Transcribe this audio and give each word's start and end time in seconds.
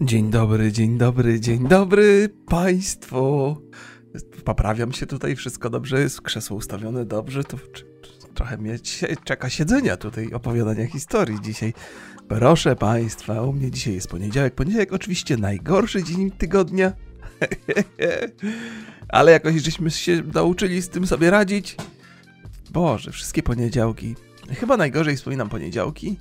Dzień 0.00 0.30
dobry, 0.30 0.72
dzień 0.72 0.98
dobry, 0.98 1.40
dzień 1.40 1.68
dobry 1.68 2.28
Państwu. 2.46 3.56
Poprawiam 4.44 4.92
się 4.92 5.06
tutaj, 5.06 5.36
wszystko 5.36 5.70
dobrze 5.70 6.00
jest, 6.00 6.22
krzesło 6.22 6.56
ustawione 6.56 7.04
dobrze, 7.04 7.44
to 7.44 7.56
trochę 8.34 8.58
mnie 8.58 8.78
czeka 9.24 9.50
siedzenia 9.50 9.96
tutaj, 9.96 10.32
opowiadania 10.32 10.86
historii 10.86 11.38
dzisiaj. 11.42 11.74
Proszę 12.28 12.76
Państwa, 12.76 13.42
u 13.42 13.52
mnie 13.52 13.70
dzisiaj 13.70 13.94
jest 13.94 14.08
poniedziałek. 14.08 14.54
Poniedziałek 14.54 14.92
oczywiście 14.92 15.36
najgorszy 15.36 16.04
dzień 16.04 16.30
tygodnia, 16.30 16.92
ale 19.08 19.32
jakoś 19.32 19.54
żeśmy 19.62 19.90
się 19.90 20.22
nauczyli 20.34 20.82
z 20.82 20.88
tym 20.88 21.06
sobie 21.06 21.30
radzić. 21.30 21.76
Boże, 22.70 23.12
wszystkie 23.12 23.42
poniedziałki. 23.42 24.14
Chyba 24.48 24.76
najgorzej 24.76 25.16
wspominam 25.16 25.48
poniedziałki, 25.48 26.16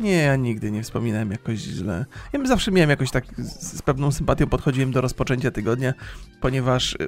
nie, 0.00 0.12
ja 0.12 0.36
nigdy 0.36 0.70
nie 0.70 0.82
wspominałem 0.82 1.30
jakoś 1.30 1.58
źle. 1.58 2.06
Ja 2.32 2.46
zawsze 2.46 2.70
miałem 2.70 2.90
jakoś 2.90 3.10
tak 3.10 3.24
z, 3.38 3.78
z 3.78 3.82
pewną 3.82 4.12
sympatią 4.12 4.46
podchodziłem 4.46 4.92
do 4.92 5.00
rozpoczęcia 5.00 5.50
tygodnia, 5.50 5.94
ponieważ 6.40 6.92
y, 6.92 7.06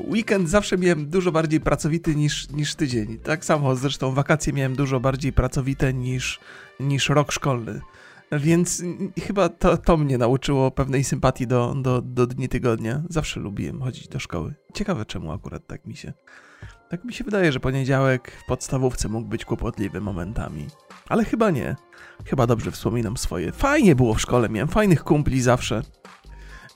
weekend 0.00 0.48
zawsze 0.48 0.78
miałem 0.78 1.10
dużo 1.10 1.32
bardziej 1.32 1.60
pracowity 1.60 2.14
niż, 2.14 2.48
niż 2.50 2.74
tydzień. 2.74 3.18
Tak 3.18 3.44
samo 3.44 3.76
zresztą 3.76 4.14
wakacje 4.14 4.52
miałem 4.52 4.76
dużo 4.76 5.00
bardziej 5.00 5.32
pracowite 5.32 5.94
niż, 5.94 6.40
niż 6.80 7.08
rok 7.08 7.32
szkolny. 7.32 7.80
Więc 8.32 8.82
chyba 9.22 9.48
to, 9.48 9.76
to 9.76 9.96
mnie 9.96 10.18
nauczyło 10.18 10.70
pewnej 10.70 11.04
sympatii 11.04 11.46
do, 11.46 11.74
do, 11.74 12.02
do 12.02 12.26
dni 12.26 12.48
tygodnia. 12.48 13.02
Zawsze 13.10 13.40
lubiłem 13.40 13.82
chodzić 13.82 14.08
do 14.08 14.18
szkoły. 14.18 14.54
Ciekawe 14.74 15.04
czemu 15.04 15.32
akurat 15.32 15.66
tak 15.66 15.86
mi 15.86 15.96
się. 15.96 16.12
Tak 16.88 17.04
mi 17.04 17.12
się 17.12 17.24
wydaje, 17.24 17.52
że 17.52 17.60
poniedziałek 17.60 18.30
w 18.30 18.46
podstawówce 18.46 19.08
mógł 19.08 19.28
być 19.28 19.44
kłopotliwy 19.44 20.00
momentami. 20.00 20.66
Ale 21.08 21.24
chyba 21.24 21.50
nie. 21.50 21.76
Chyba 22.24 22.46
dobrze 22.46 22.70
wspominam 22.70 23.16
swoje. 23.16 23.52
Fajnie 23.52 23.94
było 23.96 24.14
w 24.14 24.20
szkole, 24.20 24.48
miałem 24.48 24.68
fajnych 24.68 25.04
kumpli 25.04 25.42
zawsze. 25.42 25.82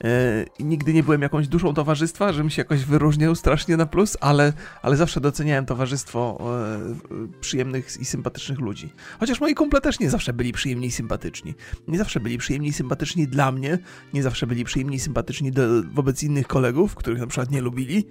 E, 0.03 0.45
nigdy 0.59 0.93
nie 0.93 1.03
byłem 1.03 1.21
jakąś 1.21 1.47
duszą 1.47 1.73
towarzystwa, 1.73 2.33
żebym 2.33 2.49
się 2.49 2.61
jakoś 2.61 2.85
wyróżniał 2.85 3.35
strasznie 3.35 3.77
na 3.77 3.85
plus, 3.85 4.17
ale, 4.21 4.53
ale 4.81 4.97
zawsze 4.97 5.21
doceniałem 5.21 5.65
towarzystwo 5.65 6.39
e, 6.41 7.39
przyjemnych 7.41 7.97
i 7.99 8.05
sympatycznych 8.05 8.59
ludzi. 8.59 8.93
Chociaż 9.19 9.41
moi 9.41 9.55
kumple 9.55 9.81
też 9.81 9.99
nie 9.99 10.09
zawsze 10.09 10.33
byli 10.33 10.51
przyjemni 10.53 10.87
i 10.87 10.91
sympatyczni. 10.91 11.55
Nie 11.87 11.97
zawsze 11.97 12.19
byli 12.19 12.37
przyjemni 12.37 12.67
i 12.69 12.73
sympatyczni 12.73 13.27
dla 13.27 13.51
mnie, 13.51 13.79
nie 14.13 14.23
zawsze 14.23 14.47
byli 14.47 14.63
przyjemni 14.63 14.95
i 14.95 14.99
sympatyczni 14.99 15.51
do, 15.51 15.61
wobec 15.93 16.23
innych 16.23 16.47
kolegów, 16.47 16.95
których 16.95 17.19
na 17.19 17.27
przykład 17.27 17.51
nie 17.51 17.61
lubili, 17.61 18.07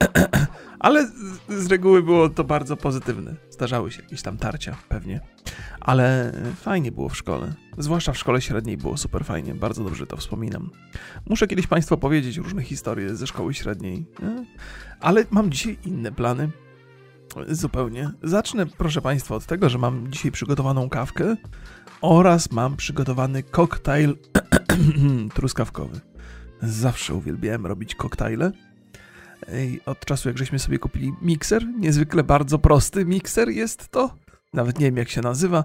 ale 0.78 1.06
z, 1.06 1.12
z 1.48 1.66
reguły 1.66 2.02
było 2.02 2.28
to 2.28 2.44
bardzo 2.44 2.76
pozytywne. 2.76 3.34
Zdarzały 3.60 3.92
się 3.92 4.02
jakieś 4.02 4.22
tam 4.22 4.36
tarcia, 4.36 4.76
pewnie. 4.88 5.20
Ale 5.80 6.32
fajnie 6.56 6.92
było 6.92 7.08
w 7.08 7.16
szkole. 7.16 7.54
Zwłaszcza 7.78 8.12
w 8.12 8.18
szkole 8.18 8.40
średniej 8.40 8.76
było 8.76 8.96
super 8.96 9.24
fajnie, 9.24 9.54
bardzo 9.54 9.84
dobrze 9.84 10.06
to 10.06 10.16
wspominam. 10.16 10.70
Muszę 11.26 11.46
kiedyś 11.46 11.66
Państwu 11.66 11.98
powiedzieć 11.98 12.36
różne 12.36 12.62
historie 12.62 13.16
ze 13.16 13.26
szkoły 13.26 13.54
średniej, 13.54 14.06
nie? 14.22 14.46
ale 15.00 15.24
mam 15.30 15.50
dzisiaj 15.50 15.78
inne 15.84 16.12
plany. 16.12 16.50
Zupełnie. 17.48 18.10
Zacznę, 18.22 18.66
proszę 18.66 19.02
Państwa, 19.02 19.34
od 19.34 19.46
tego, 19.46 19.68
że 19.68 19.78
mam 19.78 20.12
dzisiaj 20.12 20.30
przygotowaną 20.30 20.88
kawkę 20.88 21.36
oraz 22.00 22.52
mam 22.52 22.76
przygotowany 22.76 23.42
koktajl 23.42 24.16
truskawkowy. 25.34 26.00
Zawsze 26.62 27.14
uwielbiałem 27.14 27.66
robić 27.66 27.94
koktajle. 27.94 28.52
Od 29.86 30.04
czasu, 30.04 30.28
jak 30.28 30.38
żeśmy 30.38 30.58
sobie 30.58 30.78
kupili 30.78 31.12
mikser, 31.22 31.66
niezwykle 31.78 32.24
bardzo 32.24 32.58
prosty 32.58 33.04
mikser 33.04 33.48
jest 33.48 33.88
to. 33.88 34.14
Nawet 34.52 34.78
nie 34.78 34.86
wiem, 34.86 34.96
jak 34.96 35.08
się 35.08 35.20
nazywa, 35.20 35.64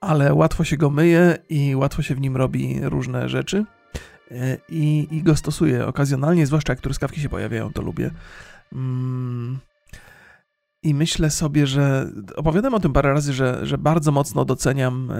ale 0.00 0.34
łatwo 0.34 0.64
się 0.64 0.76
go 0.76 0.90
myje 0.90 1.38
i 1.48 1.76
łatwo 1.76 2.02
się 2.02 2.14
w 2.14 2.20
nim 2.20 2.36
robi 2.36 2.80
różne 2.82 3.28
rzeczy. 3.28 3.64
E, 4.30 4.56
I, 4.68 5.08
i 5.10 5.22
go 5.22 5.36
stosuję 5.36 5.86
okazjonalnie, 5.86 6.46
zwłaszcza 6.46 6.72
jak 6.72 6.80
truskawki 6.80 7.20
się 7.20 7.28
pojawiają, 7.28 7.72
to 7.72 7.82
lubię. 7.82 8.10
Mm. 8.72 9.58
I 10.82 10.94
myślę 10.94 11.30
sobie, 11.30 11.66
że 11.66 12.10
opowiadam 12.36 12.74
o 12.74 12.80
tym 12.80 12.92
parę 12.92 13.12
razy, 13.12 13.32
że, 13.32 13.66
że 13.66 13.78
bardzo 13.78 14.12
mocno 14.12 14.44
doceniam 14.44 15.12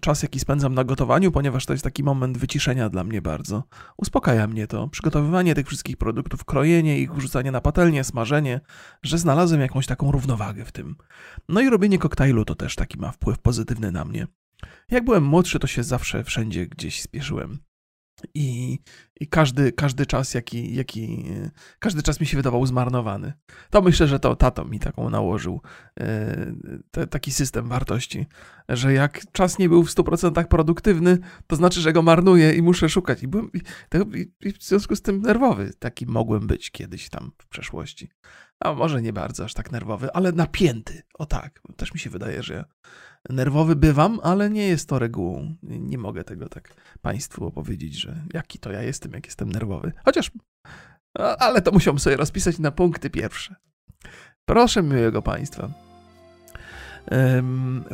czas, 0.00 0.22
jaki 0.22 0.40
spędzam 0.40 0.74
na 0.74 0.84
gotowaniu, 0.84 1.32
ponieważ 1.32 1.66
to 1.66 1.72
jest 1.72 1.84
taki 1.84 2.02
moment 2.02 2.38
wyciszenia 2.38 2.88
dla 2.88 3.04
mnie 3.04 3.22
bardzo. 3.22 3.62
Uspokaja 3.96 4.46
mnie 4.46 4.66
to. 4.66 4.88
Przygotowywanie 4.88 5.54
tych 5.54 5.66
wszystkich 5.66 5.96
produktów, 5.96 6.44
krojenie 6.44 6.98
ich, 6.98 7.14
wrzucanie 7.14 7.50
na 7.50 7.60
patelnię, 7.60 8.04
smażenie, 8.04 8.60
że 9.02 9.18
znalazłem 9.18 9.60
jakąś 9.60 9.86
taką 9.86 10.12
równowagę 10.12 10.64
w 10.64 10.72
tym. 10.72 10.96
No 11.48 11.60
i 11.60 11.70
robienie 11.70 11.98
koktajlu 11.98 12.44
to 12.44 12.54
też 12.54 12.74
taki 12.74 12.98
ma 12.98 13.12
wpływ 13.12 13.38
pozytywny 13.38 13.92
na 13.92 14.04
mnie. 14.04 14.26
Jak 14.90 15.04
byłem 15.04 15.24
młodszy, 15.24 15.58
to 15.58 15.66
się 15.66 15.82
zawsze 15.82 16.24
wszędzie 16.24 16.66
gdzieś 16.66 17.02
spieszyłem. 17.02 17.58
I, 18.34 18.78
i 19.20 19.26
każdy, 19.26 19.72
każdy 19.72 20.06
czas, 20.06 20.34
jaki, 20.34 20.74
jaki, 20.74 21.24
każdy 21.78 22.02
czas 22.02 22.20
mi 22.20 22.26
się 22.26 22.36
wydawał 22.36 22.66
zmarnowany. 22.66 23.32
To 23.70 23.82
myślę, 23.82 24.06
że 24.06 24.18
to 24.18 24.36
tato 24.36 24.64
mi 24.64 24.80
taką 24.80 25.10
nałożył, 25.10 25.60
e, 26.00 26.52
te, 26.90 27.06
taki 27.06 27.32
system 27.32 27.68
wartości, 27.68 28.26
że 28.68 28.92
jak 28.92 29.32
czas 29.32 29.58
nie 29.58 29.68
był 29.68 29.84
w 29.84 29.90
100% 29.90 30.44
produktywny, 30.44 31.18
to 31.46 31.56
znaczy, 31.56 31.80
że 31.80 31.92
go 31.92 32.02
marnuję 32.02 32.54
i 32.54 32.62
muszę 32.62 32.88
szukać. 32.88 33.22
I, 33.22 33.28
byłem, 33.28 33.50
i, 34.14 34.48
i 34.48 34.52
w 34.52 34.62
związku 34.62 34.96
z 34.96 35.02
tym 35.02 35.20
nerwowy 35.20 35.72
taki 35.78 36.06
mogłem 36.06 36.46
być 36.46 36.70
kiedyś 36.70 37.08
tam 37.08 37.32
w 37.38 37.46
przeszłości. 37.46 38.08
A 38.60 38.72
może 38.72 39.02
nie 39.02 39.12
bardzo 39.12 39.44
aż 39.44 39.54
tak 39.54 39.72
nerwowy, 39.72 40.12
ale 40.12 40.32
napięty. 40.32 41.02
O 41.14 41.26
tak, 41.26 41.60
też 41.76 41.94
mi 41.94 42.00
się 42.00 42.10
wydaje, 42.10 42.42
że 42.42 42.64
nerwowy 43.30 43.76
bywam, 43.76 44.20
ale 44.22 44.50
nie 44.50 44.68
jest 44.68 44.88
to 44.88 44.98
regułą. 44.98 45.56
Nie 45.62 45.98
mogę 45.98 46.24
tego 46.24 46.48
tak 46.48 46.74
Państwu 47.02 47.46
opowiedzieć, 47.46 48.00
że 48.00 48.24
jaki 48.34 48.58
to 48.58 48.72
ja 48.72 48.82
jestem, 48.82 49.12
jak 49.12 49.26
jestem 49.26 49.52
nerwowy. 49.52 49.92
Chociaż, 50.04 50.30
ale 51.38 51.62
to 51.62 51.72
musiałbym 51.72 52.00
sobie 52.00 52.16
rozpisać 52.16 52.58
na 52.58 52.70
punkty 52.70 53.10
pierwsze. 53.10 53.54
Proszę 54.44 54.82
miłego 54.82 55.22
Państwa. 55.22 55.70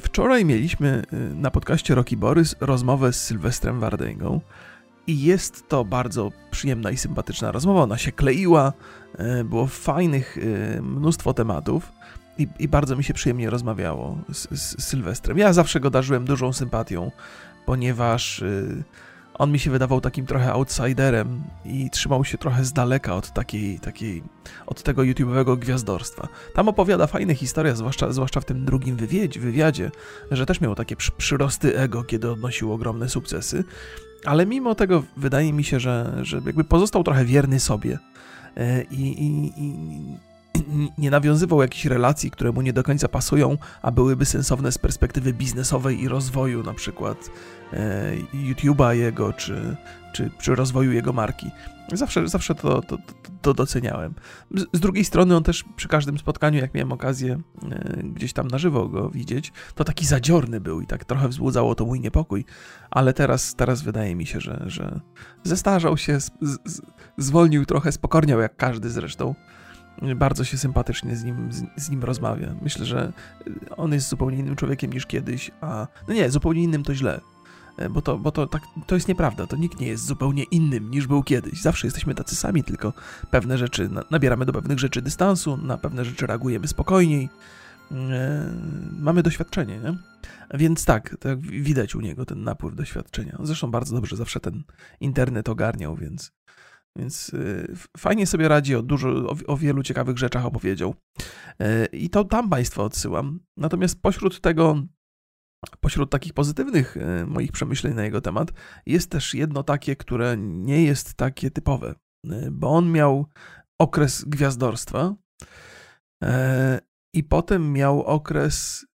Wczoraj 0.01 0.45
mieliśmy 0.45 1.03
y, 1.13 1.35
na 1.35 1.51
podcaście 1.51 1.95
Rocky 1.95 2.17
Borys 2.17 2.57
rozmowę 2.61 3.13
z 3.13 3.25
Sylwestrem 3.25 3.81
Wardęgą 3.81 4.41
i 5.07 5.23
jest 5.23 5.69
to 5.69 5.85
bardzo 5.85 6.33
przyjemna 6.51 6.91
i 6.91 6.97
sympatyczna 6.97 7.53
rozmowa. 7.53 7.83
Ona 7.83 7.99
się 7.99 8.13
kleiła, 8.13 8.73
y, 9.41 9.45
było 9.45 9.67
fajnych 9.67 10.39
y, 10.39 10.83
mnóstwo 10.83 11.35
tematów. 11.35 11.93
I, 12.39 12.49
I, 12.59 12.69
bardzo 12.69 12.97
mi 12.97 13.05
się 13.05 13.15
przyjemnie 13.15 13.51
rozmawiało 13.51 14.19
z, 14.33 14.61
z, 14.61 14.85
Sylwestrem. 14.85 15.39
Ja 15.39 15.53
zawsze 15.53 15.81
go 15.81 15.91
darzyłem 15.91 16.25
dużą 16.25 16.53
sympatią, 16.53 17.11
ponieważ 17.67 18.39
y, 18.43 18.85
on 19.35 19.53
mi 19.53 19.59
się 19.59 19.71
wydawał 19.71 20.01
takim 20.01 20.27
trochę 20.27 20.53
outsiderem 20.53 21.43
i 21.65 21.91
trzymał 21.91 22.25
się 22.25 22.39
trochę 22.39 22.65
z 22.65 22.73
daleka 22.73 23.15
od 23.15 23.33
takiej, 23.33 23.81
takiej 23.81 24.23
od 24.67 24.83
tego 24.83 25.03
YouTube'owego 25.03 25.59
gwiazdorstwa. 25.59 26.29
Tam 26.55 26.69
opowiada 26.69 27.07
fajne 27.07 27.35
historie, 27.35 27.77
zwłaszcza, 27.77 28.13
zwłaszcza 28.13 28.41
w 28.41 28.45
tym 28.45 28.65
drugim 28.65 28.97
wywiadzie, 28.97 29.41
wywiadzie, 29.41 29.91
że 30.31 30.47
też 30.47 30.61
miał 30.61 30.75
takie 30.75 30.97
przy, 30.97 31.13
przyrosty 31.13 31.79
ego, 31.79 32.05
kiedy 32.05 32.31
odnosił 32.31 32.73
ogromne 32.73 33.09
sukcesy, 33.09 33.65
ale 34.25 34.47
mimo 34.47 34.75
tego 34.75 35.03
wydaje 35.17 35.53
mi 35.53 35.65
się, 35.65 35.81
że, 35.81 36.19
że 36.23 36.41
jakby 36.47 36.65
pozostał 36.65 37.05
trochę 37.05 37.25
wierny 37.25 37.61
sobie. 37.61 37.99
Y, 38.59 38.87
I, 38.91 39.25
i, 39.25 39.53
i 39.57 39.75
nie 40.99 41.11
nawiązywał 41.11 41.63
jakichś 41.63 41.85
relacji, 41.85 42.31
które 42.31 42.53
mu 42.53 42.63
nie 42.63 42.73
do 42.73 42.83
końca 42.83 43.09
pasują, 43.09 43.59
a 43.83 43.91
byłyby 43.91 44.25
sensowne 44.25 44.73
z 44.73 44.79
perspektywy 44.79 45.33
biznesowej 45.33 46.03
i 46.03 46.09
rozwoju, 46.09 46.63
na 46.63 46.75
przykład 46.75 47.31
e, 47.73 48.13
YouTube'a 48.35 48.91
jego, 48.91 49.33
czy, 49.33 49.77
czy 50.13 50.31
przy 50.39 50.55
rozwoju 50.55 50.93
jego 50.93 51.13
marki. 51.13 51.51
Zawsze, 51.93 52.29
zawsze 52.29 52.55
to, 52.55 52.83
to, 52.83 52.99
to 53.43 53.55
doceniałem. 53.55 54.15
Z, 54.55 54.67
z, 54.73 54.81
drugiej 54.81 55.05
strony 55.05 55.37
on 55.37 55.43
też 55.43 55.65
przy 55.77 55.89
każdym 55.89 56.19
spotkaniu, 56.19 56.59
jak 56.59 56.75
miałem 56.75 56.93
okazję 56.93 57.41
e, 57.71 58.03
gdzieś 58.03 58.33
tam 58.33 58.49
na 58.49 58.59
żywo 58.59 58.89
go 58.89 59.11
widzieć, 59.11 59.53
to 59.75 59.85
taki 59.85 60.07
zadziorny 60.07 60.61
był 60.61 60.81
i 60.81 60.87
tak 60.87 61.05
trochę 61.05 61.29
wzbudzało 61.29 61.75
to 61.75 61.87
mój 61.87 62.01
niepokój, 62.01 62.45
ale 62.91 63.13
teraz, 63.13 63.55
teraz 63.55 63.83
wydaje 63.83 64.15
mi 64.15 64.27
się, 64.27 64.41
że, 64.41 64.63
że 64.67 65.01
zestarzał 65.43 65.97
się, 65.97 66.21
z, 66.21 66.31
z, 66.43 66.81
zwolnił 67.19 67.67
trochę, 67.67 67.93
spokorniał 67.93 68.41
jak 68.41 68.57
każdy 68.57 68.91
zresztą. 68.91 69.35
Bardzo 70.17 70.45
się 70.45 70.59
sympatycznie 70.59 71.17
z 71.17 71.25
nim, 71.25 71.53
z, 71.53 71.65
z, 71.77 71.91
nim 71.91 72.03
rozmawia. 72.03 72.55
Myślę, 72.63 72.85
że 72.85 73.13
on 73.77 73.93
jest 73.93 74.09
zupełnie 74.09 74.39
innym 74.39 74.57
człowiekiem 74.57 74.93
niż 74.93 75.07
kiedyś, 75.07 75.51
a 75.61 75.87
no 76.09 76.15
nie, 76.15 76.31
zupełnie 76.31 76.63
innym 76.63 76.83
to 76.83 76.95
źle. 76.95 77.21
E, 77.77 77.89
bo, 77.89 78.03
to, 78.03 78.19
bo 78.19 78.33
to, 78.33 78.47
tak, 78.47 78.63
to 78.87 78.95
jest 78.95 79.09
nieprawda, 79.09 79.47
to 79.47 79.57
nikt 79.57 79.81
nie 79.81 79.87
jest 79.87 80.07
zupełnie 80.07 80.43
innym 80.43 80.91
niż 80.91 81.07
był 81.07 81.23
kiedyś. 81.23 81.61
Zawsze 81.61 81.87
jesteśmy 81.87 82.15
tacy 82.15 82.37
sami, 82.37 82.65
tylko 82.65 82.93
pewne 83.31 83.59
rzeczy, 83.59 83.91
nabieramy 84.11 84.47
do 84.47 84.53
pewnych 84.53 84.79
rzeczy 84.79 85.03
dystansu, 85.03 85.57
na 85.57 85.79
pewne 85.79 86.05
rzeczy 86.05 86.27
reagujemy 86.27 86.69
spokojniej. 86.69 87.29
E, 87.93 88.53
mamy 88.99 89.23
doświadczenie, 89.23 89.79
nie? 89.79 89.95
Więc 90.55 90.85
tak, 90.85 91.17
tak, 91.21 91.41
widać 91.41 91.95
u 91.95 92.01
niego 92.01 92.25
ten 92.25 92.45
napływ 92.45 92.75
doświadczenia. 92.75 93.39
Zresztą 93.43 93.71
bardzo 93.71 93.95
dobrze 93.95 94.17
zawsze 94.17 94.41
ten 94.41 94.63
internet 95.01 95.49
ogarniał, 95.49 95.97
więc 95.97 96.33
więc 96.97 97.29
y, 97.29 97.75
fajnie 97.99 98.27
sobie 98.27 98.49
radzi, 98.49 98.75
o, 98.75 98.83
dużo, 98.83 99.09
o, 99.09 99.37
o, 99.47 99.57
wielu 99.57 99.83
ciekawych 99.83 100.19
rzeczach 100.19 100.47
opowiedział. 100.47 100.95
I 101.93 102.11
to 102.11 102.25
tam 102.25 102.51
Państwa 102.51 102.83
odsyłam. 102.83 103.41
Natomiast 103.57 104.03
pośród 104.03 104.41
tego 104.41 104.83
Pośród 105.81 106.11
takich 106.11 106.33
pozytywnych 106.33 106.97
e, 106.97 107.27
moich 107.27 107.53
przemyśleń 107.53 107.95
na 107.95 108.05
jego 108.05 108.21
temat 108.21 108.53
jest 108.87 109.11
też 109.11 109.35
jedno 109.35 109.63
takie, 109.63 109.97
które 109.97 110.37
nie 110.39 110.85
jest 110.85 111.15
takie 111.15 111.51
typowe, 111.51 111.95
e, 112.31 112.51
bo 112.51 112.69
on 112.69 112.93
miał 112.93 113.27
okres 113.81 114.25
gwiazdorstwa 114.25 115.15
e, 116.25 116.81
i 117.15 117.25
potem 117.25 117.73
miał 117.73 118.03
okres 118.03 118.87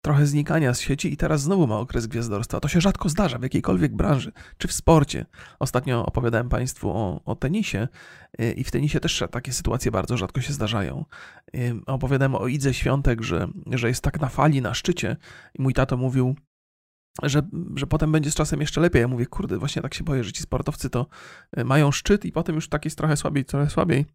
trochę 0.00 0.26
znikania 0.26 0.74
z 0.74 0.80
sieci 0.80 1.12
i 1.12 1.16
teraz 1.16 1.42
znowu 1.42 1.66
ma 1.66 1.78
okres 1.78 2.06
gwiazdorstwa. 2.06 2.60
To 2.60 2.68
się 2.68 2.80
rzadko 2.80 3.08
zdarza 3.08 3.38
w 3.38 3.42
jakiejkolwiek 3.42 3.96
branży, 3.96 4.32
czy 4.58 4.68
w 4.68 4.72
sporcie. 4.72 5.26
Ostatnio 5.58 6.06
opowiadałem 6.06 6.48
Państwu 6.48 6.90
o, 6.90 7.24
o 7.24 7.36
tenisie 7.36 7.88
i 8.56 8.64
w 8.64 8.70
tenisie 8.70 9.00
też 9.00 9.22
takie 9.30 9.52
sytuacje 9.52 9.90
bardzo 9.90 10.16
rzadko 10.16 10.40
się 10.40 10.52
zdarzają. 10.52 11.04
Opowiadałem 11.86 12.34
o 12.34 12.46
Idze 12.46 12.74
Świątek, 12.74 13.22
że, 13.22 13.48
że 13.66 13.88
jest 13.88 14.02
tak 14.02 14.20
na 14.20 14.28
fali, 14.28 14.62
na 14.62 14.74
szczycie 14.74 15.16
i 15.54 15.62
mój 15.62 15.74
tato 15.74 15.96
mówił, 15.96 16.36
że, 17.22 17.42
że 17.74 17.86
potem 17.86 18.12
będzie 18.12 18.30
z 18.30 18.34
czasem 18.34 18.60
jeszcze 18.60 18.80
lepiej. 18.80 19.00
Ja 19.00 19.08
mówię, 19.08 19.26
kurde, 19.26 19.58
właśnie 19.58 19.82
tak 19.82 19.94
się 19.94 20.04
boję, 20.04 20.24
że 20.24 20.32
ci 20.32 20.42
sportowcy 20.42 20.90
to 20.90 21.06
e, 21.52 21.64
mają 21.64 21.92
szczyt 21.92 22.24
i 22.24 22.32
potem 22.32 22.54
już 22.54 22.68
tak 22.68 22.84
jest 22.84 22.98
trochę 22.98 23.16
słabiej, 23.16 23.44
trochę 23.44 23.70
słabiej. 23.70 24.06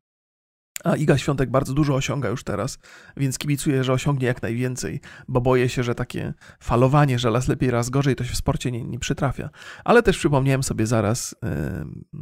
A 0.83 0.95
Iga 0.95 1.17
Świątek 1.17 1.49
bardzo 1.49 1.73
dużo 1.73 1.95
osiąga 1.95 2.29
już 2.29 2.43
teraz, 2.43 2.79
więc 3.17 3.37
kibicuję, 3.37 3.83
że 3.83 3.93
osiągnie 3.93 4.27
jak 4.27 4.41
najwięcej, 4.41 5.01
bo 5.27 5.41
boję 5.41 5.69
się, 5.69 5.83
że 5.83 5.95
takie 5.95 6.33
falowanie, 6.59 7.19
że 7.19 7.31
raz 7.31 7.47
lepiej, 7.47 7.71
raz 7.71 7.89
gorzej, 7.89 8.15
to 8.15 8.23
się 8.23 8.33
w 8.33 8.37
sporcie 8.37 8.71
nie, 8.71 8.83
nie 8.83 8.99
przytrafia. 8.99 9.49
Ale 9.83 10.03
też 10.03 10.17
przypomniałem 10.17 10.63
sobie 10.63 10.87
zaraz 10.87 11.35
yy, 12.13 12.19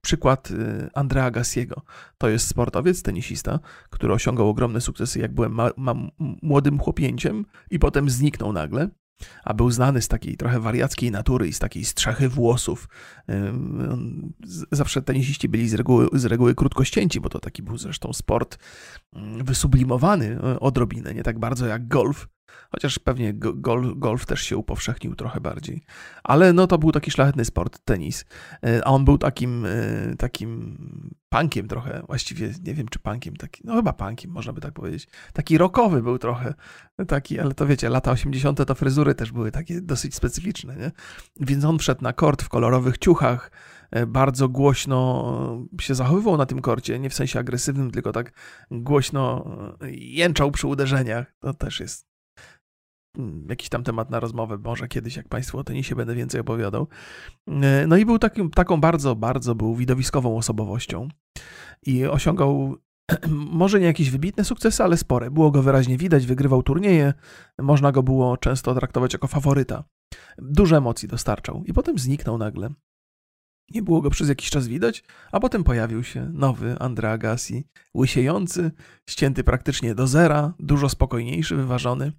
przykład 0.00 0.50
yy, 0.50 0.90
Andrea 0.94 1.30
Gassiego. 1.30 1.82
To 2.18 2.28
jest 2.28 2.48
sportowiec, 2.48 3.02
tenisista, 3.02 3.58
który 3.90 4.12
osiągał 4.12 4.48
ogromne 4.48 4.80
sukcesy, 4.80 5.18
jak 5.18 5.34
byłem 5.34 5.52
ma, 5.52 5.70
ma, 5.76 5.94
młodym 6.42 6.78
chłopięciem 6.78 7.44
i 7.70 7.78
potem 7.78 8.10
zniknął 8.10 8.52
nagle 8.52 8.88
a 9.44 9.54
był 9.54 9.70
znany 9.70 10.02
z 10.02 10.08
takiej 10.08 10.36
trochę 10.36 10.60
wariackiej 10.60 11.10
natury 11.10 11.48
i 11.48 11.52
z 11.52 11.58
takiej 11.58 11.84
strzechy 11.84 12.28
włosów. 12.28 12.88
Zawsze 14.72 15.02
tenisiści 15.02 15.48
byli 15.48 15.68
z 15.68 15.74
reguły, 15.74 16.08
z 16.12 16.24
reguły 16.24 16.54
krótkościęci, 16.54 17.20
bo 17.20 17.28
to 17.28 17.40
taki 17.40 17.62
był 17.62 17.78
zresztą 17.78 18.12
sport 18.12 18.58
wysublimowany 19.44 20.38
e, 20.42 20.60
odrobinę, 20.60 21.14
nie 21.14 21.22
tak 21.22 21.38
bardzo 21.38 21.66
jak 21.66 21.88
golf. 21.88 22.28
Chociaż 22.70 22.98
pewnie 22.98 23.34
golf, 23.34 23.98
golf 23.98 24.26
też 24.26 24.42
się 24.42 24.56
upowszechnił 24.56 25.14
trochę 25.14 25.40
bardziej. 25.40 25.82
Ale 26.24 26.52
no 26.52 26.66
to 26.66 26.78
był 26.78 26.92
taki 26.92 27.10
szlachetny 27.10 27.44
sport, 27.44 27.78
tenis. 27.84 28.24
E, 28.64 28.84
a 28.84 28.90
on 28.90 29.04
był 29.04 29.18
takim, 29.18 29.66
e, 29.66 30.16
takim 30.16 30.78
punkiem 31.28 31.68
trochę, 31.68 32.02
właściwie 32.06 32.54
nie 32.64 32.74
wiem 32.74 32.88
czy 32.88 32.98
punkiem, 32.98 33.36
taki, 33.36 33.62
no 33.64 33.74
chyba 33.74 33.92
punkiem 33.92 34.30
można 34.30 34.52
by 34.52 34.60
tak 34.60 34.72
powiedzieć. 34.72 35.08
Taki 35.32 35.58
rockowy 35.58 36.02
był 36.02 36.18
trochę, 36.18 36.54
taki, 37.08 37.40
ale 37.40 37.54
to 37.54 37.66
wiecie, 37.66 37.88
lata 37.88 38.10
80. 38.10 38.66
to 38.66 38.74
fryzury 38.74 39.14
też 39.14 39.32
były 39.32 39.50
takie 39.50 39.80
dosyć 39.80 40.14
specyficzne, 40.14 40.76
nie? 40.76 40.90
Więc 41.40 41.64
on 41.64 41.78
wszedł 41.78 42.02
na 42.02 42.12
kort 42.12 42.42
w 42.42 42.48
kolorowych 42.48 42.98
ciuchach, 42.98 43.50
e, 43.90 44.06
bardzo 44.06 44.48
głośno 44.48 45.68
się 45.80 45.94
zachowywał 45.94 46.36
na 46.36 46.46
tym 46.46 46.60
korcie, 46.60 46.98
nie 46.98 47.10
w 47.10 47.14
sensie 47.14 47.38
agresywnym, 47.38 47.90
tylko 47.90 48.12
tak 48.12 48.32
głośno 48.70 49.44
jęczał 49.90 50.50
przy 50.50 50.66
uderzeniach. 50.66 51.34
To 51.40 51.54
też 51.54 51.80
jest 51.80 52.07
jakiś 53.48 53.68
tam 53.68 53.82
temat 53.82 54.10
na 54.10 54.20
rozmowę, 54.20 54.58
może 54.64 54.88
kiedyś, 54.88 55.16
jak 55.16 55.28
Państwu 55.28 55.58
o 55.58 55.64
tenisie 55.64 55.94
będę 55.94 56.14
więcej 56.14 56.40
opowiadał. 56.40 56.88
E, 57.48 57.86
no 57.86 57.96
i 57.96 58.04
był 58.04 58.18
takim, 58.18 58.50
taką 58.50 58.80
bardzo, 58.80 59.16
bardzo 59.16 59.54
był 59.54 59.74
widowiskową 59.74 60.36
osobowością 60.36 61.08
i 61.86 62.04
osiągał 62.04 62.76
może 63.62 63.80
nie 63.80 63.86
jakieś 63.86 64.10
wybitne 64.10 64.44
sukcesy, 64.44 64.84
ale 64.84 64.96
spore. 64.96 65.30
Było 65.30 65.50
go 65.50 65.62
wyraźnie 65.62 65.98
widać, 65.98 66.26
wygrywał 66.26 66.62
turnieje, 66.62 67.14
można 67.58 67.92
go 67.92 68.02
było 68.02 68.36
często 68.36 68.74
traktować 68.74 69.12
jako 69.12 69.26
faworyta. 69.26 69.84
Dużo 70.38 70.76
emocji 70.76 71.08
dostarczał 71.08 71.64
i 71.64 71.72
potem 71.72 71.98
zniknął 71.98 72.38
nagle. 72.38 72.70
Nie 73.70 73.82
było 73.82 74.00
go 74.00 74.10
przez 74.10 74.28
jakiś 74.28 74.50
czas 74.50 74.68
widać, 74.68 75.04
a 75.32 75.40
potem 75.40 75.64
pojawił 75.64 76.04
się 76.04 76.30
nowy 76.32 76.76
Andrea 76.78 77.12
Agassi, 77.12 77.64
łysiejący, 77.94 78.70
ścięty 79.10 79.44
praktycznie 79.44 79.94
do 79.94 80.06
zera, 80.06 80.54
dużo 80.58 80.88
spokojniejszy, 80.88 81.56
wyważony 81.56 82.12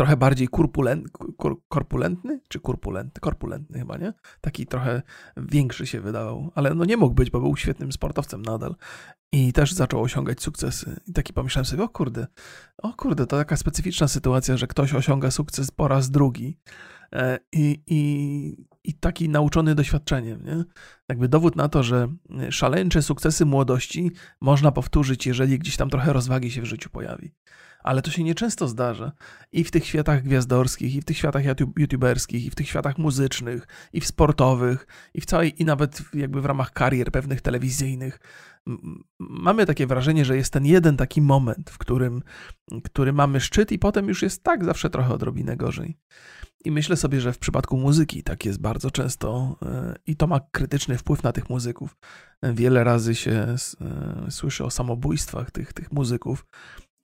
trochę 0.00 0.16
bardziej 0.16 0.48
kurpulent, 0.48 1.10
kur, 1.10 1.60
korpulentny, 1.68 2.40
czy 2.48 2.60
kurpulentny, 2.60 3.20
korpulentny 3.20 3.78
chyba, 3.78 3.96
nie? 3.96 4.12
Taki 4.40 4.66
trochę 4.66 5.02
większy 5.36 5.86
się 5.86 6.00
wydawał, 6.00 6.50
ale 6.54 6.74
no 6.74 6.84
nie 6.84 6.96
mógł 6.96 7.14
być, 7.14 7.30
bo 7.30 7.40
był 7.40 7.56
świetnym 7.56 7.92
sportowcem 7.92 8.42
nadal 8.42 8.74
i 9.32 9.52
też 9.52 9.72
zaczął 9.72 10.02
osiągać 10.02 10.42
sukcesy. 10.42 11.00
I 11.06 11.12
taki 11.12 11.32
pomyślałem 11.32 11.64
sobie, 11.64 11.82
o 11.82 11.88
kurde, 11.88 12.26
o 12.78 12.92
kurde, 12.92 13.26
to 13.26 13.36
taka 13.36 13.56
specyficzna 13.56 14.08
sytuacja, 14.08 14.56
że 14.56 14.66
ktoś 14.66 14.94
osiąga 14.94 15.30
sukces 15.30 15.70
po 15.70 15.88
raz 15.88 16.10
drugi 16.10 16.58
e, 17.12 17.38
i, 17.52 17.82
i, 17.86 18.66
i 18.84 18.94
taki 18.94 19.28
nauczony 19.28 19.74
doświadczeniem, 19.74 20.44
nie? 20.44 20.64
Jakby 21.08 21.28
dowód 21.28 21.56
na 21.56 21.68
to, 21.68 21.82
że 21.82 22.08
szaleńcze 22.50 23.02
sukcesy 23.02 23.46
młodości 23.46 24.10
można 24.40 24.72
powtórzyć, 24.72 25.26
jeżeli 25.26 25.58
gdzieś 25.58 25.76
tam 25.76 25.90
trochę 25.90 26.12
rozwagi 26.12 26.50
się 26.50 26.62
w 26.62 26.64
życiu 26.64 26.90
pojawi 26.90 27.34
ale 27.82 28.02
to 28.02 28.10
się 28.10 28.24
nieczęsto 28.24 28.68
zdarza. 28.68 29.12
I 29.52 29.64
w 29.64 29.70
tych 29.70 29.86
światach 29.86 30.22
gwiazdorskich, 30.22 30.94
i 30.94 31.00
w 31.00 31.04
tych 31.04 31.18
światach 31.18 31.44
youtuberskich, 31.76 32.44
i 32.44 32.50
w 32.50 32.54
tych 32.54 32.68
światach 32.68 32.98
muzycznych, 32.98 33.66
i 33.92 34.00
w 34.00 34.06
sportowych, 34.06 34.86
i 35.14 35.20
w 35.20 35.26
całej, 35.26 35.62
i 35.62 35.64
nawet 35.64 36.02
jakby 36.14 36.40
w 36.40 36.44
ramach 36.44 36.72
karier 36.72 37.12
pewnych 37.12 37.40
telewizyjnych. 37.40 38.20
Mamy 39.18 39.66
takie 39.66 39.86
wrażenie, 39.86 40.24
że 40.24 40.36
jest 40.36 40.52
ten 40.52 40.66
jeden 40.66 40.96
taki 40.96 41.22
moment, 41.22 41.70
w 41.70 41.78
którym, 41.78 42.22
który 42.84 43.12
mamy 43.12 43.40
szczyt, 43.40 43.72
i 43.72 43.78
potem 43.78 44.08
już 44.08 44.22
jest 44.22 44.42
tak 44.42 44.64
zawsze 44.64 44.90
trochę 44.90 45.14
odrobinę 45.14 45.56
gorzej. 45.56 45.96
I 46.64 46.70
myślę 46.70 46.96
sobie, 46.96 47.20
że 47.20 47.32
w 47.32 47.38
przypadku 47.38 47.76
muzyki 47.76 48.22
tak 48.22 48.44
jest 48.44 48.60
bardzo 48.60 48.90
często 48.90 49.56
e, 49.62 49.94
i 50.06 50.16
to 50.16 50.26
ma 50.26 50.40
krytyczny 50.52 50.98
wpływ 50.98 51.22
na 51.22 51.32
tych 51.32 51.50
muzyków. 51.50 51.96
Wiele 52.42 52.84
razy 52.84 53.14
się 53.14 53.30
e, 53.30 53.56
słyszy 54.30 54.64
o 54.64 54.70
samobójstwach 54.70 55.50
tych, 55.50 55.72
tych 55.72 55.92
muzyków, 55.92 56.46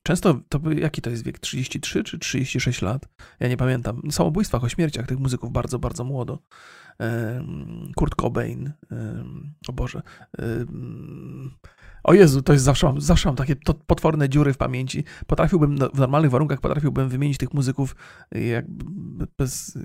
Często 0.07 0.41
to 0.49 0.61
jaki 0.71 1.03
to 1.03 1.11
jest 1.11 1.25
wiek? 1.25 1.39
33 1.39 2.05
czy 2.05 2.19
36 2.19 2.83
lat? 2.83 3.09
Ja 3.41 3.49
nie 3.49 3.57
pamiętam. 3.57 4.03
Samobójstwach, 4.11 4.65
o 4.65 4.69
śmierciach 4.69 5.07
tych 5.07 5.19
muzyków 5.19 5.53
bardzo, 5.53 5.79
bardzo 5.79 6.05
młodo. 6.05 6.39
Kurt 7.97 8.15
Cobain, 8.15 8.73
o 9.69 9.73
Boże. 9.73 10.03
O 12.05 12.15
Jezu, 12.15 12.43
to 12.43 12.53
jest 12.53 12.65
zawsze 12.65 12.87
mam, 12.87 13.01
zawsze 13.01 13.29
mam 13.29 13.37
takie 13.37 13.57
potworne 13.87 14.29
dziury 14.29 14.53
w 14.53 14.57
pamięci. 14.57 15.05
Potrafiłbym, 15.27 15.75
no, 15.75 15.91
w 15.95 15.99
normalnych 15.99 16.31
warunkach 16.31 16.61
potrafiłbym 16.61 17.09
wymienić 17.09 17.39
tych 17.39 17.55
muzyków 17.55 17.97
jak 18.33 18.65
bez... 19.39 19.79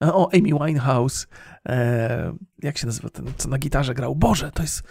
O, 0.00 0.30
Amy 0.32 0.66
Winehouse, 0.66 1.26
e, 1.68 2.32
jak 2.62 2.78
się 2.78 2.86
nazywa 2.86 3.08
ten, 3.08 3.26
co 3.36 3.48
na 3.48 3.58
gitarze 3.58 3.94
grał? 3.94 4.16
Boże, 4.16 4.50
to 4.52 4.62
jest 4.62 4.82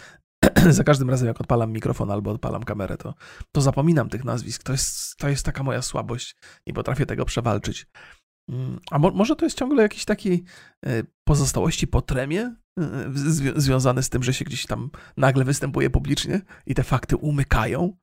za 0.70 0.84
każdym 0.84 1.10
razem, 1.10 1.28
jak 1.28 1.40
odpalam 1.40 1.72
mikrofon 1.72 2.10
albo 2.10 2.30
odpalam 2.30 2.62
kamerę, 2.62 2.96
to, 2.96 3.14
to 3.52 3.60
zapominam 3.60 4.08
tych 4.08 4.24
nazwisk. 4.24 4.62
To 4.62 4.72
jest, 4.72 5.16
to 5.16 5.28
jest 5.28 5.44
taka 5.44 5.62
moja 5.62 5.82
słabość. 5.82 6.36
Nie 6.66 6.72
potrafię 6.72 7.06
tego 7.06 7.24
przewalczyć. 7.24 7.86
Mm, 8.48 8.80
a 8.90 8.98
mo 8.98 9.10
może 9.10 9.36
to 9.36 9.46
jest 9.46 9.58
ciągle 9.58 9.82
jakiś 9.82 10.04
taki 10.04 10.44
e, 10.86 11.02
pozostałości 11.24 11.86
po 11.86 12.02
tremie 12.02 12.54
e, 12.80 13.10
zwi 13.14 13.52
związane 13.56 14.02
z 14.02 14.08
tym, 14.08 14.22
że 14.22 14.34
się 14.34 14.44
gdzieś 14.44 14.66
tam 14.66 14.90
nagle 15.16 15.44
występuje 15.44 15.90
publicznie 15.90 16.40
i 16.66 16.74
te 16.74 16.82
fakty 16.82 17.16
umykają. 17.16 17.96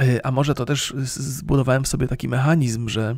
E, 0.00 0.26
a 0.26 0.30
może 0.30 0.54
to 0.54 0.64
też 0.64 0.94
zbudowałem 0.96 1.84
w 1.84 1.88
sobie 1.88 2.08
taki 2.08 2.28
mechanizm, 2.28 2.88
że 2.88 3.16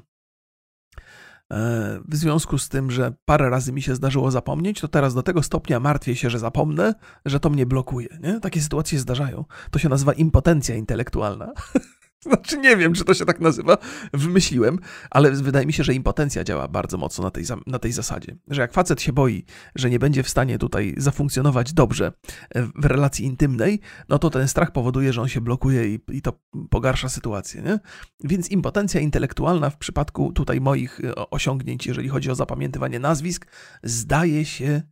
w 2.08 2.16
związku 2.16 2.58
z 2.58 2.68
tym, 2.68 2.90
że 2.90 3.12
parę 3.24 3.50
razy 3.50 3.72
mi 3.72 3.82
się 3.82 3.94
zdarzyło 3.94 4.30
zapomnieć, 4.30 4.80
to 4.80 4.88
teraz 4.88 5.14
do 5.14 5.22
tego 5.22 5.42
stopnia 5.42 5.80
martwię 5.80 6.16
się, 6.16 6.30
że 6.30 6.38
zapomnę, 6.38 6.94
że 7.24 7.40
to 7.40 7.50
mnie 7.50 7.66
blokuje. 7.66 8.08
Nie? 8.22 8.40
Takie 8.40 8.60
sytuacje 8.60 8.98
zdarzają. 8.98 9.44
To 9.70 9.78
się 9.78 9.88
nazywa 9.88 10.12
impotencja 10.12 10.74
intelektualna. 10.74 11.52
Znaczy 12.26 12.58
nie 12.58 12.76
wiem, 12.76 12.94
czy 12.94 13.04
to 13.04 13.14
się 13.14 13.24
tak 13.24 13.40
nazywa, 13.40 13.78
wymyśliłem, 14.12 14.78
ale 15.10 15.30
wydaje 15.30 15.66
mi 15.66 15.72
się, 15.72 15.84
że 15.84 15.94
impotencja 15.94 16.44
działa 16.44 16.68
bardzo 16.68 16.98
mocno 16.98 17.24
na 17.24 17.30
tej, 17.30 17.44
na 17.66 17.78
tej 17.78 17.92
zasadzie. 17.92 18.36
Że 18.48 18.60
jak 18.60 18.72
facet 18.72 19.02
się 19.02 19.12
boi, 19.12 19.44
że 19.74 19.90
nie 19.90 19.98
będzie 19.98 20.22
w 20.22 20.28
stanie 20.28 20.58
tutaj 20.58 20.94
zafunkcjonować 20.96 21.72
dobrze 21.72 22.12
e, 22.54 22.62
w 22.62 22.84
relacji 22.84 23.26
intymnej, 23.26 23.80
no 24.08 24.18
to 24.18 24.30
ten 24.30 24.48
strach 24.48 24.72
powoduje, 24.72 25.12
że 25.12 25.22
on 25.22 25.28
się 25.28 25.40
blokuje 25.40 25.94
i, 25.94 26.00
i 26.12 26.22
to 26.22 26.40
pogarsza 26.70 27.08
sytuację. 27.08 27.62
Nie? 27.62 27.78
Więc 28.24 28.50
impotencja 28.50 29.00
intelektualna 29.00 29.70
w 29.70 29.76
przypadku 29.76 30.32
tutaj 30.32 30.60
moich 30.60 31.00
e, 31.04 31.14
osiągnięć, 31.14 31.86
jeżeli 31.86 32.08
chodzi 32.08 32.30
o 32.30 32.34
zapamiętywanie 32.34 32.98
nazwisk, 32.98 33.46
zdaje 33.82 34.44
się 34.44 34.82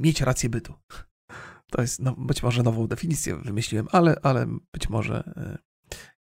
mieć 0.00 0.20
rację 0.20 0.48
bytu. 0.48 0.74
To 1.70 1.82
jest 1.82 2.02
no, 2.02 2.14
być 2.18 2.42
może 2.42 2.62
nową 2.62 2.86
definicję 2.86 3.36
wymyśliłem, 3.36 3.88
ale, 3.92 4.16
ale 4.22 4.46
być 4.72 4.88
może 4.88 5.32
e, 5.36 5.58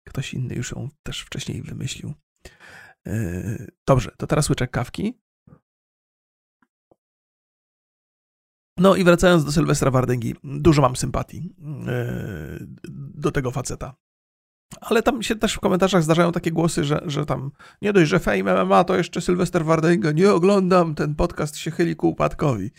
Ktoś 0.04 0.34
inny 0.34 0.54
już 0.54 0.70
ją 0.70 0.88
też 1.02 1.20
wcześniej 1.20 1.62
wymyślił. 1.62 2.14
E, 3.06 3.66
dobrze, 3.86 4.10
to 4.18 4.26
teraz 4.26 4.50
łyczek 4.50 4.70
kawki. 4.70 5.22
No 8.78 8.96
i 8.96 9.04
wracając 9.04 9.44
do 9.44 9.52
Sylwestra 9.52 9.90
Wardęgi, 9.90 10.34
dużo 10.44 10.82
mam 10.82 10.96
sympatii 10.96 11.54
e, 11.86 12.58
do 13.14 13.32
tego 13.32 13.50
faceta. 13.50 13.94
Ale 14.80 15.02
tam 15.02 15.22
się 15.22 15.36
też 15.36 15.54
w 15.54 15.60
komentarzach 15.60 16.02
zdarzają 16.02 16.32
takie 16.32 16.52
głosy, 16.52 16.84
że, 16.84 17.00
że 17.06 17.26
tam 17.26 17.50
nie 17.82 17.92
dość, 17.92 18.10
że 18.10 18.20
Fame 18.20 18.64
MMA, 18.64 18.84
to 18.84 18.96
jeszcze 18.96 19.20
Sylwester 19.20 19.64
Wardęga, 19.64 20.12
nie 20.12 20.32
oglądam, 20.32 20.94
ten 20.94 21.14
podcast 21.14 21.56
się 21.56 21.70
chyli 21.70 21.96
ku 21.96 22.08
upadkowi. 22.08 22.70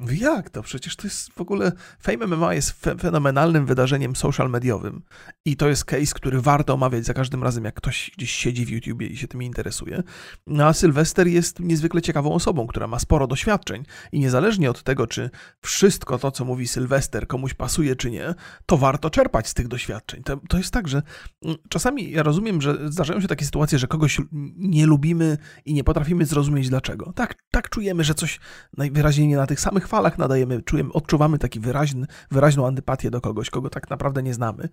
Mówię, 0.00 0.16
jak 0.16 0.50
to? 0.50 0.62
Przecież 0.62 0.96
to 0.96 1.06
jest 1.06 1.32
w 1.32 1.40
ogóle. 1.40 1.72
Fame 2.00 2.26
MMA 2.26 2.54
jest 2.54 2.70
fe 2.70 2.96
fenomenalnym 2.96 3.66
wydarzeniem 3.66 4.16
social 4.16 4.50
mediowym. 4.50 5.02
I 5.44 5.56
to 5.56 5.68
jest 5.68 5.84
case, 5.84 6.14
który 6.14 6.40
warto 6.40 6.74
omawiać 6.74 7.04
za 7.04 7.14
każdym 7.14 7.42
razem, 7.42 7.64
jak 7.64 7.74
ktoś 7.74 8.10
gdzieś 8.16 8.30
siedzi 8.30 8.66
w 8.66 8.68
YouTubie 8.68 9.06
i 9.06 9.16
się 9.16 9.28
tym 9.28 9.42
interesuje. 9.42 10.02
No 10.46 10.66
a 10.66 10.72
Sylwester 10.72 11.26
jest 11.26 11.60
niezwykle 11.60 12.02
ciekawą 12.02 12.34
osobą, 12.34 12.66
która 12.66 12.86
ma 12.86 12.98
sporo 12.98 13.26
doświadczeń. 13.26 13.84
I 14.12 14.20
niezależnie 14.20 14.70
od 14.70 14.82
tego, 14.82 15.06
czy 15.06 15.30
wszystko 15.60 16.18
to, 16.18 16.30
co 16.30 16.44
mówi 16.44 16.68
Sylwester, 16.68 17.26
komuś 17.26 17.54
pasuje, 17.54 17.96
czy 17.96 18.10
nie, 18.10 18.34
to 18.66 18.76
warto 18.76 19.10
czerpać 19.10 19.48
z 19.48 19.54
tych 19.54 19.68
doświadczeń. 19.68 20.22
To, 20.22 20.36
to 20.48 20.58
jest 20.58 20.70
tak, 20.70 20.88
że 20.88 21.02
mm, 21.44 21.56
czasami 21.68 22.10
ja 22.10 22.22
rozumiem, 22.22 22.62
że 22.62 22.90
zdarzają 22.90 23.20
się 23.20 23.28
takie 23.28 23.44
sytuacje, 23.44 23.78
że 23.78 23.86
kogoś 23.86 24.20
nie 24.56 24.86
lubimy 24.86 25.38
i 25.64 25.74
nie 25.74 25.84
potrafimy 25.84 26.26
zrozumieć 26.26 26.68
dlaczego. 26.68 27.12
Tak, 27.12 27.34
tak 27.50 27.68
czujemy, 27.68 28.04
że 28.04 28.14
coś 28.14 28.40
najwyraźniej 28.76 29.28
nie 29.28 29.36
na 29.36 29.46
tych 29.46 29.60
samych 29.60 29.87
falach 29.88 30.18
nadajemy, 30.18 30.62
czujemy, 30.62 30.92
odczuwamy 30.92 31.38
taki 31.38 31.60
wyraźny, 31.60 32.06
wyraźną 32.30 32.66
antypatię 32.66 33.10
do 33.10 33.20
kogoś, 33.20 33.50
kogo 33.50 33.70
tak 33.70 33.90
naprawdę 33.90 34.22
nie 34.22 34.34
znamy. 34.34 34.68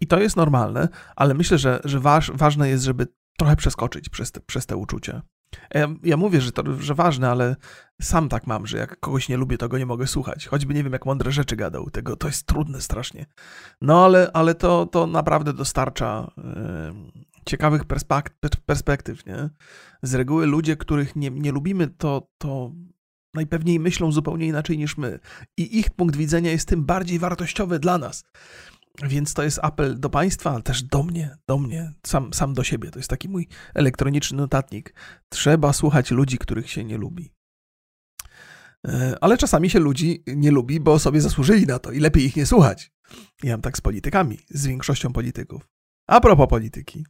I 0.00 0.06
to 0.06 0.20
jest 0.20 0.36
normalne, 0.36 0.88
ale 1.16 1.34
myślę, 1.34 1.58
że, 1.58 1.80
że 1.84 2.00
waż, 2.00 2.30
ważne 2.34 2.68
jest, 2.68 2.84
żeby 2.84 3.06
trochę 3.38 3.56
przeskoczyć 3.56 4.08
przez 4.08 4.32
te, 4.32 4.40
przez 4.40 4.66
te 4.66 4.76
uczucia. 4.76 5.22
Ja, 5.74 5.88
ja, 6.02 6.16
mówię, 6.16 6.40
że 6.40 6.52
to 6.52 6.62
że 6.80 6.94
ważne, 6.94 7.30
ale 7.30 7.56
sam 8.02 8.28
tak 8.28 8.46
mam, 8.46 8.66
że 8.66 8.78
jak 8.78 9.00
kogoś 9.00 9.28
nie 9.28 9.36
lubię, 9.36 9.58
to 9.58 9.68
go 9.68 9.78
nie 9.78 9.86
mogę 9.86 10.06
słuchać. 10.06 10.46
Choćby 10.46 10.74
nie 10.74 10.84
wiem, 10.84 10.92
jak 10.92 11.06
mądre 11.06 11.32
rzeczy 11.32 11.56
gadał. 11.56 11.90
Tego, 11.90 12.16
to 12.16 12.26
jest 12.26 12.46
trudne 12.46 12.80
strasznie. 12.80 13.26
No 13.80 14.04
ale, 14.04 14.30
ale 14.32 14.54
to, 14.54 14.86
to 14.86 15.06
naprawdę 15.06 15.52
dostarcza 15.52 16.30
yy, 16.36 17.24
ciekawych 17.46 17.82
perspektyw. 18.66 19.26
Nie? 19.26 19.50
Z 20.02 20.14
reguły 20.14 20.46
ludzie, 20.46 20.76
których 20.76 21.16
nie, 21.16 21.30
nie 21.30 21.52
lubimy, 21.52 21.86
to, 21.88 22.28
to 22.38 22.72
najpewniej 23.36 23.80
myślą 23.80 24.12
zupełnie 24.12 24.46
inaczej 24.46 24.78
niż 24.78 24.96
my. 24.96 25.18
I 25.56 25.78
ich 25.78 25.90
punkt 25.90 26.16
widzenia 26.16 26.50
jest 26.50 26.68
tym 26.68 26.84
bardziej 26.84 27.18
wartościowy 27.18 27.78
dla 27.78 27.98
nas. 27.98 28.24
Więc 29.02 29.34
to 29.34 29.42
jest 29.42 29.58
apel 29.62 30.00
do 30.00 30.10
Państwa, 30.10 30.50
ale 30.50 30.62
też 30.62 30.82
do 30.82 31.02
mnie, 31.02 31.36
do 31.48 31.58
mnie, 31.58 31.92
sam, 32.06 32.32
sam 32.34 32.54
do 32.54 32.64
siebie. 32.64 32.90
To 32.90 32.98
jest 32.98 33.10
taki 33.10 33.28
mój 33.28 33.48
elektroniczny 33.74 34.36
notatnik. 34.38 34.94
Trzeba 35.28 35.72
słuchać 35.72 36.10
ludzi, 36.10 36.38
których 36.38 36.70
się 36.70 36.84
nie 36.84 36.98
lubi. 36.98 37.32
E, 38.88 39.16
ale 39.20 39.38
czasami 39.38 39.70
się 39.70 39.78
ludzi 39.78 40.22
nie 40.26 40.50
lubi, 40.50 40.80
bo 40.80 40.98
sobie 40.98 41.20
zasłużyli 41.20 41.66
na 41.66 41.78
to 41.78 41.92
i 41.92 42.00
lepiej 42.00 42.24
ich 42.24 42.36
nie 42.36 42.46
słuchać. 42.46 42.92
Ja 43.42 43.52
mam 43.52 43.62
tak 43.62 43.78
z 43.78 43.80
politykami, 43.80 44.38
z 44.48 44.66
większością 44.66 45.12
polityków. 45.12 45.68
A 46.08 46.20
propos 46.20 46.48
polityki. 46.48 47.06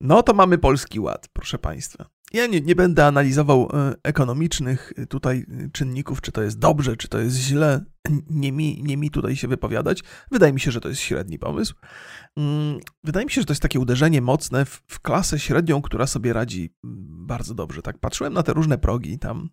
No 0.00 0.22
to 0.22 0.34
mamy 0.34 0.58
Polski 0.58 1.00
Ład, 1.00 1.28
proszę 1.32 1.58
Państwa. 1.58 2.17
Ja 2.32 2.46
nie, 2.46 2.60
nie 2.60 2.74
będę 2.74 3.06
analizował 3.06 3.68
e, 3.72 3.94
ekonomicznych 4.02 4.92
e, 4.96 5.06
tutaj 5.06 5.46
e, 5.64 5.70
czynników, 5.70 6.20
czy 6.20 6.32
to 6.32 6.42
jest 6.42 6.58
dobrze, 6.58 6.96
czy 6.96 7.08
to 7.08 7.18
jest 7.18 7.36
źle. 7.36 7.84
Nie 8.30 8.52
mi, 8.52 8.82
nie 8.82 8.96
mi 8.96 9.10
tutaj 9.10 9.36
się 9.36 9.48
wypowiadać. 9.48 10.02
Wydaje 10.30 10.52
mi 10.52 10.60
się, 10.60 10.70
że 10.70 10.80
to 10.80 10.88
jest 10.88 11.00
średni 11.00 11.38
pomysł. 11.38 11.74
Mm, 12.36 12.78
wydaje 13.04 13.26
mi 13.26 13.32
się, 13.32 13.40
że 13.40 13.44
to 13.44 13.52
jest 13.52 13.62
takie 13.62 13.80
uderzenie 13.80 14.20
mocne 14.22 14.64
w, 14.64 14.82
w 14.86 15.00
klasę 15.00 15.38
średnią, 15.38 15.82
która 15.82 16.06
sobie 16.06 16.32
radzi 16.32 16.74
mm, 16.84 17.26
bardzo 17.26 17.54
dobrze. 17.54 17.82
Tak 17.82 17.98
patrzyłem 17.98 18.32
na 18.32 18.42
te 18.42 18.52
różne 18.52 18.78
progi 18.78 19.18
tam. 19.18 19.50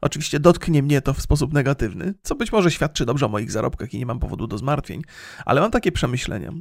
Oczywiście 0.00 0.40
dotknie 0.40 0.82
mnie 0.82 1.00
to 1.02 1.14
w 1.14 1.22
sposób 1.22 1.52
negatywny, 1.52 2.14
co 2.22 2.34
być 2.34 2.52
może 2.52 2.70
świadczy 2.70 3.06
dobrze 3.06 3.26
o 3.26 3.28
moich 3.28 3.50
zarobkach 3.50 3.94
i 3.94 3.98
nie 3.98 4.06
mam 4.06 4.18
powodu 4.18 4.46
do 4.46 4.58
zmartwień, 4.58 5.02
ale 5.44 5.60
mam 5.60 5.70
takie 5.70 5.92
przemyślenia. 5.92 6.52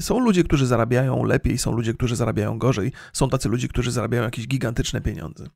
Są 0.00 0.20
ludzie, 0.20 0.44
którzy 0.44 0.66
zarabiają 0.66 1.24
lepiej, 1.24 1.58
są 1.58 1.72
ludzie, 1.72 1.94
którzy 1.94 2.16
zarabiają 2.16 2.58
gorzej, 2.58 2.92
są 3.12 3.28
tacy 3.28 3.48
ludzie, 3.48 3.68
którzy 3.68 3.92
zarabiają 3.92 4.24
jakieś 4.24 4.48
gigantyczne 4.48 5.00
pieniądze. 5.04 5.46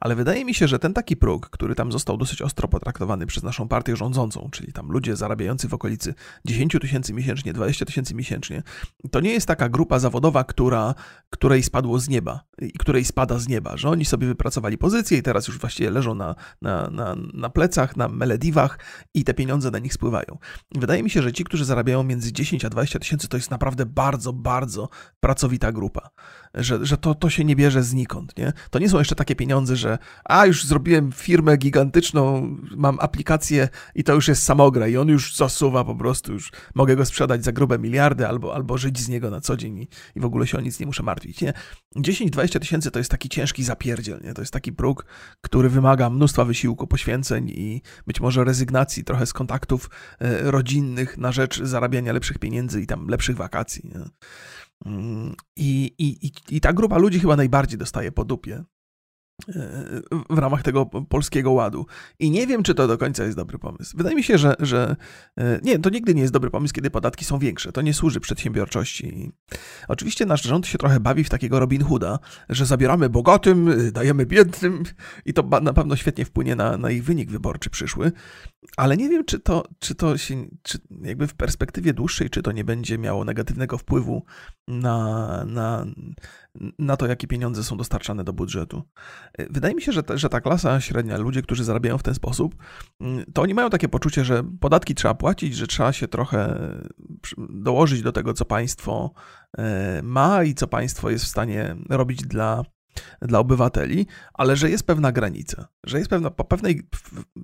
Ale 0.00 0.14
wydaje 0.14 0.44
mi 0.44 0.54
się, 0.54 0.68
że 0.68 0.78
ten 0.78 0.94
taki 0.94 1.16
próg, 1.16 1.50
który 1.50 1.74
tam 1.74 1.92
został 1.92 2.16
dosyć 2.16 2.42
ostro 2.42 2.68
potraktowany 2.68 3.26
przez 3.26 3.42
naszą 3.42 3.68
partię 3.68 3.96
rządzącą, 3.96 4.48
czyli 4.52 4.72
tam 4.72 4.88
ludzie 4.88 5.16
zarabiający 5.16 5.68
w 5.68 5.74
okolicy 5.74 6.14
10 6.44 6.76
tysięcy 6.80 7.14
miesięcznie, 7.14 7.52
20 7.52 7.84
tysięcy 7.84 8.14
miesięcznie, 8.14 8.62
to 9.10 9.20
nie 9.20 9.32
jest 9.32 9.46
taka 9.46 9.68
grupa 9.68 9.98
zawodowa, 9.98 10.44
która, 10.44 10.94
której 11.30 11.62
spadło 11.62 11.98
z 11.98 12.08
nieba 12.08 12.40
i 12.58 12.72
której 12.72 13.04
spada 13.04 13.38
z 13.38 13.48
nieba, 13.48 13.76
że 13.76 13.88
oni 13.90 14.04
sobie 14.04 14.26
wypracowali 14.26 14.78
pozycję 14.78 15.18
i 15.18 15.22
teraz 15.22 15.48
już 15.48 15.58
właściwie 15.58 15.90
leżą 15.90 16.14
na, 16.14 16.34
na, 16.62 16.90
na, 16.90 17.16
na 17.34 17.50
plecach, 17.50 17.96
na 17.96 18.08
melediwach 18.08 18.78
i 19.14 19.24
te 19.24 19.34
pieniądze 19.34 19.70
na 19.70 19.78
nich 19.78 19.94
spływają. 19.94 20.38
Wydaje 20.74 21.02
mi 21.02 21.10
się, 21.10 21.22
że 21.22 21.32
ci, 21.32 21.44
którzy 21.44 21.64
zarabiają 21.64 22.02
między 22.02 22.32
10 22.32 22.64
a 22.64 22.70
20 22.70 22.98
tysięcy, 22.98 23.28
to 23.28 23.36
jest 23.36 23.50
naprawdę 23.50 23.86
bardzo, 23.86 24.32
bardzo 24.32 24.88
pracowita 25.20 25.72
grupa. 25.72 26.10
Że, 26.54 26.86
że 26.86 26.96
to, 26.96 27.14
to 27.14 27.30
się 27.30 27.44
nie 27.44 27.56
bierze 27.56 27.82
znikąd, 27.82 28.38
nie? 28.38 28.52
To 28.70 28.78
nie 28.78 28.88
są 28.88 28.98
jeszcze 28.98 29.14
takie 29.14 29.36
pieniądze, 29.36 29.76
że 29.76 29.98
a 30.24 30.46
już 30.46 30.64
zrobiłem 30.64 31.12
firmę 31.12 31.56
gigantyczną, 31.56 32.56
mam 32.76 32.98
aplikację 33.00 33.68
i 33.94 34.04
to 34.04 34.14
już 34.14 34.28
jest 34.28 34.42
samogra 34.42 34.88
i 34.88 34.96
on 34.96 35.08
już 35.08 35.36
zasuwa 35.36 35.84
po 35.84 35.94
prostu, 35.94 36.32
już 36.32 36.52
mogę 36.74 36.96
go 36.96 37.04
sprzedać 37.04 37.44
za 37.44 37.52
grube 37.52 37.78
miliardy 37.78 38.28
albo, 38.28 38.54
albo 38.54 38.78
żyć 38.78 38.98
z 38.98 39.08
niego 39.08 39.30
na 39.30 39.40
co 39.40 39.56
dzień 39.56 39.78
i, 39.78 39.88
i 40.16 40.20
w 40.20 40.24
ogóle 40.24 40.46
się 40.46 40.58
o 40.58 40.60
nic 40.60 40.80
nie 40.80 40.86
muszę 40.86 41.02
martwić, 41.02 41.40
nie? 41.40 41.52
10-20 41.96 42.58
tysięcy 42.58 42.90
to 42.90 42.98
jest 42.98 43.10
taki 43.10 43.28
ciężki 43.28 43.64
zapierdziel, 43.64 44.20
nie? 44.24 44.34
To 44.34 44.42
jest 44.42 44.52
taki 44.52 44.72
próg, 44.72 45.06
który 45.40 45.68
wymaga 45.68 46.10
mnóstwa 46.10 46.44
wysiłku, 46.44 46.86
poświęceń 46.86 47.48
i 47.48 47.82
być 48.06 48.20
może 48.20 48.44
rezygnacji 48.44 49.04
trochę 49.04 49.26
z 49.26 49.32
kontaktów 49.32 49.90
e, 50.18 50.50
rodzinnych 50.50 51.18
na 51.18 51.32
rzecz 51.32 51.62
zarabiania 51.62 52.12
lepszych 52.12 52.38
pieniędzy 52.38 52.80
i 52.80 52.86
tam 52.86 53.08
lepszych 53.08 53.36
wakacji, 53.36 53.82
nie? 53.84 54.04
I, 55.56 55.94
i, 55.98 56.30
i, 56.50 56.60
ta 56.60 56.72
grupa 56.72 56.98
ludzi 56.98 57.20
chyba 57.20 57.36
najbardziej 57.36 57.78
dostaje 57.78 58.12
po 58.12 58.24
dupie 58.24 58.64
w 60.30 60.38
ramach 60.38 60.62
tego 60.62 60.86
polskiego 60.86 61.52
ładu. 61.52 61.86
I 62.18 62.30
nie 62.30 62.46
wiem, 62.46 62.62
czy 62.62 62.74
to 62.74 62.88
do 62.88 62.98
końca 62.98 63.24
jest 63.24 63.36
dobry 63.36 63.58
pomysł. 63.58 63.96
Wydaje 63.96 64.16
mi 64.16 64.22
się, 64.22 64.38
że, 64.38 64.54
że 64.58 64.96
e, 65.38 65.60
nie, 65.62 65.78
to 65.78 65.90
nigdy 65.90 66.14
nie 66.14 66.20
jest 66.20 66.32
dobry 66.32 66.50
pomysł, 66.50 66.74
kiedy 66.74 66.90
podatki 66.90 67.24
są 67.24 67.38
większe. 67.38 67.72
To 67.72 67.82
nie 67.82 67.94
służy 67.94 68.20
przedsiębiorczości. 68.20 69.32
Oczywiście 69.88 70.26
nasz 70.26 70.42
rząd 70.42 70.66
się 70.66 70.78
trochę 70.78 71.00
bawi 71.00 71.24
w 71.24 71.30
takiego 71.30 71.60
Robin 71.60 71.84
Hooda, 71.84 72.18
że 72.48 72.66
zabieramy 72.66 73.08
bogatym, 73.08 73.92
dajemy 73.92 74.26
biednym 74.26 74.82
i 75.24 75.32
to 75.32 75.60
na 75.62 75.72
pewno 75.72 75.96
świetnie 75.96 76.24
wpłynie 76.24 76.56
na, 76.56 76.76
na 76.76 76.90
ich 76.90 77.04
wynik 77.04 77.30
wyborczy 77.30 77.70
przyszły. 77.70 78.12
Ale 78.76 78.96
nie 78.96 79.08
wiem, 79.08 79.24
czy 79.24 79.40
to, 79.40 79.64
czy 79.78 79.94
to 79.94 80.18
się, 80.18 80.46
czy 80.62 80.78
jakby 81.02 81.26
w 81.26 81.34
perspektywie 81.34 81.92
dłuższej, 81.92 82.30
czy 82.30 82.42
to 82.42 82.52
nie 82.52 82.64
będzie 82.64 82.98
miało 82.98 83.24
negatywnego 83.24 83.78
wpływu 83.78 84.24
na, 84.68 85.44
na, 85.46 85.86
na 86.78 86.96
to, 86.96 87.06
jakie 87.06 87.26
pieniądze 87.26 87.64
są 87.64 87.76
dostarczane 87.76 88.24
do 88.24 88.32
budżetu. 88.32 88.82
Wydaje 89.50 89.74
mi 89.74 89.82
się, 89.82 89.92
że 89.92 90.02
ta, 90.02 90.16
że 90.16 90.28
ta 90.28 90.40
klasa 90.40 90.80
średnia, 90.80 91.18
ludzie, 91.18 91.42
którzy 91.42 91.64
zarabiają 91.64 91.98
w 91.98 92.02
ten 92.02 92.14
sposób, 92.14 92.56
to 93.34 93.42
oni 93.42 93.54
mają 93.54 93.70
takie 93.70 93.88
poczucie, 93.88 94.24
że 94.24 94.44
podatki 94.60 94.94
trzeba 94.94 95.14
płacić, 95.14 95.56
że 95.56 95.66
trzeba 95.66 95.92
się 95.92 96.08
trochę 96.08 96.60
dołożyć 97.50 98.02
do 98.02 98.12
tego, 98.12 98.34
co 98.34 98.44
państwo 98.44 99.12
e, 99.58 100.00
ma 100.02 100.44
i 100.44 100.54
co 100.54 100.66
państwo 100.66 101.10
jest 101.10 101.24
w 101.24 101.28
stanie 101.28 101.76
robić 101.90 102.22
dla 102.22 102.64
dla 103.22 103.38
obywateli, 103.38 104.06
ale 104.34 104.56
że 104.56 104.70
jest 104.70 104.86
pewna 104.86 105.12
granica, 105.12 105.68
że 105.84 105.98
jest 105.98 106.10
pewna, 106.10 106.30
po, 106.30 106.44
pewnej, 106.44 106.88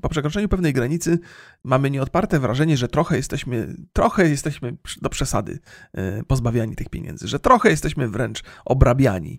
po 0.02 0.08
przekroczeniu 0.08 0.48
pewnej 0.48 0.72
granicy 0.72 1.18
mamy 1.64 1.90
nieodparte 1.90 2.40
wrażenie, 2.40 2.76
że 2.76 2.88
trochę 2.88 3.16
jesteśmy, 3.16 3.76
trochę 3.92 4.28
jesteśmy 4.28 4.76
do 5.02 5.08
przesady 5.08 5.58
e, 5.92 6.24
pozbawiani 6.24 6.76
tych 6.76 6.88
pieniędzy, 6.88 7.28
że 7.28 7.38
trochę 7.38 7.70
jesteśmy 7.70 8.08
wręcz 8.08 8.42
obrabiani. 8.64 9.38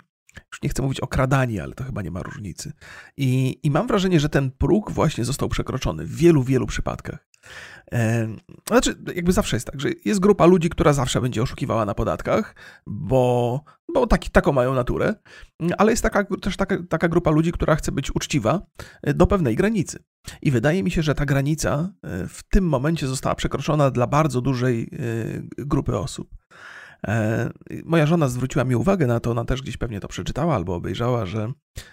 Już 0.52 0.62
nie 0.62 0.70
chcę 0.70 0.82
mówić 0.82 1.00
okradani, 1.00 1.60
ale 1.60 1.74
to 1.74 1.84
chyba 1.84 2.02
nie 2.02 2.12
ma 2.12 2.24
różnicy. 2.24 2.74
I, 3.18 3.60
I 3.64 3.72
mam 3.72 3.88
wrażenie, 3.88 4.20
że 4.20 4.30
ten 4.30 4.52
próg 4.52 4.92
właśnie 4.92 5.26
został 5.26 5.50
przekroczony 5.50 6.06
w 6.06 6.16
wielu, 6.16 6.44
wielu 6.44 6.68
przypadkach. 6.68 7.30
Znaczy, 8.68 8.96
jakby 9.16 9.32
zawsze 9.32 9.56
jest 9.56 9.68
tak, 9.68 9.82
że 9.82 9.90
jest 10.06 10.20
grupa 10.20 10.46
ludzi, 10.46 10.70
która 10.70 10.94
zawsze 10.94 11.22
będzie 11.22 11.42
oszukiwała 11.42 11.86
na 11.86 11.94
podatkach, 11.94 12.56
bo, 12.88 13.64
bo 13.94 14.08
taki, 14.08 14.30
taką 14.30 14.52
mają 14.52 14.74
naturę, 14.74 15.16
ale 15.78 15.92
jest 15.92 16.04
taka, 16.04 16.24
też 16.24 16.58
taka, 16.58 16.78
taka 16.90 17.08
grupa 17.08 17.32
ludzi, 17.32 17.52
która 17.52 17.76
chce 17.76 17.92
być 17.92 18.16
uczciwa 18.16 18.62
e, 19.02 19.14
do 19.14 19.28
pewnej 19.28 19.56
granicy. 19.56 20.04
I 20.42 20.52
wydaje 20.52 20.84
mi 20.84 20.92
się, 20.92 21.02
że 21.02 21.16
ta 21.16 21.26
granica 21.26 21.90
e, 22.04 22.28
w 22.28 22.44
tym 22.44 22.64
momencie 22.64 23.08
została 23.08 23.36
przekroczona 23.36 23.92
dla 23.92 24.08
bardzo 24.08 24.42
dużej 24.42 24.84
e, 24.84 25.66
grupy 25.66 25.98
osób. 25.98 26.30
Moja 27.84 28.06
żona 28.06 28.28
zwróciła 28.28 28.66
mi 28.66 28.76
uwagę 28.76 29.08
na 29.08 29.20
to, 29.20 29.32
ona 29.32 29.46
też 29.46 29.62
gdzieś 29.62 29.78
pewnie 29.78 30.00
to 30.00 30.08
przeczytała 30.08 30.56
albo 30.56 30.76
obejrzała, 30.76 31.26
że 31.26 31.52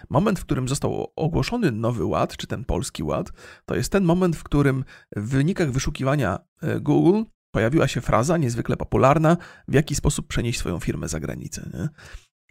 moment, 0.09 0.39
w 0.39 0.45
którym 0.45 0.67
został 0.67 1.11
ogłoszony 1.15 1.71
nowy 1.71 2.05
ład, 2.05 2.37
czy 2.37 2.47
ten 2.47 2.65
polski 2.65 3.03
ład, 3.03 3.31
to 3.65 3.75
jest 3.75 3.91
ten 3.91 4.03
moment, 4.03 4.35
w 4.35 4.43
którym 4.43 4.83
w 5.15 5.29
wynikach 5.29 5.71
wyszukiwania 5.71 6.39
Google 6.81 7.23
pojawiła 7.57 7.87
się 7.87 8.01
fraza 8.01 8.37
niezwykle 8.37 8.77
popularna, 8.77 9.37
w 9.67 9.73
jaki 9.73 9.95
sposób 9.95 10.27
przenieść 10.27 10.59
swoją 10.59 10.79
firmę 10.79 11.07
za 11.07 11.19
granicę. 11.19 11.69
Nie? 11.73 11.89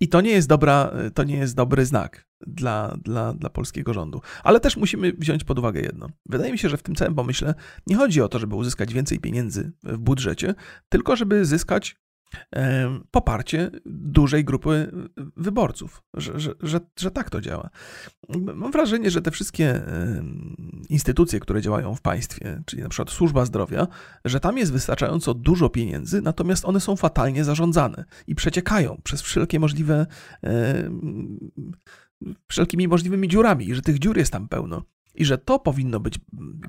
I 0.01 0.09
to 0.09 0.21
nie 0.21 0.31
jest, 0.31 0.49
dobra, 0.49 0.93
to 1.15 1.25
nie 1.25 1.37
jest 1.37 1.57
dobry 1.57 1.87
znak 1.87 2.27
dla, 2.47 2.97
dla, 3.05 3.33
dla 3.33 3.51
polskiego 3.51 3.95
rządu. 3.95 4.21
Ale 4.45 4.61
też 4.61 4.77
musimy 4.77 5.13
wziąć 5.13 5.45
pod 5.45 5.59
uwagę 5.59 5.81
jedno. 5.81 6.09
Wydaje 6.29 6.53
mi 6.53 6.59
się, 6.59 6.69
że 6.69 6.77
w 6.77 6.83
tym 6.83 6.95
całym 6.95 7.15
pomyśle 7.15 7.55
nie 7.87 7.97
chodzi 7.97 8.23
o 8.23 8.29
to, 8.29 8.39
żeby 8.39 8.55
uzyskać 8.55 8.95
więcej 8.95 9.19
pieniędzy 9.19 9.73
w 9.83 9.99
budżecie, 9.99 10.55
tylko 10.89 11.17
żeby 11.17 11.45
zyskać 11.45 11.97
poparcie 13.11 13.71
dużej 13.87 14.45
grupy 14.45 14.93
wyborców, 15.37 16.03
że, 16.15 16.41
że, 16.41 16.55
że, 16.61 16.81
że, 16.99 17.11
tak 17.11 17.31
to 17.31 17.41
działa. 17.41 17.71
Mam 18.55 18.73
wrażenie, 18.73 19.11
że 19.11 19.23
te 19.23 19.31
wszystkie 19.31 19.81
instytucje, 20.89 21.41
które 21.41 21.63
działają 21.63 21.95
w 21.95 22.01
państwie, 22.01 22.63
czyli 22.67 22.83
na 22.83 22.89
przykład 22.89 23.11
służba 23.11 23.45
zdrowia, 23.45 23.87
że 24.25 24.41
tam 24.41 24.59
jest 24.59 24.73
wystarczająco 24.73 25.35
dużo 25.35 25.69
pieniędzy, 25.69 26.23
natomiast 26.23 26.65
one 26.65 26.81
są 26.81 26.97
fatalnie 26.97 27.45
zarządzane 27.45 28.05
i 28.27 28.35
przeciekają 28.35 29.01
przez 29.05 29.23
wszelkie 29.23 29.61
możliwe 29.61 30.07
wszelkimi 32.49 32.89
możliwymi 32.89 33.29
dziurami 33.29 33.69
i 33.69 33.75
że 33.75 33.83
tych 33.83 33.99
dziur 33.99 34.17
jest 34.17 34.33
tam 34.33 34.49
pełno 34.49 34.83
i 35.17 35.25
że 35.25 35.39
to 35.39 35.59
powinno 35.59 36.01
być 36.01 36.19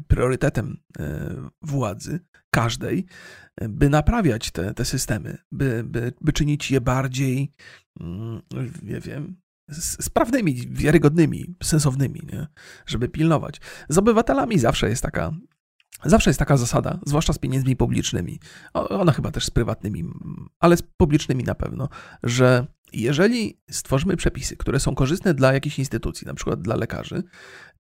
priorytetem 0.08 0.78
e, 1.00 1.50
władzy 1.62 2.20
każdej, 2.52 3.06
by 3.70 3.90
naprawiać 3.90 4.52
te, 4.52 4.74
te 4.74 4.86
systemy, 4.86 5.38
by, 5.52 5.84
by, 5.84 6.14
by 6.22 6.34
czynić 6.34 6.72
je 6.72 6.82
bardziej, 6.82 7.52
mm, 8.00 8.42
nie 8.84 9.00
wiem, 9.00 9.38
sprawnymi, 10.00 10.68
wiarygodnymi, 10.70 11.56
sensownymi, 11.64 12.22
nie? 12.34 12.48
żeby 12.86 13.10
pilnować. 13.10 13.62
Z 13.90 13.98
obywatelami 13.98 14.60
zawsze 14.60 14.90
jest 14.90 15.02
taka 15.02 15.32
Zawsze 16.06 16.30
jest 16.30 16.40
taka 16.40 16.58
zasada, 16.58 17.00
zwłaszcza 17.06 17.34
z 17.34 17.38
pieniędzmi 17.38 17.76
publicznymi, 17.76 18.40
ona 18.74 19.12
chyba 19.12 19.32
też 19.32 19.46
z 19.46 19.50
prywatnymi, 19.50 20.04
ale 20.60 20.78
z 20.78 20.82
publicznymi 20.82 21.44
na 21.44 21.56
pewno, 21.56 21.90
że 22.24 22.68
jeżeli 22.94 23.62
stworzymy 23.72 24.18
przepisy, 24.18 24.58
które 24.58 24.80
są 24.80 24.96
korzystne 24.96 25.34
dla 25.34 25.54
jakiejś 25.54 25.80
instytucji, 25.80 26.28
na 26.28 26.34
przykład 26.34 26.62
dla 26.62 26.76
lekarzy, 26.76 27.24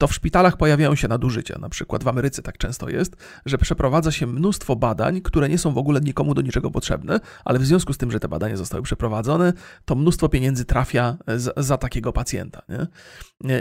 to 0.03 0.09
w 0.09 0.15
szpitalach 0.15 0.57
pojawiają 0.57 0.95
się 0.95 1.09
nadużycia. 1.09 1.59
Na 1.59 1.69
przykład 1.69 2.05
w 2.05 2.09
Ameryce 2.09 2.43
tak 2.43 2.59
często 2.59 2.89
jest, 2.89 3.17
że 3.47 3.59
przeprowadza 3.59 4.13
się 4.13 4.27
mnóstwo 4.27 4.77
badań, 4.77 5.21
które 5.21 5.49
nie 5.49 5.59
są 5.59 5.73
w 5.73 5.79
ogóle 5.79 6.01
nikomu 6.01 6.35
do 6.35 6.43
niczego 6.43 6.71
potrzebne, 6.71 7.21
ale 7.45 7.59
w 7.59 7.67
związku 7.67 7.93
z 7.93 7.99
tym, 7.99 8.11
że 8.11 8.21
te 8.21 8.29
badania 8.29 8.57
zostały 8.57 8.83
przeprowadzone, 8.83 9.53
to 9.85 9.95
mnóstwo 9.95 10.29
pieniędzy 10.29 10.65
trafia 10.65 11.17
za, 11.37 11.53
za 11.57 11.79
takiego 11.79 12.13
pacjenta. 12.13 12.63
Nie? 12.69 12.87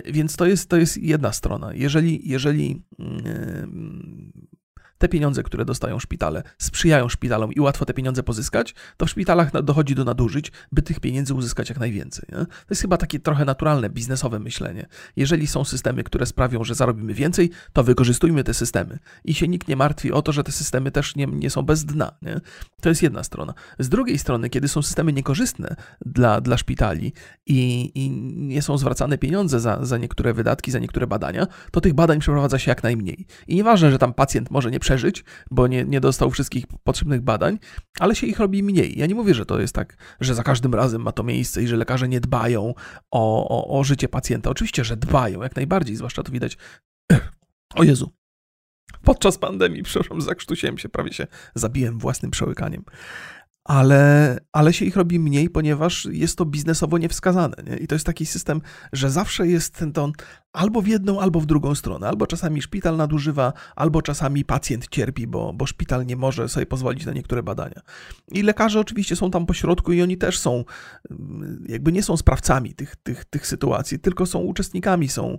Więc 0.06 0.36
to 0.36 0.46
jest, 0.46 0.70
to 0.70 0.78
jest 0.78 0.98
jedna 0.98 1.32
strona. 1.32 1.74
Jeżeli, 1.74 2.30
jeżeli 2.30 2.84
yy, 3.00 3.68
te 5.02 5.10
pieniądze, 5.10 5.44
które 5.44 5.66
dostają 5.66 6.00
szpitale, 6.00 6.44
sprzyjają 6.58 7.10
szpitalom 7.10 7.54
i 7.54 7.60
łatwo 7.60 7.86
te 7.86 7.94
pieniądze 7.94 8.24
pozyskać, 8.24 8.76
to 8.98 9.06
w 9.06 9.10
szpitalach 9.10 9.62
dochodzi 9.64 9.96
do 9.96 10.04
nadużyć, 10.04 10.52
by 10.72 10.82
tych 10.82 11.00
pieniędzy 11.00 11.34
uzyskać 11.34 11.70
jak 11.70 11.80
najwięcej. 11.80 12.26
Nie? 12.32 12.38
To 12.38 12.70
jest 12.70 12.82
chyba 12.82 12.98
takie 12.98 13.20
trochę 13.20 13.46
naturalne, 13.46 13.90
biznesowe 13.90 14.40
myślenie. 14.40 14.86
Jeżeli 15.16 15.48
są 15.48 15.64
systemy, 15.64 16.04
które 16.04 16.26
sprawią, 16.26 16.64
że 16.64 16.76
zarobimy 16.76 17.14
więcej, 17.14 17.50
to 17.74 17.84
wykorzystujmy 17.84 18.44
te 18.44 18.54
systemy. 18.54 19.00
I 19.26 19.34
się 19.34 19.48
nikt 19.48 19.68
nie 19.68 19.76
martwi 19.76 20.12
o 20.12 20.22
to, 20.22 20.32
że 20.32 20.44
te 20.44 20.52
systemy 20.52 20.92
też 20.92 21.16
nie, 21.16 21.26
nie 21.26 21.50
są 21.50 21.62
bez 21.62 21.86
dna. 21.86 22.12
Nie? 22.22 22.42
To 22.82 22.90
jest 22.90 23.04
jedna 23.04 23.24
strona. 23.24 23.54
Z 23.80 23.90
drugiej 23.90 24.20
strony, 24.20 24.50
kiedy 24.50 24.68
są 24.68 24.82
systemy 24.82 25.14
niekorzystne 25.14 25.76
dla, 26.06 26.42
dla 26.42 26.58
szpitali 26.58 27.14
i, 27.46 27.92
i 27.96 28.10
nie 28.32 28.62
są 28.62 28.78
zwracane 28.78 29.18
pieniądze 29.18 29.60
za, 29.60 29.86
za 29.86 29.98
niektóre 29.98 30.34
wydatki, 30.34 30.72
za 30.72 30.80
niektóre 30.80 31.08
badania, 31.08 31.48
to 31.72 31.82
tych 31.82 31.94
badań 31.94 32.20
przeprowadza 32.20 32.60
się 32.60 32.72
jak 32.72 32.84
najmniej. 32.84 33.26
I 33.48 33.56
nieważne, 33.56 33.92
że 33.92 33.98
tam 33.98 34.14
pacjent 34.14 34.52
może 34.52 34.72
nie 34.72 34.80
przeżyć, 34.92 35.24
bo 35.52 35.68
nie, 35.68 35.86
nie 35.86 36.02
dostał 36.02 36.32
wszystkich 36.32 36.66
potrzebnych 36.84 37.22
badań, 37.22 37.60
ale 38.00 38.16
się 38.16 38.28
ich 38.28 38.40
robi 38.40 38.64
mniej. 38.64 39.00
Ja 39.00 39.06
nie 39.06 39.16
mówię, 39.16 39.34
że 39.34 39.46
to 39.46 39.60
jest 39.60 39.76
tak, 39.76 39.98
że 40.20 40.36
za 40.36 40.44
każdym 40.44 40.76
razem 40.76 41.02
ma 41.02 41.12
to 41.12 41.24
miejsce 41.24 41.64
i 41.64 41.68
że 41.68 41.76
lekarze 41.78 42.08
nie 42.08 42.20
dbają 42.20 42.74
o, 43.12 43.48
o, 43.50 43.80
o 43.80 43.84
życie 43.84 44.08
pacjenta. 44.08 44.50
Oczywiście, 44.50 44.84
że 44.84 44.98
dbają, 44.98 45.42
jak 45.42 45.56
najbardziej, 45.56 45.96
zwłaszcza 45.96 46.24
to 46.24 46.32
widać. 46.32 46.58
O 47.76 47.84
Jezu, 47.84 48.12
podczas 49.04 49.38
pandemii, 49.38 49.84
przepraszam, 49.84 50.22
zakrztusiłem 50.22 50.78
się, 50.78 50.90
prawie 50.90 51.14
się 51.14 51.28
zabiłem 51.56 52.00
własnym 52.00 52.32
przełykaniem 52.32 52.84
ale, 53.64 54.38
ale 54.52 54.74
się 54.74 54.86
ich 54.86 54.96
robi 54.96 55.20
mniej, 55.20 55.50
ponieważ 55.50 56.08
jest 56.12 56.38
to 56.38 56.46
biznesowo 56.46 56.98
niewskazane. 56.98 57.56
Nie? 57.66 57.78
I 57.78 57.88
to 57.88 57.96
jest 57.96 58.06
taki 58.06 58.26
system, 58.26 58.62
że 58.94 59.10
zawsze 59.10 59.48
jest 59.48 59.76
ten 59.76 59.94
ton 59.94 60.12
albo 60.54 60.82
w 60.82 60.88
jedną, 60.88 61.22
albo 61.22 61.40
w 61.40 61.46
drugą 61.46 61.76
stronę. 61.76 62.08
Albo 62.08 62.28
czasami 62.28 62.62
szpital 62.62 62.98
nadużywa, 62.98 63.54
albo 63.76 64.02
czasami 64.02 64.46
pacjent 64.46 64.88
cierpi, 64.88 65.28
bo, 65.28 65.54
bo 65.54 65.66
szpital 65.66 66.06
nie 66.06 66.16
może 66.16 66.50
sobie 66.50 66.66
pozwolić 66.66 67.06
na 67.06 67.14
niektóre 67.14 67.44
badania. 67.44 67.82
I 68.32 68.44
lekarze 68.44 68.80
oczywiście 68.80 69.16
są 69.16 69.32
tam 69.32 69.46
po 69.46 69.54
środku 69.54 69.92
i 69.92 70.02
oni 70.02 70.18
też 70.18 70.40
są, 70.40 70.64
jakby 71.68 71.92
nie 71.92 72.04
są 72.04 72.18
sprawcami 72.18 72.74
tych, 72.74 72.96
tych, 72.96 73.26
tych 73.26 73.48
sytuacji, 73.48 74.00
tylko 74.00 74.26
są 74.26 74.40
uczestnikami, 74.40 75.08
są, 75.08 75.38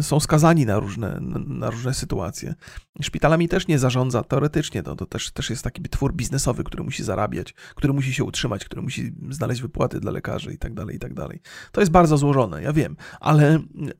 są 0.00 0.20
skazani 0.20 0.66
na 0.66 0.78
różne, 0.78 1.18
na 1.46 1.70
różne 1.70 1.94
sytuacje. 1.94 2.54
Szpitalami 3.02 3.48
też 3.48 3.68
nie 3.68 3.78
zarządza 3.78 4.22
teoretycznie, 4.22 4.82
to, 4.82 4.96
to 4.96 5.06
też, 5.06 5.30
też 5.30 5.50
jest 5.50 5.64
taki 5.64 5.82
twór 5.82 6.14
biznesowy, 6.14 6.64
który 6.64 6.84
musi 6.84 7.04
zarabiać, 7.04 7.54
który 7.74 7.92
musi 7.92 8.14
się 8.14 8.24
utrzymać, 8.24 8.64
który 8.64 8.82
musi 8.82 9.14
znaleźć 9.30 9.62
wypłaty 9.62 10.00
dla 10.00 10.12
lekarzy 10.12 10.52
i 10.52 10.58
tak 10.58 10.74
dalej, 10.74 10.96
i 10.96 10.98
tak 10.98 11.14
dalej. 11.14 11.40
To 11.72 11.80
jest 11.80 11.92
bardzo 11.92 12.16
złożone, 12.16 12.62
ja 12.62 12.72
wiem, 12.72 12.96
ale 13.20 13.58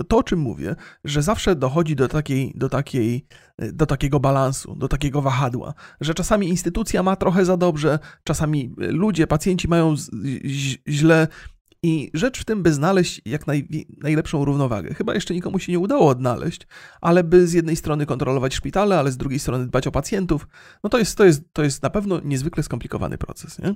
to, 0.09 0.19
o 0.19 0.23
czym 0.23 0.39
mówię, 0.39 0.52
że 1.05 1.23
zawsze 1.23 1.57
dochodzi 1.57 1.97
do 1.97 2.09
takiej, 2.09 2.53
do 2.55 2.69
takiej, 2.69 3.27
do 3.59 3.87
takiego 3.87 4.21
balansu, 4.21 4.75
do 4.75 4.89
takiego 4.89 5.23
wahadła, 5.23 5.75
że 6.01 6.15
czasami 6.15 6.49
instytucja 6.49 7.03
ma 7.03 7.17
trochę 7.17 7.45
za 7.45 7.57
dobrze, 7.57 7.99
czasami 8.25 8.75
ludzie, 8.77 9.27
pacjenci 9.27 9.69
mają 9.69 9.95
źle, 10.89 11.29
i 11.85 12.11
rzecz 12.15 12.41
w 12.41 12.45
tym, 12.45 12.63
by 12.63 12.73
znaleźć 12.73 13.21
jak 13.25 13.47
naj, 13.47 13.69
najlepszą 14.03 14.45
równowagę. 14.45 14.95
Chyba 14.95 15.15
jeszcze 15.15 15.35
nikomu 15.35 15.59
się 15.59 15.73
nie 15.73 15.79
udało 15.79 16.09
odnaleźć, 16.09 16.67
ale 17.01 17.25
by 17.25 17.47
z 17.47 17.53
jednej 17.53 17.77
strony 17.77 18.07
kontrolować 18.07 18.55
szpitale, 18.55 18.99
ale 18.99 19.13
z 19.13 19.17
drugiej 19.17 19.39
strony 19.39 19.67
dbać 19.67 19.87
o 19.87 19.93
pacjentów, 19.93 20.49
no 20.85 20.91
to 20.91 20.99
jest, 20.99 21.17
to 21.17 21.25
jest, 21.25 21.43
to 21.53 21.63
jest 21.63 21.83
na 21.83 21.91
pewno 21.91 22.21
niezwykle 22.25 22.63
skomplikowany 22.63 23.19
proces. 23.19 23.59
Nie? 23.59 23.75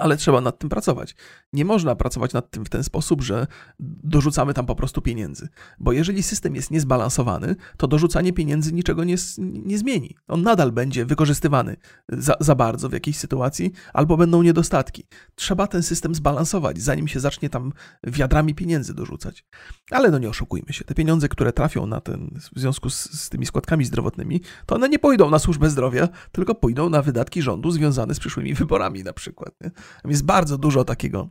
Ale 0.00 0.16
trzeba 0.16 0.40
nad 0.40 0.58
tym 0.58 0.70
pracować. 0.70 1.14
Nie 1.52 1.64
można 1.64 1.94
pracować 1.94 2.32
nad 2.32 2.50
tym 2.50 2.64
w 2.64 2.68
ten 2.68 2.84
sposób, 2.84 3.22
że 3.22 3.46
dorzucamy 3.78 4.54
tam 4.54 4.66
po 4.66 4.74
prostu 4.74 5.02
pieniędzy. 5.02 5.48
Bo 5.78 5.92
jeżeli 5.92 6.22
system 6.22 6.54
jest 6.54 6.70
niezbalansowany, 6.70 7.56
to 7.76 7.88
dorzucanie 7.88 8.32
pieniędzy 8.32 8.72
niczego 8.72 9.04
nie, 9.04 9.16
nie 9.38 9.78
zmieni. 9.78 10.16
On 10.28 10.42
nadal 10.42 10.72
będzie 10.72 11.04
wykorzystywany 11.04 11.76
za, 12.08 12.34
za 12.40 12.54
bardzo 12.54 12.88
w 12.88 12.92
jakiejś 12.92 13.16
sytuacji, 13.16 13.72
albo 13.92 14.16
będą 14.16 14.42
niedostatki. 14.42 15.06
Trzeba 15.34 15.66
ten 15.66 15.82
system 15.82 16.14
zbalansować, 16.14 16.82
zanim 16.82 17.08
się 17.08 17.20
zacznie 17.20 17.50
tam 17.50 17.72
wiadrami 18.04 18.54
pieniędzy 18.54 18.94
dorzucać. 18.94 19.44
Ale 19.90 20.10
no 20.10 20.18
nie 20.18 20.28
oszukujmy 20.28 20.72
się, 20.72 20.84
te 20.84 20.94
pieniądze, 20.94 21.28
które 21.28 21.52
trafią 21.52 21.86
na 21.86 22.00
ten, 22.00 22.40
w 22.54 22.60
związku 22.60 22.90
z, 22.90 23.20
z 23.20 23.28
tymi 23.28 23.46
składkami 23.46 23.84
zdrowotnymi, 23.84 24.40
to 24.66 24.74
one 24.74 24.88
nie 24.88 24.98
pójdą 24.98 25.30
na 25.30 25.38
służbę 25.38 25.70
zdrowia, 25.70 26.08
tylko 26.32 26.54
pójdą 26.54 26.90
na 26.90 27.02
wydatki 27.02 27.42
rządu 27.42 27.70
związane 27.70 28.14
z 28.14 28.20
przyszłymi 28.20 28.54
wyborami 28.54 29.04
na 29.04 29.12
przykład. 29.12 29.54
Nie? 29.60 29.70
Jest 30.04 30.24
bardzo 30.24 30.58
dużo 30.58 30.84
takiego 30.84 31.28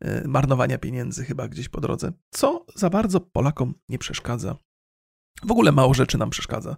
e, 0.00 0.28
marnowania 0.28 0.78
pieniędzy 0.78 1.24
chyba 1.24 1.48
gdzieś 1.48 1.68
po 1.68 1.80
drodze, 1.80 2.12
co 2.30 2.66
za 2.74 2.90
bardzo 2.90 3.20
Polakom 3.20 3.74
nie 3.88 3.98
przeszkadza 3.98 4.56
w 5.44 5.50
ogóle 5.50 5.72
mało 5.72 5.94
rzeczy 5.94 6.18
nam 6.18 6.30
przeszkadza. 6.30 6.76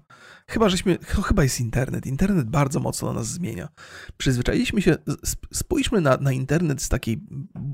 Chyba, 0.49 0.69
żeśmy, 0.69 0.99
chyba 1.27 1.43
jest 1.43 1.61
internet. 1.61 2.07
Internet 2.07 2.51
bardzo 2.51 2.81
mocno 2.81 3.13
nas 3.13 3.27
zmienia. 3.27 3.69
Przyzwyczailiśmy 4.17 4.83
się, 4.83 4.97
spójrzmy 5.53 6.01
na, 6.01 6.17
na 6.17 6.33
internet 6.33 6.83
z 6.83 6.89
takiej 6.89 7.21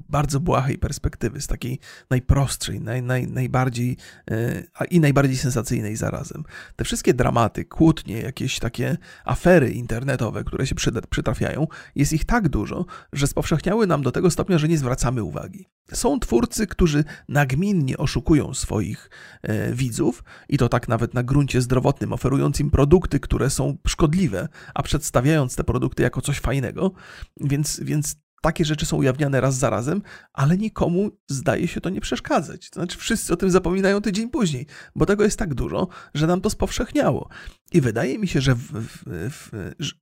bardzo 0.08 0.40
błahej 0.40 0.78
perspektywy, 0.78 1.40
z 1.40 1.46
takiej 1.46 1.78
najprostszej, 2.10 2.80
naj, 2.80 3.02
naj, 3.02 3.26
najbardziej 3.26 3.96
yy, 4.30 4.66
i 4.90 5.00
najbardziej 5.00 5.36
sensacyjnej 5.36 5.96
zarazem. 5.96 6.44
Te 6.76 6.84
wszystkie 6.84 7.14
dramaty, 7.14 7.64
kłótnie, 7.64 8.20
jakieś 8.20 8.58
takie 8.58 8.96
afery 9.24 9.70
internetowe, 9.70 10.44
które 10.44 10.66
się 10.66 10.74
przytrafiają, 11.10 11.66
jest 11.94 12.12
ich 12.12 12.24
tak 12.24 12.48
dużo, 12.48 12.86
że 13.12 13.26
spowszechniały 13.26 13.86
nam 13.86 14.02
do 14.02 14.12
tego 14.12 14.30
stopnia, 14.30 14.58
że 14.58 14.68
nie 14.68 14.78
zwracamy 14.78 15.22
uwagi. 15.22 15.68
Są 15.92 16.20
twórcy, 16.20 16.66
którzy 16.66 17.04
nagminnie 17.28 17.98
oszukują 17.98 18.54
swoich 18.54 19.10
yy, 19.42 19.74
widzów 19.74 20.24
i 20.48 20.58
to 20.58 20.68
tak 20.70 20.88
nawet 20.88 21.14
na 21.14 21.22
gruncie 21.22 21.60
zdrowotnym, 21.60 22.12
oferując 22.12 22.60
im 22.60 22.70
produkty, 22.70 23.20
które 23.20 23.50
są 23.50 23.76
szkodliwe, 23.86 24.48
a 24.74 24.82
przedstawiając 24.82 25.56
te 25.56 25.64
produkty 25.64 26.02
jako 26.02 26.20
coś 26.20 26.38
fajnego. 26.38 26.92
Więc, 27.40 27.80
więc 27.80 28.16
takie 28.42 28.64
rzeczy 28.64 28.86
są 28.86 28.96
ujawniane 28.96 29.40
raz 29.40 29.54
za 29.54 29.70
razem, 29.70 30.02
ale 30.32 30.56
nikomu 30.56 31.10
zdaje 31.28 31.68
się 31.68 31.80
to 31.80 31.90
nie 31.90 32.00
przeszkadzać. 32.00 32.70
To 32.70 32.80
znaczy, 32.80 32.98
wszyscy 32.98 33.32
o 33.32 33.36
tym 33.36 33.50
zapominają 33.50 34.00
tydzień 34.00 34.30
później, 34.30 34.66
bo 34.96 35.06
tego 35.06 35.24
jest 35.24 35.38
tak 35.38 35.54
dużo, 35.54 35.88
że 36.14 36.26
nam 36.26 36.40
to 36.40 36.50
spowszechniało. 36.50 37.28
I 37.72 37.80
wydaje 37.80 38.18
mi 38.18 38.28
się, 38.28 38.40
że, 38.40 38.54
w, 38.54 38.72
w, 38.72 39.02
w, 39.06 39.50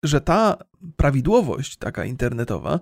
że 0.03 0.21
ta 0.21 0.57
prawidłowość 0.97 1.77
taka 1.77 2.05
internetowa 2.05 2.81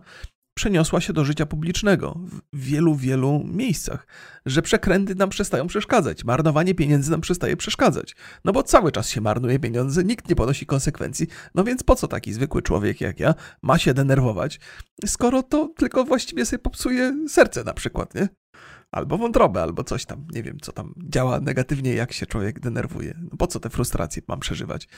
przeniosła 0.57 1.01
się 1.01 1.13
do 1.13 1.25
życia 1.25 1.47
publicznego 1.47 2.21
w 2.53 2.61
wielu, 2.61 2.95
wielu 2.95 3.45
miejscach, 3.45 4.07
że 4.47 4.63
przekręty 4.63 5.15
nam 5.15 5.29
przestają 5.29 5.67
przeszkadzać, 5.67 6.25
marnowanie 6.25 6.75
pieniędzy 6.75 7.11
nam 7.11 7.21
przestaje 7.21 7.57
przeszkadzać, 7.57 8.17
no 8.45 8.53
bo 8.53 8.63
cały 8.63 8.93
czas 8.93 9.09
się 9.09 9.21
marnuje 9.21 9.59
pieniądze, 9.59 10.05
nikt 10.05 10.29
nie 10.29 10.37
ponosi 10.37 10.67
konsekwencji, 10.67 11.27
no 11.55 11.65
więc 11.65 11.83
po 11.83 11.97
co 11.97 12.09
taki 12.09 12.33
zwykły 12.33 12.63
człowiek 12.63 13.01
jak 13.01 13.21
ja 13.21 13.35
ma 13.63 13.79
się 13.79 13.95
denerwować, 13.95 14.61
skoro 15.07 15.43
to 15.43 15.73
tylko 15.77 16.05
właściwie 16.05 16.47
sobie 16.47 16.59
popsuje 16.59 17.29
serce 17.29 17.65
na 17.65 17.75
przykład, 17.75 18.15
nie? 18.15 18.29
Albo 18.93 19.19
wątrobę, 19.19 19.63
albo 19.63 19.85
coś 19.85 20.05
tam, 20.05 20.27
nie 20.35 20.43
wiem, 20.43 20.61
co 20.61 20.73
tam 20.73 20.95
działa 21.09 21.41
negatywnie, 21.41 21.95
jak 21.95 22.13
się 22.13 22.27
człowiek 22.27 22.61
denerwuje. 22.61 23.19
No 23.31 23.37
po 23.37 23.47
co 23.47 23.61
te 23.61 23.71
frustracje 23.71 24.23
mam 24.29 24.41
przeżywać? 24.41 24.89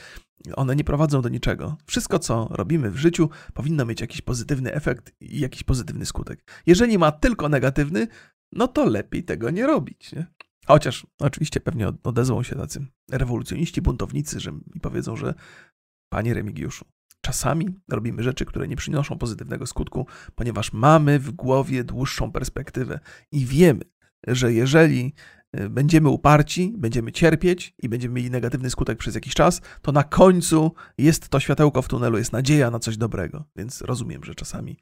One 0.55 0.75
nie 0.75 0.83
prowadzą 0.83 1.21
do 1.21 1.29
niczego. 1.29 1.77
Wszystko, 1.85 2.19
co 2.19 2.47
robimy 2.51 2.91
w 2.91 2.97
życiu, 2.97 3.29
powinno 3.53 3.85
mieć 3.85 4.01
jakiś 4.01 4.21
pozytywny 4.21 4.73
efekt 4.73 5.13
i 5.19 5.39
jakiś 5.39 5.63
pozytywny 5.63 6.05
skutek. 6.05 6.51
Jeżeli 6.65 6.97
ma 6.97 7.11
tylko 7.11 7.49
negatywny, 7.49 8.07
no 8.51 8.67
to 8.67 8.85
lepiej 8.85 9.23
tego 9.23 9.49
nie 9.49 9.67
robić. 9.67 10.11
Nie? 10.11 10.27
Chociaż 10.67 11.07
oczywiście 11.19 11.59
pewnie 11.59 11.87
odezwą 12.03 12.43
się 12.43 12.55
tacy 12.55 12.85
rewolucjoniści, 13.11 13.81
buntownicy, 13.81 14.39
że 14.39 14.51
mi 14.51 14.81
powiedzą, 14.81 15.15
że 15.15 15.33
panie 16.09 16.33
Remigiuszu, 16.33 16.85
czasami 17.21 17.67
robimy 17.89 18.23
rzeczy, 18.23 18.45
które 18.45 18.67
nie 18.67 18.75
przynoszą 18.75 19.17
pozytywnego 19.17 19.67
skutku, 19.67 20.07
ponieważ 20.35 20.73
mamy 20.73 21.19
w 21.19 21.31
głowie 21.31 21.83
dłuższą 21.83 22.31
perspektywę 22.31 22.99
i 23.31 23.45
wiemy, 23.45 23.81
że 24.27 24.53
jeżeli 24.53 25.13
y, 25.59 25.69
będziemy 25.69 26.09
uparci, 26.09 26.73
będziemy 26.77 27.11
cierpieć 27.11 27.75
i 27.83 27.89
będziemy 27.89 28.13
mieli 28.13 28.31
negatywny 28.31 28.69
skutek 28.69 28.97
przez 28.97 29.15
jakiś 29.15 29.33
czas, 29.33 29.61
to 29.81 29.91
na 29.91 30.03
końcu 30.03 30.73
jest 30.97 31.29
to 31.29 31.39
światełko 31.39 31.81
w 31.81 31.87
tunelu, 31.87 32.17
jest 32.17 32.33
nadzieja 32.33 32.71
na 32.71 32.79
coś 32.79 32.97
dobrego. 32.97 33.45
Więc 33.55 33.81
rozumiem, 33.81 34.23
że 34.23 34.35
czasami. 34.35 34.79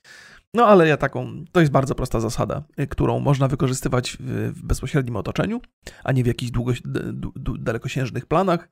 No 0.54 0.66
ale 0.66 0.88
ja 0.88 0.98
taką, 0.98 1.46
to 1.52 1.60
jest 1.60 1.72
bardzo 1.72 1.96
prosta 1.96 2.20
zasada, 2.20 2.64
y, 2.80 2.88
którą 2.88 3.20
można 3.20 3.48
wykorzystywać 3.48 4.18
w, 4.20 4.62
bezpośrednim 4.64 5.16
otoczeniu, 5.16 5.62
a 6.04 6.12
nie 6.12 6.24
w 6.24 6.28
jakichś 6.28 6.52
długo, 6.52 6.74
dalekosiężnych 7.60 8.26
planach. 8.26 8.70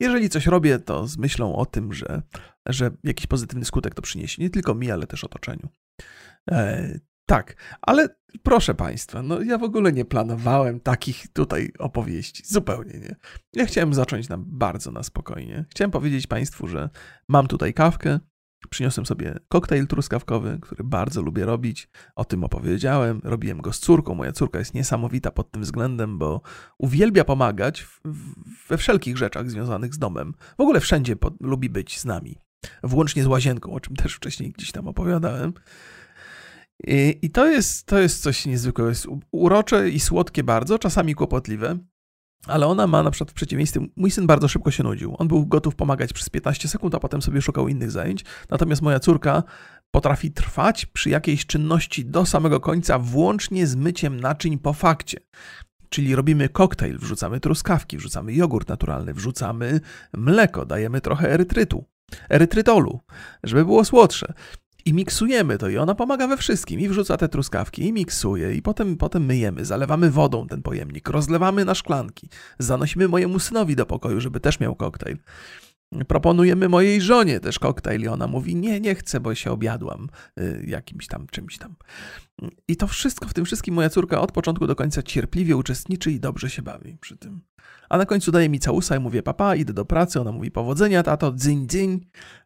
Jeżeli 0.00 0.28
coś 0.28 0.46
robię, 0.46 0.78
to 0.78 1.06
z 1.06 1.18
myślą 1.18 1.56
o 1.56 1.66
tym, 1.66 1.92
że, 1.92 2.22
że 2.66 2.90
jakiś 3.04 3.26
pozytywny 3.26 3.64
skutek 3.64 3.94
to 3.94 4.02
przyniesie 4.02 4.42
nie 4.42 4.50
tylko 4.50 4.74
mi, 4.74 4.90
ale 4.90 5.06
też 5.06 5.24
otoczeniu. 5.24 5.68
E, 6.50 6.98
tak, 7.26 7.56
ale 7.82 8.08
proszę 8.42 8.74
Państwa, 8.74 9.22
no 9.22 9.42
ja 9.42 9.58
w 9.58 9.62
ogóle 9.62 9.92
nie 9.92 10.04
planowałem 10.04 10.80
takich 10.80 11.28
tutaj 11.32 11.72
opowieści. 11.78 12.42
Zupełnie 12.46 12.92
nie. 12.92 13.16
Ja 13.52 13.66
chciałem 13.66 13.94
zacząć 13.94 14.28
na 14.28 14.38
bardzo 14.38 14.90
na 14.92 15.02
spokojnie. 15.02 15.64
Chciałem 15.70 15.90
powiedzieć 15.90 16.26
Państwu, 16.26 16.66
że 16.66 16.90
mam 17.28 17.46
tutaj 17.46 17.74
kawkę, 17.74 18.20
Przyniosłem 18.70 19.06
sobie 19.06 19.34
koktajl 19.48 19.86
truskawkowy, 19.86 20.58
który 20.62 20.84
bardzo 20.84 21.22
lubię 21.22 21.44
robić. 21.44 21.88
O 22.16 22.24
tym 22.24 22.44
opowiedziałem. 22.44 23.20
Robiłem 23.24 23.60
go 23.60 23.72
z 23.72 23.78
córką. 23.78 24.14
Moja 24.14 24.32
córka 24.32 24.58
jest 24.58 24.74
niesamowita 24.74 25.30
pod 25.30 25.50
tym 25.50 25.62
względem, 25.62 26.18
bo 26.18 26.40
uwielbia 26.78 27.24
pomagać 27.24 27.86
we 28.68 28.78
wszelkich 28.78 29.16
rzeczach 29.16 29.50
związanych 29.50 29.94
z 29.94 29.98
domem. 29.98 30.34
W 30.58 30.60
ogóle 30.60 30.80
wszędzie 30.80 31.16
lubi 31.40 31.70
być 31.70 31.98
z 31.98 32.04
nami. 32.04 32.38
Włącznie 32.82 33.22
z 33.22 33.26
łazienką, 33.26 33.72
o 33.72 33.80
czym 33.80 33.96
też 33.96 34.14
wcześniej 34.14 34.52
gdzieś 34.52 34.72
tam 34.72 34.88
opowiadałem. 34.88 35.52
I, 36.86 37.18
I, 37.22 37.30
to, 37.30 37.46
jest, 37.46 37.86
to 37.86 37.98
jest 37.98 38.22
coś 38.22 38.46
niezwykłego. 38.46 38.88
Jest 38.88 39.06
urocze 39.30 39.90
i 39.90 40.00
słodkie 40.00 40.44
bardzo, 40.44 40.78
czasami 40.78 41.14
kłopotliwe. 41.14 41.78
Ale 42.46 42.66
ona 42.66 42.86
ma 42.86 43.02
na 43.02 43.10
przykład 43.10 43.30
w 43.30 43.34
przeciwieństwie, 43.34 43.80
mój 43.96 44.10
syn 44.10 44.26
bardzo 44.26 44.48
szybko 44.48 44.70
się 44.70 44.82
nudził. 44.82 45.16
On 45.18 45.28
był 45.28 45.46
gotów 45.46 45.74
pomagać 45.74 46.12
przez 46.12 46.28
15 46.28 46.68
sekund, 46.68 46.94
a 46.94 47.00
potem 47.00 47.22
sobie 47.22 47.42
szukał 47.42 47.68
innych 47.68 47.90
zajęć. 47.90 48.24
Natomiast 48.50 48.82
moja 48.82 49.00
córka 49.00 49.42
potrafi 49.90 50.30
trwać 50.30 50.86
przy 50.86 51.10
jakiejś 51.10 51.46
czynności 51.46 52.04
do 52.04 52.26
samego 52.26 52.60
końca, 52.60 52.98
włącznie 52.98 53.66
z 53.66 53.76
myciem 53.76 54.20
naczyń 54.20 54.58
po 54.58 54.72
fakcie. 54.72 55.20
Czyli 55.88 56.14
robimy 56.14 56.48
koktajl, 56.48 56.98
wrzucamy 56.98 57.40
truskawki, 57.40 57.96
wrzucamy 57.96 58.32
jogurt 58.32 58.68
naturalny, 58.68 59.14
wrzucamy 59.14 59.80
mleko, 60.16 60.66
dajemy 60.66 61.00
trochę 61.00 61.32
erytrytu, 61.32 61.84
erytrytolu, 62.28 63.00
żeby 63.42 63.64
było 63.64 63.84
słodsze 63.84 64.32
i 64.84 64.94
miksujemy 64.94 65.58
to 65.58 65.68
i 65.68 65.76
ona 65.76 65.94
pomaga 65.94 66.28
we 66.28 66.36
wszystkim 66.36 66.80
i 66.80 66.88
wrzuca 66.88 67.16
te 67.16 67.28
truskawki 67.28 67.86
i 67.86 67.92
miksuje 67.92 68.54
i 68.54 68.62
potem, 68.62 68.96
potem 68.96 69.24
myjemy, 69.24 69.64
zalewamy 69.64 70.10
wodą 70.10 70.46
ten 70.46 70.62
pojemnik, 70.62 71.08
rozlewamy 71.08 71.64
na 71.64 71.74
szklanki, 71.74 72.28
zanosimy 72.58 73.08
mojemu 73.08 73.38
synowi 73.38 73.76
do 73.76 73.86
pokoju, 73.86 74.20
żeby 74.20 74.40
też 74.40 74.60
miał 74.60 74.74
koktajl. 74.74 75.16
Proponujemy 76.08 76.68
mojej 76.68 77.00
żonie 77.00 77.40
też 77.40 77.58
koktajl 77.58 78.02
i 78.02 78.08
ona 78.08 78.26
mówi, 78.26 78.56
nie, 78.56 78.80
nie 78.80 78.94
chcę, 78.94 79.20
bo 79.20 79.34
się 79.34 79.50
objadłam 79.50 80.08
y, 80.40 80.64
jakimś 80.66 81.06
tam 81.06 81.26
czymś 81.30 81.58
tam. 81.58 81.76
I 82.68 82.76
to 82.76 82.86
wszystko, 82.86 83.28
w 83.28 83.34
tym 83.34 83.44
wszystkim 83.44 83.74
moja 83.74 83.90
córka 83.90 84.20
od 84.20 84.32
początku 84.32 84.66
do 84.66 84.76
końca 84.76 85.02
cierpliwie 85.02 85.56
uczestniczy 85.56 86.12
i 86.12 86.20
dobrze 86.20 86.50
się 86.50 86.62
bawi 86.62 86.96
przy 87.00 87.16
tym. 87.16 87.40
A 87.88 87.98
na 87.98 88.06
końcu 88.06 88.32
daje 88.32 88.48
mi 88.48 88.58
całusa 88.58 88.96
i 88.96 89.00
mówię, 89.00 89.22
papa, 89.22 89.56
idę 89.56 89.72
do 89.72 89.84
pracy, 89.84 90.20
ona 90.20 90.32
mówi, 90.32 90.50
powodzenia, 90.50 91.02
tato, 91.02 91.32
dzyń, 91.32 91.66
dzyń, 91.66 92.00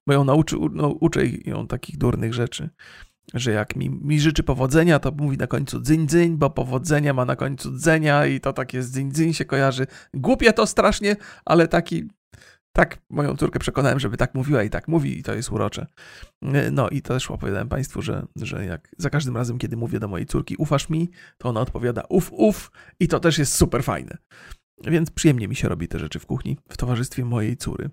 bo 0.07 0.13
ją 0.13 0.25
nauczy, 0.25 0.57
no, 0.73 0.89
uczę 0.89 1.21
ją 1.45 1.67
takich 1.67 1.99
durnych 1.99 2.35
rzeczy 2.35 2.71
że 3.35 3.53
jak 3.53 3.77
mi, 3.77 3.91
mi 3.91 4.21
życzy 4.21 4.43
powodzenia, 4.43 4.99
to 4.99 5.13
mówi 5.13 5.39
na 5.39 5.47
końcu 5.47 5.81
dzyń 5.81 6.09
dzyń, 6.09 6.37
bo 6.37 6.51
powodzenia 6.51 7.15
ma 7.15 7.25
na 7.25 7.37
końcu 7.37 7.79
dzenia 7.79 8.27
i 8.27 8.41
to 8.41 8.53
takie 8.53 8.83
z 8.83 8.91
dzyń 8.91 9.13
dzyń 9.13 9.33
się 9.33 9.45
kojarzy. 9.45 9.87
Głupie 10.15 10.53
to 10.53 10.67
strasznie, 10.67 11.17
ale 11.45 11.69
taki 11.69 12.09
tak 12.73 12.99
moją 13.11 13.37
córkę 13.37 13.59
przekonałem, 13.59 14.01
żeby 14.01 14.17
tak 14.17 14.35
mówiła 14.35 14.63
i 14.63 14.71
tak 14.71 14.89
mówi 14.89 15.19
i 15.19 15.23
to 15.23 15.35
jest 15.35 15.53
urocze. 15.53 15.87
No 16.73 16.89
i 16.89 17.03
też 17.03 17.31
opowiadałem 17.31 17.69
Państwu, 17.69 18.03
że, 18.03 18.27
że 18.37 18.65
jak 18.65 18.89
za 18.99 19.11
każdym 19.11 19.37
razem, 19.37 19.59
kiedy 19.59 19.77
mówię 19.77 20.01
do 20.01 20.09
mojej 20.09 20.27
córki 20.27 20.57
ufasz 20.57 20.89
mi, 20.89 21.11
to 21.39 21.49
ona 21.49 21.61
odpowiada 21.61 22.03
uf, 22.09 22.33
uf 22.33 22.71
i 23.01 23.09
to 23.09 23.21
też 23.21 23.39
jest 23.39 23.55
super 23.55 23.85
fajne. 23.85 24.19
Więc 24.87 25.11
przyjemnie 25.11 25.49
mi 25.49 25.57
się 25.57 25.69
robi 25.69 25.89
te 25.89 25.99
rzeczy 25.99 26.19
w 26.19 26.27
kuchni 26.27 26.59
w 26.69 26.77
towarzystwie 26.77 27.25
mojej 27.25 27.57
córy. 27.57 27.91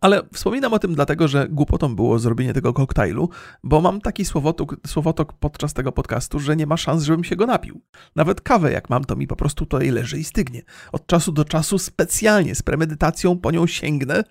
Ale 0.00 0.22
wspominam 0.32 0.72
o 0.72 0.78
tym 0.78 0.94
dlatego, 0.94 1.28
że 1.28 1.48
głupotą 1.48 1.96
było 1.96 2.18
zrobienie 2.18 2.52
tego 2.52 2.72
koktajlu, 2.72 3.28
bo 3.64 3.80
mam 3.80 4.00
taki 4.00 4.24
słowotok, 4.24 4.76
słowotok 4.86 5.32
podczas 5.32 5.74
tego 5.74 5.92
podcastu, 5.92 6.38
że 6.38 6.56
nie 6.56 6.66
ma 6.66 6.76
szans, 6.76 7.02
żebym 7.02 7.24
się 7.24 7.36
go 7.36 7.46
napił. 7.46 7.80
Nawet 8.16 8.40
kawę 8.40 8.72
jak 8.72 8.90
mam, 8.90 9.04
to 9.04 9.16
mi 9.16 9.26
po 9.26 9.36
prostu 9.36 9.66
tutaj 9.66 9.90
leży 9.90 10.18
i 10.18 10.24
stygnie. 10.24 10.62
Od 10.92 11.06
czasu 11.06 11.32
do 11.32 11.44
czasu 11.44 11.78
specjalnie 11.78 12.54
z 12.54 12.62
premedytacją 12.62 13.38
po 13.38 13.50
nią 13.50 13.66
sięgnę 13.66 14.24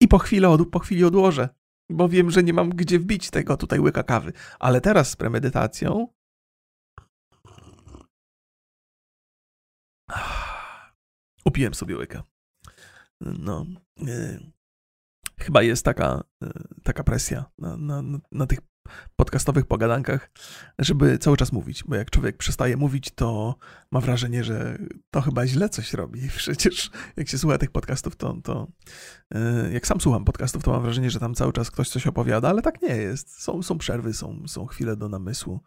i 0.00 0.08
po 0.08 0.18
chwili, 0.18 0.46
od, 0.46 0.68
po 0.68 0.78
chwili 0.78 1.04
odłożę, 1.04 1.48
bo 1.90 2.08
wiem, 2.08 2.30
że 2.30 2.42
nie 2.42 2.52
mam 2.52 2.70
gdzie 2.70 2.98
wbić 2.98 3.30
tego 3.30 3.56
tutaj 3.56 3.80
łyka 3.80 4.02
kawy. 4.02 4.32
Ale 4.58 4.80
teraz 4.80 5.10
z 5.10 5.16
premedytacją... 5.16 6.15
Upiłem 11.46 11.74
sobie 11.74 11.96
łyka. 11.96 12.22
No... 13.20 13.66
Yy 13.96 14.56
chyba 15.40 15.62
jest 15.62 15.84
taka, 15.84 16.24
e, 16.42 16.50
taka 16.82 17.04
presja 17.04 17.44
na, 17.58 17.76
na, 17.76 18.02
na 18.32 18.46
tych 18.46 18.58
podcastowych 19.16 19.66
pogadankach, 19.66 20.30
żeby 20.78 21.18
cały 21.18 21.36
czas 21.36 21.52
mówić, 21.52 21.84
bo 21.84 21.96
jak 21.96 22.10
człowiek 22.10 22.36
przestaje 22.36 22.76
mówić, 22.76 23.10
to 23.10 23.56
ma 23.90 24.00
wrażenie, 24.00 24.44
że 24.44 24.78
to 25.10 25.20
chyba 25.20 25.46
źle 25.46 25.68
coś 25.68 25.92
robi. 25.92 26.28
Przecież 26.36 26.90
jak 27.16 27.28
się 27.28 27.38
słucha 27.38 27.58
tych 27.58 27.70
podcastów, 27.70 28.16
to, 28.16 28.36
to 28.44 28.68
e, 29.34 29.72
jak 29.72 29.86
sam 29.86 30.00
słucham 30.00 30.24
podcastów, 30.24 30.62
to 30.62 30.70
mam 30.70 30.82
wrażenie, 30.82 31.10
że 31.10 31.20
tam 31.20 31.34
cały 31.34 31.52
czas 31.52 31.70
ktoś 31.70 31.88
coś 31.88 32.06
opowiada, 32.06 32.48
ale 32.48 32.62
tak 32.62 32.82
nie 32.82 32.96
jest. 32.96 33.42
Są, 33.42 33.62
są 33.62 33.78
przerwy, 33.78 34.12
są, 34.12 34.42
są 34.48 34.66
chwile 34.66 34.96
do 34.96 35.08
namysłu 35.08 35.60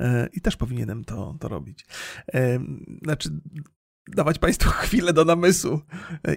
e, 0.00 0.28
i 0.32 0.40
też 0.40 0.56
powinienem 0.56 1.04
to, 1.04 1.36
to 1.40 1.48
robić. 1.48 1.86
Znaczy, 3.02 3.30
dawać 4.16 4.38
Państwu 4.38 4.70
chwilę 4.82 5.12
do 5.12 5.24
namysłu 5.24 5.80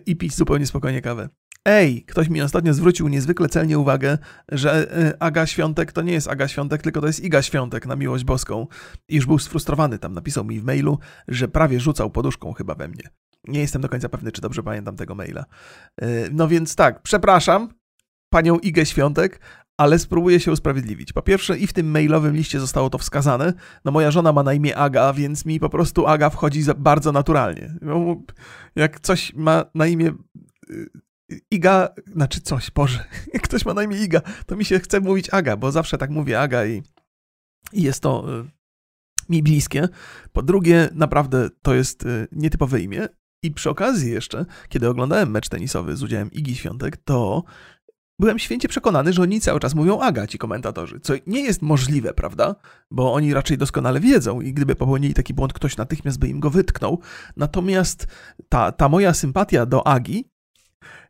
i 0.05 0.15
pić 0.15 0.35
zupełnie 0.35 0.65
spokojnie 0.65 1.01
kawę. 1.01 1.29
Ej, 1.65 2.03
ktoś 2.05 2.29
mi 2.29 2.41
ostatnio 2.41 2.73
zwrócił 2.73 3.07
niezwykle 3.07 3.49
celnie 3.49 3.79
uwagę, 3.79 4.17
że 4.51 4.97
y, 5.09 5.19
Aga 5.19 5.45
Świątek 5.45 5.91
to 5.91 6.01
nie 6.01 6.13
jest 6.13 6.27
Aga 6.27 6.47
Świątek, 6.47 6.81
tylko 6.81 7.01
to 7.01 7.07
jest 7.07 7.23
Iga 7.23 7.41
Świątek 7.41 7.85
na 7.85 7.95
miłość 7.95 8.23
boską. 8.23 8.67
I 9.09 9.15
już 9.15 9.25
był 9.25 9.39
sfrustrowany 9.39 9.99
tam, 9.99 10.13
napisał 10.13 10.45
mi 10.45 10.59
w 10.59 10.63
mailu, 10.63 10.99
że 11.27 11.47
prawie 11.47 11.79
rzucał 11.79 12.09
poduszką 12.09 12.53
chyba 12.53 12.75
we 12.75 12.87
mnie. 12.87 13.09
Nie 13.47 13.59
jestem 13.59 13.81
do 13.81 13.89
końca 13.89 14.09
pewny, 14.09 14.31
czy 14.31 14.41
dobrze 14.41 14.63
pamiętam 14.63 14.95
tego 14.95 15.15
maila. 15.15 15.45
Y, 16.03 16.29
no 16.31 16.47
więc 16.47 16.75
tak, 16.75 17.01
przepraszam 17.01 17.69
panią 18.29 18.59
Igę 18.59 18.85
Świątek, 18.85 19.39
ale 19.77 19.99
spróbuję 19.99 20.39
się 20.39 20.51
usprawiedliwić. 20.51 21.13
Po 21.13 21.21
pierwsze, 21.21 21.57
i 21.57 21.67
w 21.67 21.73
tym 21.73 21.91
mailowym 21.91 22.35
liście 22.35 22.59
zostało 22.59 22.89
to 22.89 22.97
wskazane. 22.97 23.53
No, 23.85 23.91
moja 23.91 24.11
żona 24.11 24.33
ma 24.33 24.43
na 24.43 24.53
imię 24.53 24.77
Aga, 24.77 25.13
więc 25.13 25.45
mi 25.45 25.59
po 25.59 25.69
prostu 25.69 26.07
Aga 26.07 26.29
wchodzi 26.29 26.63
bardzo 26.77 27.11
naturalnie. 27.11 27.75
No, 27.81 28.21
jak 28.75 28.99
coś 28.99 29.33
ma 29.33 29.65
na 29.75 29.87
imię 29.87 30.13
y, 30.69 30.89
Iga, 31.51 31.89
znaczy 32.13 32.41
coś, 32.41 32.71
Boże, 32.71 33.05
jak 33.33 33.43
ktoś 33.43 33.65
ma 33.65 33.73
na 33.73 33.83
imię 33.83 33.97
Iga, 33.97 34.21
to 34.45 34.55
mi 34.55 34.65
się 34.65 34.79
chce 34.79 34.99
mówić 34.99 35.33
Aga, 35.33 35.57
bo 35.57 35.71
zawsze 35.71 35.97
tak 35.97 36.09
mówię 36.09 36.39
Aga 36.39 36.65
i, 36.65 36.83
i 37.73 37.81
jest 37.81 37.99
to 37.99 38.39
y, 38.41 38.45
mi 39.29 39.43
bliskie. 39.43 39.87
Po 40.31 40.41
drugie, 40.41 40.89
naprawdę 40.93 41.49
to 41.61 41.73
jest 41.73 42.05
y, 42.05 42.27
nietypowe 42.31 42.79
imię. 42.79 43.07
I 43.43 43.51
przy 43.51 43.69
okazji 43.69 44.11
jeszcze, 44.11 44.45
kiedy 44.69 44.89
oglądałem 44.89 45.31
mecz 45.31 45.49
tenisowy 45.49 45.95
z 45.95 46.03
udziałem 46.03 46.31
Igi 46.31 46.55
Świątek, 46.55 46.97
to 46.97 47.43
byłem 48.19 48.39
święcie 48.39 48.67
przekonany, 48.67 49.13
że 49.13 49.21
oni 49.21 49.41
cały 49.41 49.59
czas 49.59 49.75
mówią 49.75 49.99
Aga, 49.99 50.27
ci 50.27 50.37
komentatorzy, 50.37 50.99
co 50.99 51.13
nie 51.27 51.41
jest 51.41 51.61
możliwe, 51.61 52.13
prawda? 52.13 52.55
Bo 52.91 53.13
oni 53.13 53.33
raczej 53.33 53.57
doskonale 53.57 53.99
wiedzą 53.99 54.41
i 54.41 54.53
gdyby 54.53 54.75
popełnili 54.75 55.13
taki 55.13 55.33
błąd, 55.33 55.53
ktoś 55.53 55.77
natychmiast 55.77 56.19
by 56.19 56.27
im 56.27 56.39
go 56.39 56.49
wytknął. 56.49 56.99
Natomiast 57.37 58.07
ta, 58.49 58.71
ta 58.71 58.89
moja 58.89 59.13
sympatia 59.13 59.65
do 59.65 59.87
Agi 59.87 60.33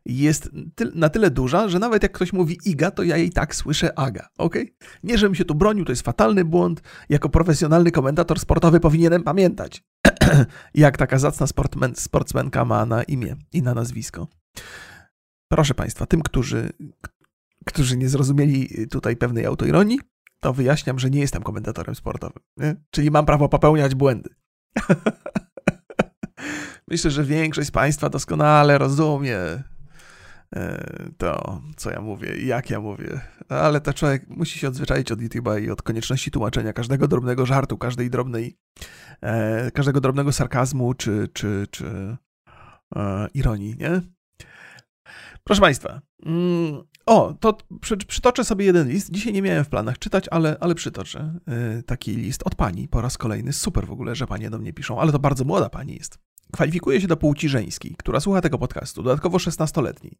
jest 0.06 0.50
na 0.94 1.08
tyle 1.08 1.30
duża, 1.30 1.68
że 1.68 1.78
nawet 1.78 2.02
jak 2.02 2.12
ktoś 2.12 2.32
mówi 2.32 2.58
Iga, 2.64 2.90
to 2.90 3.02
ja 3.02 3.16
jej 3.16 3.30
tak 3.30 3.54
słyszę 3.54 3.98
Aga, 3.98 4.28
ok? 4.38 4.54
Nie, 5.04 5.18
żebym 5.18 5.34
się 5.34 5.44
tu 5.44 5.54
bronił, 5.54 5.84
to 5.84 5.92
jest 5.92 6.02
fatalny 6.02 6.44
błąd. 6.44 6.82
Jako 7.08 7.28
profesjonalny 7.28 7.90
komentator 7.90 8.40
sportowy 8.40 8.80
powinienem 8.80 9.22
pamiętać, 9.22 9.84
jak 10.74 10.96
taka 10.96 11.18
zacna 11.18 11.46
sportmen, 11.46 11.94
sportsmenka 11.96 12.64
ma 12.64 12.86
na 12.86 13.02
imię 13.02 13.36
i 13.52 13.62
na 13.62 13.74
nazwisko. 13.74 14.28
Proszę 15.48 15.74
Państwa, 15.74 16.06
tym, 16.06 16.22
którzy, 16.22 16.70
którzy 17.64 17.96
nie 17.96 18.08
zrozumieli 18.08 18.88
tutaj 18.88 19.16
pewnej 19.16 19.46
autoironii, 19.46 20.00
to 20.40 20.52
wyjaśniam, 20.52 20.98
że 20.98 21.10
nie 21.10 21.20
jestem 21.20 21.42
komentatorem 21.42 21.94
sportowym. 21.94 22.42
Nie? 22.56 22.76
Czyli 22.90 23.10
mam 23.10 23.26
prawo 23.26 23.48
popełniać 23.48 23.94
błędy. 23.94 24.30
Myślę, 26.90 27.10
że 27.10 27.24
większość 27.24 27.68
z 27.68 27.70
Państwa 27.70 28.10
doskonale 28.10 28.78
rozumie 28.78 29.38
e, 30.56 30.84
to, 31.18 31.62
co 31.76 31.90
ja 31.90 32.00
mówię 32.00 32.36
i 32.36 32.46
jak 32.46 32.70
ja 32.70 32.80
mówię. 32.80 33.20
Ale 33.48 33.80
to 33.80 33.92
człowiek 33.92 34.28
musi 34.28 34.58
się 34.58 34.68
odzwyczaić 34.68 35.12
od 35.12 35.20
YouTube'a 35.20 35.62
i 35.62 35.70
od 35.70 35.82
konieczności 35.82 36.30
tłumaczenia 36.30 36.72
każdego 36.72 37.08
drobnego 37.08 37.46
żartu, 37.46 37.78
każdej 37.78 38.10
drobnej, 38.10 38.58
e, 39.20 39.70
każdego 39.70 40.00
drobnego 40.00 40.32
sarkazmu 40.32 40.94
czy, 40.94 41.28
czy, 41.32 41.66
czy 41.70 42.16
e, 42.96 43.28
ironii, 43.34 43.76
nie? 43.78 44.13
Proszę 45.44 45.60
Państwa, 45.60 46.00
mm, 46.26 46.82
o, 47.06 47.34
to 47.40 47.56
przy, 47.80 47.96
przytoczę 47.96 48.44
sobie 48.44 48.64
jeden 48.64 48.88
list. 48.88 49.10
Dzisiaj 49.10 49.32
nie 49.32 49.42
miałem 49.42 49.64
w 49.64 49.68
planach 49.68 49.98
czytać, 49.98 50.26
ale, 50.30 50.56
ale 50.60 50.74
przytoczę 50.74 51.34
yy, 51.46 51.82
taki 51.82 52.16
list 52.16 52.42
od 52.44 52.54
pani 52.54 52.88
po 52.88 53.00
raz 53.00 53.18
kolejny. 53.18 53.52
Super 53.52 53.86
w 53.86 53.92
ogóle, 53.92 54.14
że 54.14 54.26
panie 54.26 54.50
do 54.50 54.58
mnie 54.58 54.72
piszą, 54.72 55.00
ale 55.00 55.12
to 55.12 55.18
bardzo 55.18 55.44
młoda 55.44 55.68
pani 55.68 55.94
jest. 55.94 56.18
Kwalifikuje 56.52 57.00
się 57.00 57.06
do 57.06 57.16
płci 57.16 57.48
żeńskiej, 57.48 57.94
która 57.98 58.20
słucha 58.20 58.40
tego 58.40 58.58
podcastu, 58.58 59.02
dodatkowo 59.02 59.38
16-letniej. 59.38 60.18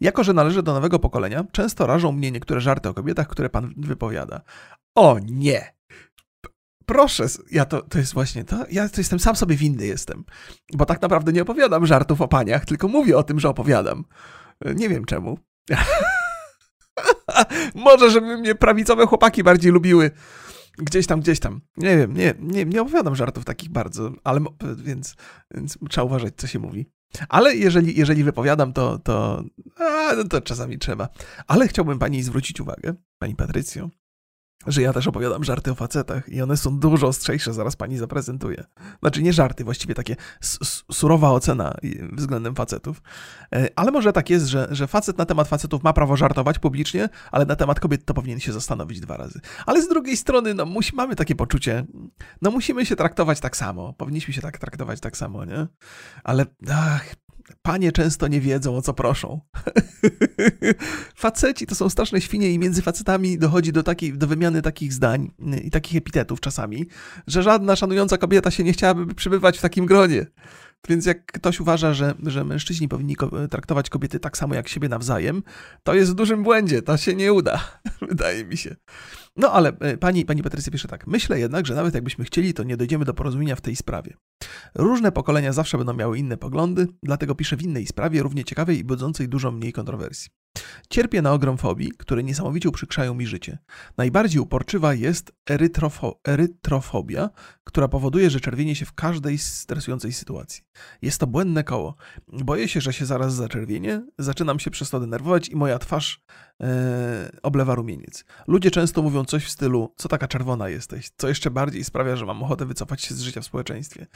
Jako, 0.00 0.24
że 0.24 0.32
należy 0.32 0.62
do 0.62 0.74
nowego 0.74 0.98
pokolenia, 0.98 1.44
często 1.52 1.86
rażą 1.86 2.12
mnie 2.12 2.30
niektóre 2.30 2.60
żarty 2.60 2.88
o 2.88 2.94
kobietach, 2.94 3.28
które 3.28 3.50
pan 3.50 3.74
wypowiada. 3.76 4.40
O 4.94 5.18
nie! 5.22 5.74
Proszę, 6.86 7.26
ja 7.50 7.64
to, 7.64 7.82
to 7.82 7.98
jest 7.98 8.14
właśnie 8.14 8.44
to. 8.44 8.64
Ja 8.70 8.88
to 8.88 9.00
jestem 9.00 9.18
sam 9.18 9.36
sobie 9.36 9.56
winny 9.56 9.86
jestem. 9.86 10.24
Bo 10.72 10.86
tak 10.86 11.02
naprawdę 11.02 11.32
nie 11.32 11.42
opowiadam 11.42 11.86
żartów 11.86 12.20
o 12.20 12.28
paniach, 12.28 12.64
tylko 12.64 12.88
mówię 12.88 13.18
o 13.18 13.22
tym, 13.22 13.40
że 13.40 13.48
opowiadam. 13.48 14.04
Nie 14.64 14.88
wiem 14.88 15.04
czemu. 15.04 15.38
Może, 17.74 18.10
żeby 18.10 18.38
mnie 18.38 18.54
prawicowe 18.54 19.06
chłopaki 19.06 19.42
bardziej 19.42 19.72
lubiły. 19.72 20.10
Gdzieś 20.78 21.06
tam, 21.06 21.20
gdzieś 21.20 21.40
tam. 21.40 21.60
Nie 21.76 21.96
wiem, 21.96 22.14
nie, 22.14 22.34
nie, 22.40 22.64
nie 22.64 22.82
opowiadam 22.82 23.16
żartów 23.16 23.44
takich 23.44 23.70
bardzo, 23.70 24.12
ale 24.24 24.40
więc, 24.76 25.16
więc 25.54 25.78
trzeba 25.90 26.04
uważać, 26.04 26.34
co 26.36 26.46
się 26.46 26.58
mówi. 26.58 26.86
Ale 27.28 27.56
jeżeli, 27.56 27.98
jeżeli 27.98 28.24
wypowiadam, 28.24 28.72
to, 28.72 28.98
to, 28.98 29.44
a, 29.76 30.14
no 30.16 30.24
to 30.24 30.40
czasami 30.40 30.78
trzeba. 30.78 31.08
Ale 31.46 31.68
chciałbym 31.68 31.98
pani 31.98 32.22
zwrócić 32.22 32.60
uwagę, 32.60 32.94
pani 33.18 33.36
Patrycjo, 33.36 33.90
że 34.66 34.82
ja 34.82 34.92
też 34.92 35.06
opowiadam 35.06 35.44
żarty 35.44 35.70
o 35.70 35.74
facetach 35.74 36.28
i 36.28 36.42
one 36.42 36.56
są 36.56 36.78
dużo 36.78 37.06
ostrzejsze, 37.06 37.52
zaraz 37.52 37.76
pani 37.76 37.98
zaprezentuję. 37.98 38.64
Znaczy 39.00 39.22
nie 39.22 39.32
żarty, 39.32 39.64
właściwie 39.64 39.94
takie 39.94 40.16
surowa 40.92 41.30
ocena 41.30 41.74
względem 42.12 42.54
facetów. 42.54 43.02
E, 43.54 43.68
ale 43.76 43.90
może 43.90 44.12
tak 44.12 44.30
jest, 44.30 44.46
że, 44.46 44.68
że 44.70 44.86
facet 44.86 45.18
na 45.18 45.26
temat 45.26 45.48
facetów 45.48 45.82
ma 45.82 45.92
prawo 45.92 46.16
żartować 46.16 46.58
publicznie, 46.58 47.08
ale 47.32 47.46
na 47.46 47.56
temat 47.56 47.80
kobiet 47.80 48.04
to 48.04 48.14
powinien 48.14 48.40
się 48.40 48.52
zastanowić 48.52 49.00
dwa 49.00 49.16
razy. 49.16 49.40
Ale 49.66 49.82
z 49.82 49.88
drugiej 49.88 50.16
strony, 50.16 50.54
no 50.54 50.66
musi, 50.66 50.96
mamy 50.96 51.16
takie 51.16 51.34
poczucie, 51.34 51.86
no 52.42 52.50
musimy 52.50 52.86
się 52.86 52.96
traktować 52.96 53.40
tak 53.40 53.56
samo. 53.56 53.92
Powinniśmy 53.92 54.34
się 54.34 54.40
tak 54.40 54.58
traktować 54.58 55.00
tak 55.00 55.16
samo, 55.16 55.44
nie? 55.44 55.66
Ale 56.24 56.46
ach, 56.70 57.14
Panie 57.62 57.92
często 57.92 58.28
nie 58.28 58.40
wiedzą, 58.40 58.76
o 58.76 58.82
co 58.82 58.94
proszą. 58.94 59.40
Faceci 61.16 61.66
to 61.66 61.74
są 61.74 61.88
straszne 61.88 62.20
świnie 62.20 62.50
i 62.50 62.58
między 62.58 62.82
facetami 62.82 63.38
dochodzi 63.38 63.72
do, 63.72 63.82
takiej, 63.82 64.18
do 64.18 64.26
wymiany 64.26 64.62
takich 64.62 64.92
zdań 64.92 65.30
i 65.64 65.70
takich 65.70 65.96
epitetów 65.96 66.40
czasami, 66.40 66.86
że 67.26 67.42
żadna 67.42 67.76
szanująca 67.76 68.18
kobieta 68.18 68.50
się 68.50 68.64
nie 68.64 68.72
chciałaby 68.72 69.14
przybywać 69.14 69.58
w 69.58 69.60
takim 69.60 69.86
gronie. 69.86 70.26
Więc 70.88 71.06
jak 71.06 71.26
ktoś 71.26 71.60
uważa, 71.60 71.94
że, 71.94 72.14
że 72.26 72.44
mężczyźni 72.44 72.88
powinni 72.88 73.16
traktować 73.50 73.90
kobiety 73.90 74.20
tak 74.20 74.36
samo 74.36 74.54
jak 74.54 74.68
siebie 74.68 74.88
nawzajem, 74.88 75.42
to 75.82 75.94
jest 75.94 76.10
w 76.12 76.14
dużym 76.14 76.42
błędzie, 76.42 76.82
to 76.82 76.96
się 76.96 77.14
nie 77.14 77.32
uda, 77.32 77.60
wydaje 78.08 78.44
mi 78.44 78.56
się. 78.56 78.76
No 79.36 79.52
ale 79.52 79.72
e, 79.80 79.96
pani, 79.96 80.24
pani 80.24 80.42
Patrycja 80.42 80.72
pisze 80.72 80.88
tak. 80.88 81.06
Myślę 81.06 81.40
jednak, 81.40 81.66
że 81.66 81.74
nawet 81.74 81.94
jakbyśmy 81.94 82.24
chcieli, 82.24 82.54
to 82.54 82.62
nie 82.62 82.76
dojdziemy 82.76 83.04
do 83.04 83.14
porozumienia 83.14 83.56
w 83.56 83.60
tej 83.60 83.76
sprawie. 83.76 84.14
Różne 84.74 85.12
pokolenia 85.12 85.52
zawsze 85.52 85.78
będą 85.78 85.94
miały 85.94 86.18
inne 86.18 86.36
poglądy, 86.36 86.86
dlatego 87.02 87.34
piszę 87.34 87.56
w 87.56 87.62
innej 87.62 87.86
sprawie, 87.86 88.22
równie 88.22 88.44
ciekawej 88.44 88.78
i 88.78 88.84
budzącej 88.84 89.28
dużo 89.28 89.50
mniej 89.52 89.72
kontrowersji. 89.72 90.43
Cierpię 90.90 91.22
na 91.22 91.32
ogrom 91.32 91.58
fobii, 91.58 91.92
które 91.98 92.22
niesamowicie 92.22 92.68
uprzykrzają 92.68 93.14
mi 93.14 93.26
życie. 93.26 93.58
Najbardziej 93.96 94.40
uporczywa 94.40 94.94
jest 94.94 95.32
erytrofo 95.50 96.20
erytrofobia, 96.28 97.30
która 97.64 97.88
powoduje, 97.88 98.30
że 98.30 98.40
czerwienie 98.40 98.74
się 98.74 98.84
w 98.84 98.92
każdej 98.92 99.38
stresującej 99.38 100.12
sytuacji. 100.12 100.64
Jest 101.02 101.18
to 101.18 101.26
błędne 101.26 101.64
koło. 101.64 101.94
Boję 102.28 102.68
się, 102.68 102.80
że 102.80 102.92
się 102.92 103.06
zaraz 103.06 103.34
zaczerwienie, 103.34 104.06
zaczynam 104.18 104.58
się 104.58 104.70
przez 104.70 104.90
to 104.90 105.00
denerwować 105.00 105.48
i 105.48 105.56
moja 105.56 105.78
twarz 105.78 106.20
e, 106.62 107.30
oblewa 107.42 107.74
rumieniec. 107.74 108.24
Ludzie 108.46 108.70
często 108.70 109.02
mówią 109.02 109.24
coś 109.24 109.44
w 109.44 109.50
stylu, 109.50 109.94
co 109.96 110.08
taka 110.08 110.28
czerwona 110.28 110.68
jesteś, 110.68 111.10
co 111.16 111.28
jeszcze 111.28 111.50
bardziej 111.50 111.84
sprawia, 111.84 112.16
że 112.16 112.26
mam 112.26 112.42
ochotę 112.42 112.66
wycofać 112.66 113.02
się 113.02 113.14
z 113.14 113.20
życia 113.20 113.40
w 113.40 113.44
społeczeństwie. 113.44 114.06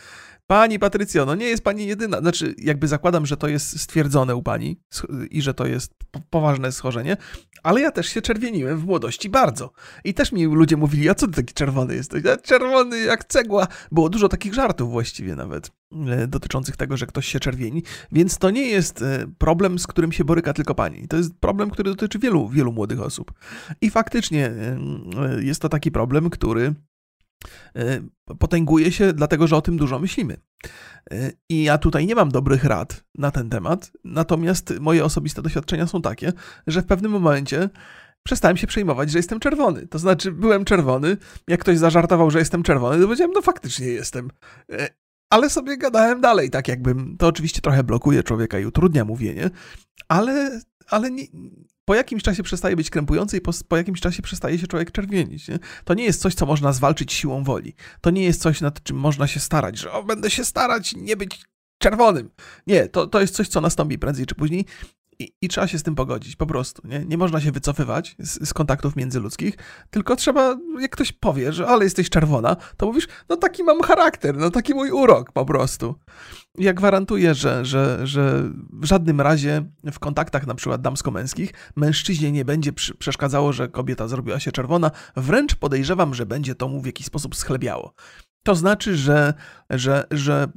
Pani 0.47 0.79
Patrycjo, 0.79 1.27
no 1.27 1.35
nie 1.35 1.47
jest 1.47 1.65
pani 1.65 1.87
jedyna, 1.87 2.21
znaczy 2.21 2.55
jakby 2.59 2.89
zakładam, 2.89 3.27
że 3.27 3.37
to 3.37 3.49
jest 3.49 3.81
stwierdzone 3.81 4.37
u 4.37 4.43
pani 4.43 4.81
i 5.31 5.43
że 5.43 5.55
to 5.55 5.67
jest 5.67 5.95
poważne 6.31 6.48
schorzenie, 6.71 7.17
ale 7.63 7.81
ja 7.81 7.91
też 7.91 8.09
się 8.09 8.23
czerwieniłem 8.23 8.79
w 8.79 8.85
młodości 8.85 9.29
bardzo. 9.29 9.73
I 10.05 10.15
też 10.15 10.33
mi 10.33 10.45
ludzie 10.45 10.77
mówili, 10.77 11.09
a 11.09 11.15
co 11.15 11.27
ty 11.27 11.33
taki 11.33 11.55
czerwony 11.55 11.95
jesteś? 11.95 12.25
Ja 12.25 12.37
czerwony 12.37 12.99
jak 12.99 13.25
cegła. 13.25 13.67
Było 13.93 14.09
dużo 14.09 14.29
takich 14.29 14.55
żartów 14.55 14.91
właściwie 14.91 15.37
nawet 15.37 15.71
e, 16.09 16.27
dotyczących 16.27 16.77
tego, 16.77 16.97
że 16.97 17.07
ktoś 17.07 17.27
się 17.27 17.41
czerwieni, 17.41 17.83
więc 18.13 18.39
to 18.39 18.51
nie 18.51 18.67
jest 18.67 19.03
e, 19.03 19.27
problem, 19.39 19.79
z 19.79 19.87
którym 19.87 20.13
się 20.13 20.25
boryka 20.25 20.53
tylko 20.53 20.75
pani. 20.75 21.09
To 21.09 21.17
jest 21.17 21.35
problem, 21.41 21.71
który 21.71 21.91
dotyczy 21.91 22.19
wielu, 22.19 22.49
wielu 22.49 22.73
młodych 22.73 23.01
osób. 23.01 23.33
I 23.81 23.91
faktycznie 23.91 24.47
e, 24.47 24.79
jest 25.41 25.63
to 25.63 25.69
taki 25.69 25.91
problem, 25.91 26.31
który 26.31 26.75
potęguje 28.39 28.93
się 28.93 29.13
dlatego, 29.13 29.47
że 29.47 29.57
o 29.57 29.63
tym 29.63 29.77
dużo 29.77 29.99
myślimy. 29.99 30.37
I 31.49 31.63
ja 31.63 31.79
tutaj 31.79 32.07
nie 32.07 32.15
mam 32.15 32.29
dobrych 32.29 32.65
rad 32.65 33.05
na 33.15 33.31
ten 33.31 33.51
temat, 33.51 33.93
natomiast 34.05 34.75
moje 34.81 35.05
osobiste 35.05 35.43
doświadczenia 35.43 35.87
są 35.87 36.03
takie, 36.03 36.33
że 36.67 36.83
w 36.83 36.87
pewnym 36.87 37.13
momencie 37.13 37.69
przestałem 38.23 38.57
się 38.57 38.67
przejmować, 38.67 39.11
że 39.11 39.19
jestem 39.19 39.41
czerwony. 39.41 39.87
To 39.87 39.99
znaczy, 39.99 40.33
byłem 40.33 40.65
czerwony, 40.65 41.17
jak 41.49 41.61
ktoś 41.61 41.79
zażartował, 41.79 42.31
że 42.31 42.39
jestem 42.39 42.63
czerwony, 42.63 42.99
to 42.99 43.05
powiedziałem, 43.05 43.33
no 43.35 43.43
faktycznie 43.43 43.87
jestem. 43.87 44.31
E, 44.73 44.89
ale 45.31 45.51
sobie 45.51 45.77
gadałem 45.77 46.21
dalej, 46.21 46.51
tak 46.51 46.69
jakbym. 46.69 47.17
To 47.19 47.27
oczywiście 47.27 47.61
trochę 47.61 47.85
blokuje 47.85 48.23
człowieka 48.23 48.59
i 48.59 48.67
utrudnia 48.67 49.05
mówienie, 49.05 49.51
ale, 50.09 50.61
ale 50.87 51.11
nie, 51.11 51.25
po 51.89 51.95
jakimś 51.95 52.23
czasie 52.23 52.43
przestaje 52.43 52.77
być 52.77 52.91
krępujący 52.91 53.37
i 53.37 53.41
po, 53.41 53.53
po 53.69 53.77
jakimś 53.77 54.01
czasie 54.01 54.23
przestaje 54.23 54.59
się 54.59 54.67
człowiek 54.67 54.91
czerwienić. 54.91 55.49
Nie? 55.49 55.59
To 55.85 55.95
nie 55.95 56.05
jest 56.05 56.21
coś, 56.21 56.35
co 56.35 56.47
można 56.47 56.73
zwalczyć 56.73 57.13
siłą 57.13 57.45
woli. 57.45 57.75
To 58.01 58.11
nie 58.11 58.25
jest 58.25 58.43
coś, 58.43 58.61
nad 58.61 58.83
czym 58.83 58.97
można 58.97 59.27
się 59.27 59.41
starać, 59.41 59.79
że 59.79 59.93
o, 59.93 60.03
będę 60.03 60.31
się 60.31 60.45
starać 60.45 60.95
nie 60.97 61.17
być 61.17 61.45
czerwonym. 61.79 62.31
Nie, 62.67 62.89
to, 62.89 63.07
to 63.07 63.21
jest 63.21 63.35
coś, 63.35 63.49
co 63.49 63.61
nastąpi 63.61 63.99
prędzej 63.99 64.27
czy 64.27 64.35
później 64.35 64.65
i, 65.19 65.33
I, 65.43 65.49
trzeba 65.49 65.67
się 65.67 65.79
z 65.79 65.83
tym 65.83 65.95
pogodzić, 65.95 66.37
po 66.37 66.47
prostu. 66.47 66.83
Nie, 66.89 67.05
nie 67.05 67.19
można 67.19 67.41
się 67.41 67.53
wycofywać 67.53 68.17
z, 68.19 68.49
z, 68.49 68.55
kontaktów 68.55 68.97
międzyludzkich, 68.97 69.55
tylko 69.91 70.17
trzeba, 70.17 70.57
jak 70.81 70.91
ktoś 70.91 71.13
powie, 71.13 71.53
że 71.53 71.67
ale 71.67 71.85
jesteś 71.85 72.11
czerwona, 72.11 72.57
to 72.77 72.87
mówisz, 72.87 73.09
no 73.29 73.37
taki 73.37 73.65
mam 73.65 73.83
charakter, 73.83 74.37
no 74.37 74.51
taki 74.51 74.75
mój 74.75 74.91
urok 74.91 75.33
po 75.33 75.45
prostu. 75.45 75.95
Ja 76.59 76.73
gwarantuję, 76.73 77.35
że, 77.35 77.65
że, 77.65 78.07
że 78.07 78.51
w 78.73 78.85
żadnym 78.85 79.21
razie 79.21 79.65
w 79.93 79.99
kontaktach 79.99 80.47
na 80.47 80.55
przykład 80.55 80.81
damsko-męskich 80.81 81.53
mężczyźnie 81.77 82.33
nie 82.33 82.45
będzie 82.45 82.73
przeszkadzało, 82.99 83.53
że 83.53 83.69
kobieta 83.69 84.09
zrobiła 84.09 84.41
się 84.41 84.53
czerwona, 84.53 84.91
wręcz 85.17 85.55
podejrzewam, 85.55 86.15
że 86.15 86.27
będzie 86.27 86.55
to 86.55 86.69
mu 86.69 86.81
w 86.81 86.87
jakiś 86.87 87.07
sposób 87.07 87.37
schlebiało. 87.37 87.95
To 88.49 88.55
znaczy, 88.55 88.97
że, 88.97 89.35
że, 89.71 90.05
że 90.11 90.49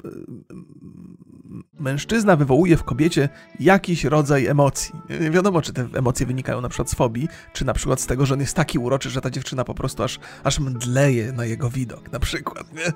mężczyzna 1.80 2.36
wywołuje 2.36 2.78
w 2.78 2.84
kobiecie 2.84 3.30
jakiś 3.60 4.04
rodzaj 4.04 4.46
emocji. 4.46 4.96
Nie 5.22 5.32
wiadomo, 5.32 5.62
czy 5.62 5.74
te 5.74 5.88
emocje 5.94 6.26
wynikają 6.26 6.62
na 6.62 6.70
przykład 6.70 6.90
z 6.90 6.96
fobii, 6.96 7.28
czy 7.54 7.66
na 7.66 7.74
przykład 7.74 8.02
z 8.02 8.06
tego, 8.06 8.26
że 8.26 8.34
on 8.34 8.40
jest 8.40 8.56
taki 8.56 8.80
uroczy, 8.80 9.10
że 9.10 9.22
ta 9.22 9.30
dziewczyna 9.30 9.64
po 9.64 9.74
prostu 9.74 10.04
aż, 10.04 10.20
aż 10.44 10.60
mdleje 10.60 11.32
na 11.32 11.46
jego 11.46 11.70
widok, 11.70 12.12
na 12.12 12.20
przykład, 12.20 12.74
nie? 12.74 12.94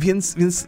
Więc, 0.00 0.34
więc 0.34 0.66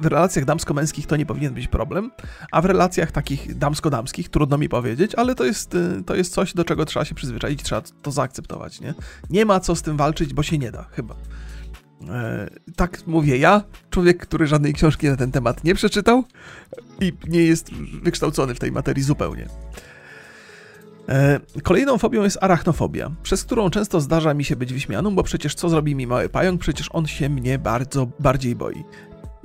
w 0.00 0.06
relacjach 0.06 0.44
damsko-męskich 0.44 1.06
to 1.06 1.16
nie 1.16 1.26
powinien 1.26 1.54
być 1.54 1.68
problem, 1.68 2.10
a 2.50 2.60
w 2.60 2.64
relacjach 2.64 3.12
takich 3.12 3.58
damsko-damskich 3.58 4.28
trudno 4.28 4.58
mi 4.58 4.68
powiedzieć, 4.68 5.14
ale 5.14 5.34
to 5.34 5.44
jest, 5.44 5.76
to 6.06 6.14
jest 6.14 6.34
coś, 6.34 6.54
do 6.54 6.64
czego 6.64 6.84
trzeba 6.84 7.04
się 7.04 7.14
przyzwyczaić, 7.14 7.62
trzeba 7.62 7.82
to 8.02 8.10
zaakceptować, 8.10 8.80
nie? 8.80 8.94
Nie 9.30 9.44
ma 9.44 9.60
co 9.60 9.76
z 9.76 9.82
tym 9.82 9.96
walczyć, 9.96 10.34
bo 10.34 10.42
się 10.42 10.58
nie 10.58 10.70
da, 10.70 10.84
chyba. 10.90 11.14
E, 12.10 12.50
tak 12.76 13.06
mówię 13.06 13.38
ja, 13.38 13.62
człowiek, 13.90 14.26
który 14.26 14.46
żadnej 14.46 14.74
książki 14.74 15.08
na 15.08 15.16
ten 15.16 15.32
temat 15.32 15.64
nie 15.64 15.74
przeczytał 15.74 16.24
i 17.00 17.12
nie 17.28 17.44
jest 17.44 17.74
wykształcony 18.02 18.54
w 18.54 18.58
tej 18.58 18.72
materii 18.72 19.02
zupełnie. 19.02 19.48
E, 21.08 21.40
kolejną 21.62 21.98
fobią 21.98 22.22
jest 22.22 22.38
arachnofobia, 22.40 23.10
przez 23.22 23.44
którą 23.44 23.70
często 23.70 24.00
zdarza 24.00 24.34
mi 24.34 24.44
się 24.44 24.56
być 24.56 24.72
wyśmianą, 24.72 25.14
bo 25.14 25.22
przecież 25.22 25.54
co 25.54 25.68
zrobi 25.68 25.94
mi 25.94 26.06
mały 26.06 26.28
pająk? 26.28 26.60
Przecież 26.60 26.88
on 26.92 27.06
się 27.06 27.28
mnie 27.28 27.58
bardzo 27.58 28.08
bardziej 28.20 28.56
boi. 28.56 28.84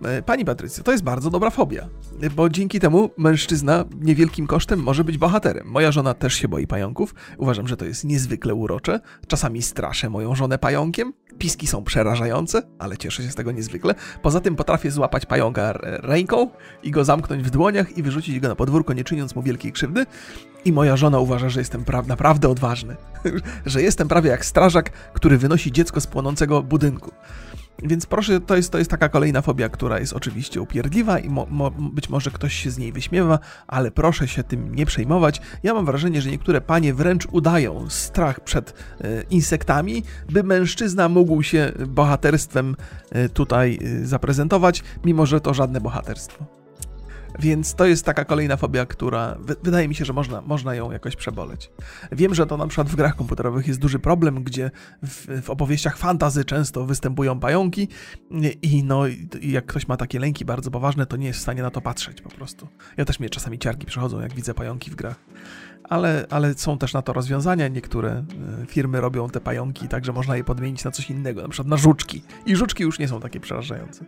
E, 0.04 0.22
pani 0.22 0.46
Patrycja, 0.46 0.84
to 0.84 0.92
jest 0.92 1.04
bardzo 1.04 1.30
dobra 1.30 1.50
fobia, 1.50 1.88
bo 2.36 2.50
dzięki 2.50 2.80
temu 2.80 3.10
mężczyzna 3.18 3.86
niewielkim 4.02 4.48
kosztem 4.48 4.80
może 4.80 5.04
być 5.04 5.18
bohaterem. 5.18 5.68
Moja 5.68 5.92
żona 5.92 6.14
też 6.14 6.34
się 6.34 6.48
boi 6.48 6.68
pająków. 6.68 7.16
Uważam, 7.38 7.68
że 7.68 7.78
to 7.78 7.86
jest 7.86 8.04
niezwykle 8.04 8.56
urocze. 8.56 9.00
Czasami 9.28 9.62
straszę 9.62 10.10
moją 10.10 10.36
żonę 10.36 10.58
pająkiem. 10.58 11.14
Piski 11.38 11.68
są 11.68 11.84
przerażające, 11.84 12.62
ale 12.80 12.98
cieszę 12.98 13.24
się 13.24 13.32
z 13.32 13.36
tego 13.36 13.52
niezwykle. 13.52 13.96
Poza 14.22 14.42
tym 14.42 14.56
potrafię 14.56 14.92
złapać 14.92 15.26
pająka 15.26 15.74
ręką 15.82 16.50
i 16.84 16.92
go 16.92 17.06
zamknąć 17.06 17.44
w 17.44 17.50
dłoniach 17.50 17.98
i 17.98 18.04
wyrzucić 18.04 18.40
go 18.40 18.48
na 18.48 18.56
podwórko, 18.56 18.94
nie 18.94 19.04
czyniąc 19.04 19.36
mu 19.36 19.42
wielkiej 19.42 19.72
krzywdy. 19.72 20.06
I 20.66 20.74
moja 20.74 20.98
żona 20.98 21.20
uważa, 21.20 21.50
że 21.50 21.60
jestem 21.60 21.86
pra 21.86 22.02
naprawdę 22.02 22.50
odważny. 22.50 22.96
że 23.66 23.82
jestem 23.82 24.08
prawie 24.08 24.30
jak 24.30 24.46
strażak, 24.46 24.90
który 24.90 25.38
wynosi 25.38 25.72
dziecko 25.72 26.02
z 26.02 26.08
płonącego 26.08 26.64
budynku. 26.64 27.12
Więc 27.84 28.06
proszę, 28.06 28.42
to 28.42 28.56
jest, 28.56 28.72
to 28.72 28.78
jest 28.78 28.92
taka 28.92 29.10
kolejna 29.10 29.42
fobia, 29.42 29.70
która 29.70 30.00
jest 30.00 30.14
oczywiście 30.14 30.62
upierdliwa 30.62 31.20
i 31.20 31.30
mo, 31.30 31.48
mo, 31.50 31.72
być 31.72 32.10
może 32.10 32.32
ktoś 32.32 32.54
się 32.54 32.72
z 32.72 32.78
niej 32.78 32.92
wyśmiewa, 32.92 33.40
ale 33.68 33.92
proszę 33.92 34.28
się 34.28 34.44
tym 34.44 34.76
nie 34.76 34.86
przejmować. 34.86 35.42
Ja 35.64 35.74
mam 35.74 35.86
wrażenie, 35.86 36.22
że 36.22 36.32
niektóre 36.32 36.62
panie 36.62 36.94
wręcz 36.94 37.28
udają 37.32 37.90
strach 37.90 38.40
przed 38.40 38.74
e, 39.02 39.22
insektami, 39.30 40.04
by 40.30 40.44
mężczyzna 40.44 41.10
mógł 41.10 41.44
się 41.44 41.72
bohaterstwem 41.88 42.76
e, 43.12 43.30
tutaj 43.30 43.80
e, 43.82 44.06
zaprezentować, 44.06 44.84
mimo 45.06 45.26
że 45.26 45.42
to 45.42 45.54
żadne 45.54 45.82
bohaterstwo. 45.82 46.57
Więc 47.40 47.76
to 47.76 47.86
jest 47.86 48.06
taka 48.06 48.26
kolejna 48.26 48.58
fobia, 48.58 48.86
która 48.86 49.38
wydaje 49.64 49.88
mi 49.88 49.96
się, 49.96 50.06
że 50.06 50.14
można, 50.14 50.42
można 50.42 50.76
ją 50.76 50.92
jakoś 50.92 51.16
przeboleć. 51.16 51.72
Wiem, 52.12 52.36
że 52.36 52.46
to 52.46 52.58
na 52.58 52.68
przykład 52.68 52.90
w 52.90 52.96
grach 52.96 53.16
komputerowych 53.16 53.68
jest 53.68 53.80
duży 53.80 54.00
problem, 54.00 54.44
gdzie 54.44 54.72
w, 55.04 55.42
w 55.42 55.50
opowieściach 55.50 55.98
fantazy 55.98 56.46
często 56.46 56.86
występują 56.86 57.40
pająki 57.40 57.88
i 58.62 58.84
no 58.84 59.08
i 59.08 59.52
jak 59.52 59.66
ktoś 59.66 59.88
ma 59.88 59.98
takie 59.98 60.20
lęki 60.20 60.46
bardzo 60.46 60.72
poważne, 60.72 61.06
to 61.06 61.18
nie 61.18 61.28
jest 61.28 61.40
w 61.40 61.42
stanie 61.42 61.62
na 61.62 61.72
to 61.72 61.82
patrzeć 61.82 62.22
po 62.22 62.30
prostu. 62.30 62.68
Ja 62.98 63.06
też 63.06 63.20
mnie 63.20 63.30
czasami 63.30 63.60
ciarki 63.60 63.86
przychodzą, 63.86 64.20
jak 64.20 64.34
widzę 64.34 64.54
pająki 64.54 64.92
w 64.92 64.96
grach. 64.96 65.16
Ale, 65.84 66.26
ale 66.30 66.54
są 66.54 66.78
też 66.78 66.94
na 66.94 67.02
to 67.02 67.14
rozwiązania. 67.14 67.68
Niektóre 67.68 68.10
e, 68.10 68.26
firmy 68.66 69.02
robią 69.02 69.30
te 69.30 69.42
pająki 69.42 69.88
tak, 69.88 70.06
że 70.06 70.14
można 70.14 70.38
je 70.38 70.44
podmienić 70.44 70.84
na 70.84 70.92
coś 70.92 71.10
innego, 71.10 71.42
na 71.42 71.50
przykład 71.50 71.68
na 71.68 71.78
żuczki. 71.78 72.22
I 72.46 72.56
żuczki 72.56 72.84
już 72.84 73.00
nie 73.00 73.08
są 73.08 73.20
takie 73.20 73.40
przerażające. 73.40 74.06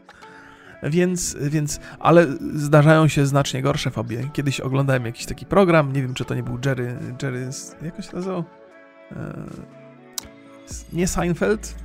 Więc, 0.83 1.37
więc, 1.41 1.79
ale 1.99 2.27
zdarzają 2.55 3.07
się 3.07 3.25
znacznie 3.25 3.61
gorsze 3.61 3.91
fobie. 3.91 4.29
Kiedyś 4.33 4.59
oglądałem 4.59 5.05
jakiś 5.05 5.25
taki 5.25 5.45
program, 5.45 5.93
nie 5.93 6.01
wiem 6.01 6.13
czy 6.13 6.25
to 6.25 6.35
nie 6.35 6.43
był 6.43 6.59
Jerry, 6.65 6.97
Jerry, 7.21 7.49
jak 7.81 8.03
się 8.05 8.15
nazywał? 8.15 8.43
Eee, 9.11 9.17
nie 10.93 11.07
Seinfeld? 11.07 11.75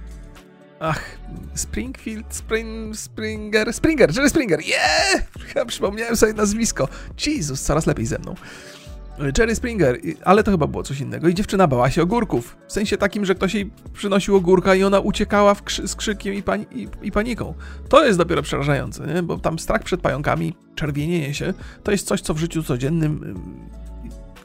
Ach, 0.80 1.18
Springfield, 1.54 2.26
Spring, 2.34 2.96
Springer, 2.96 3.72
Springer, 3.72 4.14
Jerry 4.14 4.30
Springer, 4.30 4.60
yeah! 4.60 5.66
Przypomniałem 5.66 6.16
sobie 6.16 6.32
nazwisko. 6.32 6.88
Jezus, 7.26 7.62
coraz 7.62 7.86
lepiej 7.86 8.06
ze 8.06 8.18
mną. 8.18 8.34
Jerry 9.38 9.54
Springer, 9.54 9.98
ale 10.24 10.42
to 10.42 10.50
chyba 10.50 10.66
było 10.66 10.82
coś 10.82 11.00
innego. 11.00 11.28
I 11.28 11.34
dziewczyna 11.34 11.66
bała 11.66 11.90
się 11.90 12.02
ogórków. 12.02 12.56
W 12.66 12.72
sensie 12.72 12.96
takim, 12.96 13.24
że 13.24 13.34
ktoś 13.34 13.54
jej 13.54 13.70
przynosił 13.92 14.36
ogórka 14.36 14.74
i 14.74 14.84
ona 14.84 15.00
uciekała 15.00 15.54
krzy 15.64 15.88
z 15.88 15.96
krzykiem 15.96 16.34
i, 16.34 16.42
pani 16.42 16.66
i, 16.72 16.88
i, 17.02 17.12
paniką. 17.12 17.54
To 17.88 18.04
jest 18.04 18.18
dopiero 18.18 18.42
przerażające, 18.42 19.06
nie? 19.06 19.22
bo 19.22 19.38
tam 19.38 19.58
strach 19.58 19.82
przed 19.82 20.00
pająkami, 20.00 20.54
czerwienienie 20.74 21.34
się, 21.34 21.54
to 21.82 21.92
jest 21.92 22.06
coś, 22.06 22.20
co 22.20 22.34
w 22.34 22.38
życiu 22.38 22.62
codziennym 22.62 23.34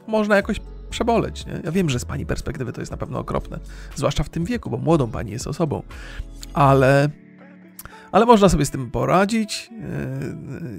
można 0.08 0.36
jakoś 0.36 0.60
przeboleć. 0.90 1.46
Nie? 1.46 1.62
Ja 1.64 1.72
wiem, 1.72 1.90
że 1.90 2.00
z 2.00 2.06
pani 2.06 2.26
perspektywy 2.26 2.74
to 2.74 2.82
jest 2.82 2.92
na 2.92 2.98
pewno 2.98 3.20
okropne, 3.20 3.60
zwłaszcza 3.96 4.24
w 4.24 4.30
tym 4.30 4.46
wieku, 4.46 4.70
bo 4.70 4.78
młodą 4.78 5.12
pani 5.12 5.32
jest 5.32 5.48
osobą, 5.48 5.84
ale 6.54 7.10
ale 8.12 8.26
można 8.26 8.50
sobie 8.50 8.66
z 8.66 8.72
tym 8.72 8.92
poradzić. 8.92 9.70
E, 9.72 10.10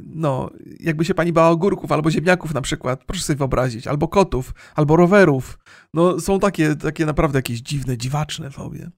no, 0.07 0.51
jakby 0.81 1.05
się 1.05 1.15
pani 1.15 1.33
bała 1.33 1.49
ogórków 1.49 1.93
albo 1.93 2.11
ziemniaków 2.11 2.55
na 2.55 2.61
przykład, 2.61 3.05
proszę 3.05 3.23
sobie 3.23 3.37
wyobrazić, 3.37 3.87
albo 3.87 4.09
kotów, 4.09 4.55
albo 4.75 4.97
rowerów. 4.97 5.59
No, 5.95 6.21
są 6.21 6.39
takie, 6.39 6.77
takie 6.77 7.07
naprawdę 7.07 7.39
jakieś 7.39 7.61
dziwne, 7.61 7.99
dziwaczne 7.99 8.51
fobie. 8.51 8.91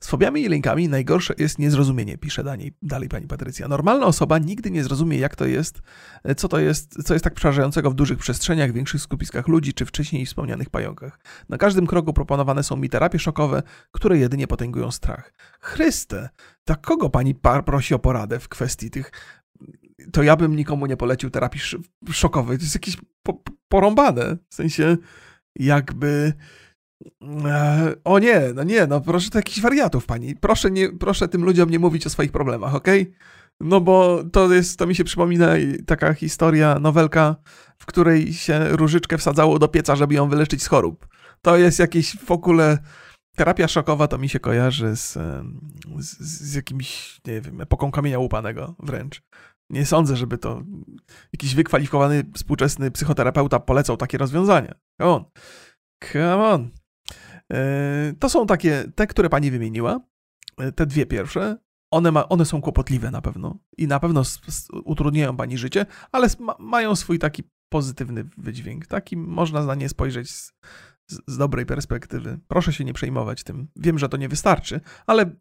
Z 0.00 0.08
fobiami 0.08 0.42
i 0.42 0.48
lękami 0.48 0.88
najgorsze 0.88 1.34
jest 1.38 1.58
niezrozumienie, 1.58 2.18
pisze 2.18 2.44
dalej, 2.82 3.08
pani 3.08 3.26
Patrycja. 3.26 3.68
Normalna 3.68 4.06
osoba 4.06 4.38
nigdy 4.38 4.70
nie 4.70 4.84
zrozumie, 4.84 5.18
jak 5.18 5.36
to 5.36 5.46
jest, 5.46 5.80
co 6.36 6.48
to 6.48 6.58
jest, 6.58 7.02
co 7.04 7.14
jest 7.14 7.24
tak 7.24 7.34
przerażającego 7.34 7.90
w 7.90 7.94
dużych 7.94 8.18
przestrzeniach, 8.18 8.72
większych 8.72 9.00
skupiskach 9.00 9.48
ludzi, 9.48 9.74
czy 9.74 9.86
wcześniej 9.86 10.26
wspomnianych 10.26 10.70
pająkach. 10.70 11.18
Na 11.48 11.58
każdym 11.58 11.86
kroku 11.86 12.12
proponowane 12.12 12.62
są 12.62 12.76
mi 12.76 12.88
terapie 12.88 13.18
szokowe, 13.18 13.62
które 13.90 14.18
jedynie 14.18 14.46
potęgują 14.46 14.90
strach. 14.90 15.32
Chryste, 15.60 16.28
tak 16.64 16.80
kogo 16.80 17.10
pani 17.10 17.34
prosi 17.64 17.94
o 17.94 17.98
poradę 17.98 18.40
w 18.40 18.48
kwestii 18.48 18.90
tych 18.90 19.12
to 20.12 20.22
ja 20.22 20.36
bym 20.36 20.56
nikomu 20.56 20.86
nie 20.86 20.96
polecił 20.96 21.30
terapii 21.30 21.60
szokowej. 22.10 22.58
To 22.58 22.64
jest 22.64 22.74
jakieś 22.74 22.96
po, 23.22 23.42
porąbane. 23.68 24.36
W 24.48 24.54
sensie, 24.54 24.96
jakby 25.56 26.32
E, 26.32 26.69
o 28.04 28.18
nie, 28.18 28.42
no 28.54 28.62
nie, 28.62 28.86
no 28.86 29.00
proszę 29.00 29.30
to 29.30 29.38
jakichś 29.38 29.60
wariatów, 29.60 30.06
pani. 30.06 30.36
Proszę, 30.36 30.70
nie, 30.70 30.88
proszę 30.88 31.28
tym 31.28 31.44
ludziom 31.44 31.70
nie 31.70 31.78
mówić 31.78 32.06
o 32.06 32.10
swoich 32.10 32.32
problemach, 32.32 32.74
okej? 32.74 33.02
Okay? 33.02 33.14
No 33.60 33.80
bo 33.80 34.24
to 34.32 34.52
jest, 34.52 34.78
to 34.78 34.86
mi 34.86 34.94
się 34.94 35.04
przypomina 35.04 35.48
taka 35.86 36.14
historia, 36.14 36.78
nowelka, 36.80 37.36
w 37.78 37.86
której 37.86 38.32
się 38.32 38.68
różyczkę 38.68 39.18
wsadzało 39.18 39.58
do 39.58 39.68
pieca, 39.68 39.96
żeby 39.96 40.14
ją 40.14 40.28
wyleczyć 40.28 40.62
z 40.62 40.66
chorób. 40.66 41.08
To 41.42 41.56
jest 41.56 41.78
jakieś 41.78 42.16
w 42.16 42.30
ogóle... 42.30 42.78
Terapia 43.36 43.68
szokowa 43.68 44.08
to 44.08 44.18
mi 44.18 44.28
się 44.28 44.40
kojarzy 44.40 44.96
z, 44.96 45.12
z, 45.98 46.20
z 46.20 46.54
jakimś, 46.54 47.20
nie 47.26 47.40
wiem, 47.40 47.60
epoką 47.60 47.90
kamienia 47.90 48.18
łupanego 48.18 48.74
wręcz. 48.78 49.22
Nie 49.70 49.86
sądzę, 49.86 50.16
żeby 50.16 50.38
to 50.38 50.62
jakiś 51.32 51.54
wykwalifikowany 51.54 52.24
współczesny 52.34 52.90
psychoterapeuta 52.90 53.60
polecał 53.60 53.96
takie 53.96 54.18
rozwiązania. 54.18 54.74
Come 55.00 55.10
on. 55.10 55.24
Come 56.12 56.48
on. 56.48 56.70
E, 57.52 58.14
to 58.18 58.28
są 58.28 58.46
takie, 58.46 58.84
te, 58.94 59.06
które 59.06 59.28
pani 59.28 59.50
wymieniła, 59.50 60.00
e, 60.58 60.72
te 60.72 60.86
dwie 60.86 61.06
pierwsze. 61.06 61.56
One, 61.92 62.12
ma, 62.12 62.28
one 62.28 62.44
są 62.44 62.60
kłopotliwe 62.60 63.10
na 63.10 63.20
pewno 63.20 63.58
i 63.78 63.86
na 63.86 64.00
pewno 64.00 64.22
utrudniają 64.84 65.36
pani 65.36 65.58
życie, 65.58 65.86
ale 66.12 66.28
ma, 66.38 66.56
mają 66.58 66.96
swój 66.96 67.18
taki 67.18 67.42
pozytywny 67.72 68.24
wydźwięk. 68.38 68.86
Taki 68.86 69.16
można 69.16 69.64
na 69.64 69.74
nie 69.74 69.88
spojrzeć 69.88 70.30
z, 70.30 70.52
z, 71.10 71.18
z 71.26 71.38
dobrej 71.38 71.66
perspektywy. 71.66 72.38
Proszę 72.48 72.72
się 72.72 72.84
nie 72.84 72.92
przejmować 72.92 73.44
tym. 73.44 73.68
Wiem, 73.76 73.98
że 73.98 74.08
to 74.08 74.16
nie 74.16 74.28
wystarczy, 74.28 74.80
ale 75.06 75.36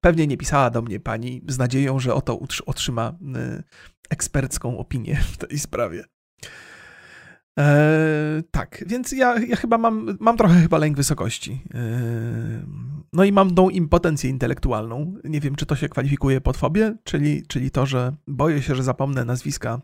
pewnie 0.00 0.26
nie 0.26 0.36
pisała 0.36 0.70
do 0.70 0.82
mnie 0.82 1.00
pani 1.00 1.42
z 1.48 1.58
nadzieją, 1.58 2.00
że 2.00 2.14
oto 2.14 2.40
otrzyma 2.66 3.18
y, 3.58 3.62
ekspercką 4.10 4.78
opinię 4.78 5.16
w 5.32 5.36
tej 5.36 5.58
sprawie. 5.58 6.04
E, 7.58 8.42
tak, 8.50 8.84
więc 8.86 9.12
ja, 9.12 9.38
ja 9.38 9.56
chyba 9.56 9.78
mam, 9.78 10.16
mam 10.20 10.36
trochę 10.36 10.60
chyba 10.60 10.78
lęk 10.78 10.96
wysokości. 10.96 11.62
E, 11.74 11.78
no 13.12 13.24
i 13.24 13.32
mam 13.32 13.54
tą 13.54 13.68
impotencję 13.68 14.30
intelektualną. 14.30 15.14
Nie 15.24 15.40
wiem, 15.40 15.54
czy 15.54 15.66
to 15.66 15.76
się 15.76 15.88
kwalifikuje 15.88 16.40
pod 16.40 16.56
fobię, 16.56 16.96
czyli, 17.04 17.46
czyli 17.46 17.70
to, 17.70 17.86
że 17.86 18.12
boję 18.26 18.62
się, 18.62 18.74
że 18.74 18.82
zapomnę 18.82 19.24
nazwiska 19.24 19.80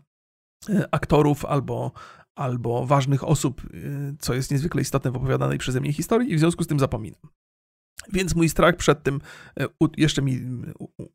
e, 0.69 0.87
aktorów 0.91 1.45
albo, 1.45 1.91
albo 2.35 2.85
ważnych 2.85 3.23
osób, 3.23 3.61
co 4.19 4.33
jest 4.33 4.51
niezwykle 4.51 4.81
istotne 4.81 5.11
w 5.11 5.15
opowiadanej 5.15 5.57
przeze 5.57 5.81
mnie 5.81 5.93
historii 5.93 6.31
i 6.31 6.35
w 6.35 6.39
związku 6.39 6.63
z 6.63 6.67
tym 6.67 6.79
zapominam. 6.79 7.21
Więc 8.13 8.35
mój 8.35 8.49
strach 8.49 8.75
przed 8.75 9.03
tym 9.03 9.21
e, 9.59 9.67
jeszcze 9.97 10.21
mi 10.21 10.41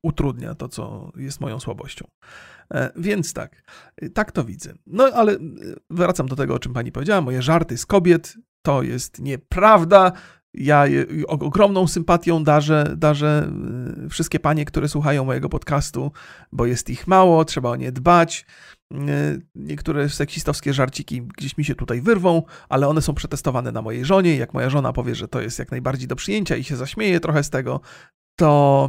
utrudnia 0.03 0.55
to, 0.55 0.69
co 0.69 1.13
jest 1.17 1.41
moją 1.41 1.61
słabością. 1.61 2.07
E, 2.75 2.93
więc 2.97 3.33
tak, 3.33 3.63
e, 3.97 4.11
tak 4.11 4.33
to 4.33 4.45
widzę. 4.45 4.75
No 4.87 5.05
ale 5.05 5.37
wracam 5.91 6.27
do 6.27 6.37
tego, 6.37 6.55
o 6.55 6.59
czym 6.59 6.73
pani 6.73 6.93
powiedziała. 6.93 7.21
Moje 7.21 7.43
żarty 7.43 7.79
z 7.79 7.87
kobiet 7.87 8.37
to 8.63 8.83
jest 8.83 9.19
nieprawda. 9.19 10.13
Ja 10.55 10.85
ogromną 11.27 11.87
sympatią 11.87 12.45
darzę, 12.45 12.95
darzę 12.97 13.53
wszystkie 14.11 14.41
panie, 14.41 14.65
które 14.65 14.89
słuchają 14.89 15.25
mojego 15.25 15.49
podcastu, 15.49 16.13
bo 16.53 16.67
jest 16.67 16.91
ich 16.91 17.07
mało, 17.07 17.45
trzeba 17.45 17.71
o 17.71 17.77
nie 17.77 17.93
dbać. 17.93 18.47
E, 18.93 19.39
niektóre 19.55 20.09
seksistowskie 20.09 20.73
żarciki 20.73 21.23
gdzieś 21.23 21.59
mi 21.59 21.65
się 21.65 21.75
tutaj 21.75 22.01
wyrwą, 22.01 22.43
ale 22.69 22.89
one 22.89 23.03
są 23.03 23.15
przetestowane 23.15 23.73
na 23.73 23.83
mojej 23.83 24.05
żonie. 24.05 24.37
Jak 24.37 24.55
moja 24.55 24.71
żona 24.71 24.93
powie, 24.93 25.15
że 25.15 25.29
to 25.29 25.41
jest 25.41 25.59
jak 25.59 25.71
najbardziej 25.71 26.09
do 26.09 26.17
przyjęcia 26.17 26.57
i 26.57 26.65
się 26.65 26.77
zaśmieje 26.77 27.21
trochę 27.21 27.45
z 27.45 27.51
tego, 27.51 27.81
to 28.37 28.89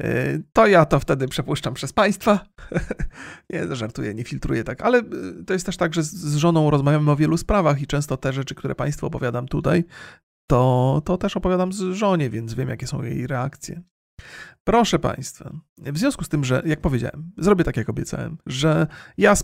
e, 0.00 0.38
to 0.52 0.66
ja 0.66 0.84
to 0.84 1.00
wtedy 1.00 1.28
przepuszczam 1.28 1.74
przez 1.74 1.92
państwa. 1.92 2.40
nie, 3.50 3.76
żartuję, 3.76 4.14
nie 4.14 4.24
filtruję 4.24 4.64
tak, 4.64 4.82
ale 4.82 5.02
to 5.46 5.52
jest 5.52 5.66
też 5.66 5.76
tak, 5.76 5.94
że 5.94 6.02
z 6.02 6.36
żoną 6.36 6.70
rozmawiamy 6.70 7.10
o 7.10 7.16
wielu 7.16 7.36
sprawach 7.36 7.82
i 7.82 7.86
często 7.86 8.16
te 8.16 8.32
rzeczy, 8.32 8.54
które 8.54 8.74
państwu 8.74 9.06
opowiadam 9.06 9.48
tutaj, 9.48 9.84
to, 10.46 11.02
to 11.04 11.18
też 11.18 11.36
opowiadam 11.36 11.72
z 11.72 11.80
żonie, 11.80 12.30
więc 12.30 12.54
wiem, 12.54 12.68
jakie 12.68 12.86
są 12.86 13.02
jej 13.02 13.26
reakcje. 13.26 13.82
Proszę 14.64 14.98
Państwa, 14.98 15.52
w 15.78 15.98
związku 15.98 16.24
z 16.24 16.28
tym, 16.28 16.44
że 16.44 16.62
jak 16.66 16.80
powiedziałem, 16.80 17.30
zrobię 17.38 17.64
tak 17.64 17.76
jak 17.76 17.88
obiecałem, 17.88 18.38
że 18.46 18.86
ja, 19.18 19.34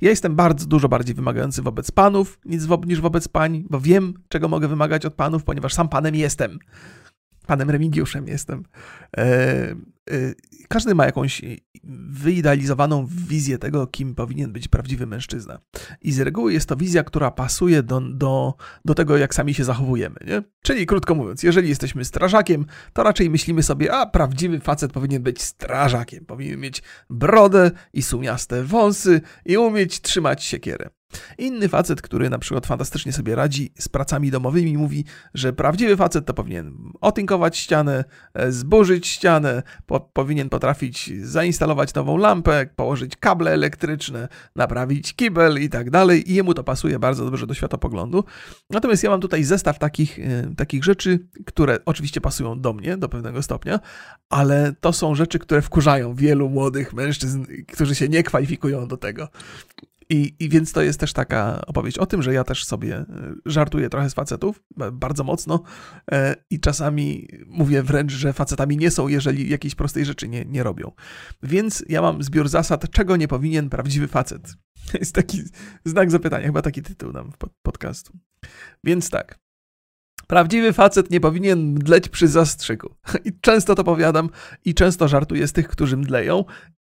ja 0.00 0.10
jestem 0.10 0.36
bardzo 0.36 0.66
dużo 0.66 0.88
bardziej 0.88 1.14
wymagający 1.14 1.62
wobec 1.62 1.90
panów 1.90 2.40
niż, 2.44 2.66
wo 2.66 2.80
niż 2.86 3.00
wobec 3.00 3.28
pań, 3.28 3.64
bo 3.70 3.80
wiem, 3.80 4.14
czego 4.28 4.48
mogę 4.48 4.68
wymagać 4.68 5.06
od 5.06 5.14
panów, 5.14 5.44
ponieważ 5.44 5.74
sam 5.74 5.88
panem 5.88 6.14
jestem. 6.14 6.58
Panem 7.46 7.70
Remigiuszem 7.70 8.28
jestem. 8.28 8.64
E, 9.16 9.22
e, 10.10 10.34
każdy 10.68 10.94
ma 10.94 11.06
jakąś 11.06 11.42
wyidealizowaną 11.84 13.06
wizję 13.06 13.58
tego, 13.58 13.86
kim 13.86 14.14
powinien 14.14 14.52
być 14.52 14.68
prawdziwy 14.68 15.06
mężczyzna. 15.06 15.58
I 16.02 16.12
z 16.12 16.20
reguły 16.20 16.52
jest 16.52 16.68
to 16.68 16.76
wizja, 16.76 17.04
która 17.04 17.30
pasuje 17.30 17.82
do, 17.82 18.00
do, 18.00 18.54
do 18.84 18.94
tego, 18.94 19.16
jak 19.16 19.34
sami 19.34 19.54
się 19.54 19.64
zachowujemy. 19.64 20.16
Nie? 20.26 20.42
Czyli 20.62 20.86
krótko 20.86 21.14
mówiąc, 21.14 21.42
jeżeli 21.42 21.68
jesteśmy 21.68 22.04
strażakiem, 22.04 22.66
to 22.92 23.02
raczej 23.02 23.30
myślimy 23.30 23.62
sobie, 23.62 23.92
a 23.92 24.06
prawdziwy 24.06 24.60
facet 24.60 24.92
powinien 24.92 25.22
być 25.22 25.42
strażakiem. 25.42 26.24
Powinien 26.24 26.60
mieć 26.60 26.82
brodę 27.10 27.70
i 27.92 28.02
sumiaste 28.02 28.64
wąsy 28.64 29.20
i 29.46 29.56
umieć 29.56 30.00
trzymać 30.00 30.44
siekierę. 30.44 30.90
Inny 31.38 31.68
facet, 31.68 32.02
który 32.02 32.30
na 32.30 32.38
przykład 32.38 32.66
fantastycznie 32.66 33.12
sobie 33.12 33.34
radzi 33.34 33.72
z 33.78 33.88
pracami 33.88 34.30
domowymi, 34.30 34.78
mówi, 34.78 35.04
że 35.34 35.52
prawdziwy 35.52 35.96
facet 35.96 36.26
to 36.26 36.34
powinien 36.34 36.74
otynkować 37.00 37.58
ścianę, 37.58 38.04
e, 38.34 38.52
zburzyć 38.52 39.06
ścianę, 39.06 39.62
po, 39.86 40.00
powinien 40.00 40.48
potrafić 40.48 41.10
zainstalować 41.22 41.94
nową 41.94 42.16
lampę, 42.16 42.66
położyć 42.76 43.16
kable 43.16 43.50
elektryczne, 43.50 44.28
naprawić 44.56 45.14
kibel 45.14 45.62
i 45.62 45.68
tak 45.68 45.90
dalej. 45.90 46.30
I 46.30 46.34
jemu 46.34 46.54
to 46.54 46.64
pasuje 46.64 46.98
bardzo 46.98 47.24
dobrze 47.24 47.46
do 47.46 47.54
światopoglądu. 47.54 48.24
Natomiast 48.70 49.02
ja 49.02 49.10
mam 49.10 49.20
tutaj 49.20 49.44
zestaw 49.44 49.78
takich, 49.78 50.18
e, 50.18 50.54
takich 50.56 50.84
rzeczy, 50.84 51.28
które 51.46 51.78
oczywiście 51.84 52.20
pasują 52.20 52.60
do 52.60 52.72
mnie 52.72 52.96
do 52.96 53.08
pewnego 53.08 53.42
stopnia, 53.42 53.80
ale 54.30 54.74
to 54.80 54.92
są 54.92 55.14
rzeczy, 55.14 55.38
które 55.38 55.62
wkurzają 55.62 56.14
wielu 56.14 56.48
młodych 56.48 56.92
mężczyzn, 56.92 57.44
którzy 57.72 57.94
się 57.94 58.08
nie 58.08 58.22
kwalifikują 58.22 58.88
do 58.88 58.96
tego. 58.96 59.28
I, 60.08 60.34
I 60.38 60.48
więc 60.48 60.72
to 60.72 60.82
jest 60.82 61.00
też 61.00 61.12
taka 61.12 61.66
opowieść 61.66 61.98
o 61.98 62.06
tym, 62.06 62.22
że 62.22 62.34
ja 62.34 62.44
też 62.44 62.64
sobie 62.64 62.96
e, 62.96 63.06
żartuję 63.46 63.88
trochę 63.88 64.10
z 64.10 64.14
facetów, 64.14 64.62
bardzo 64.92 65.24
mocno 65.24 65.62
e, 66.12 66.36
i 66.50 66.60
czasami 66.60 67.28
mówię 67.46 67.82
wręcz, 67.82 68.12
że 68.12 68.32
facetami 68.32 68.76
nie 68.76 68.90
są, 68.90 69.08
jeżeli 69.08 69.50
jakiejś 69.50 69.74
prostej 69.74 70.04
rzeczy 70.04 70.28
nie, 70.28 70.44
nie 70.44 70.62
robią. 70.62 70.92
Więc 71.42 71.84
ja 71.88 72.02
mam 72.02 72.22
zbiór 72.22 72.48
zasad, 72.48 72.90
czego 72.90 73.16
nie 73.16 73.28
powinien 73.28 73.70
prawdziwy 73.70 74.08
facet. 74.08 74.54
Jest 75.00 75.14
taki 75.14 75.42
znak 75.84 76.10
zapytania, 76.10 76.46
chyba 76.46 76.62
taki 76.62 76.82
tytuł 76.82 77.12
nam 77.12 77.32
podcastu. 77.62 78.12
Więc 78.84 79.10
tak. 79.10 79.38
Prawdziwy 80.26 80.72
facet 80.72 81.10
nie 81.10 81.20
powinien 81.20 81.72
mdleć 81.72 82.08
przy 82.08 82.28
zastrzyku. 82.28 82.94
I 83.24 83.40
często 83.40 83.74
to 83.74 83.84
powiadam 83.84 84.30
i 84.64 84.74
często 84.74 85.08
żartuję 85.08 85.48
z 85.48 85.52
tych, 85.52 85.68
którzy 85.68 85.96
mdleją 85.96 86.44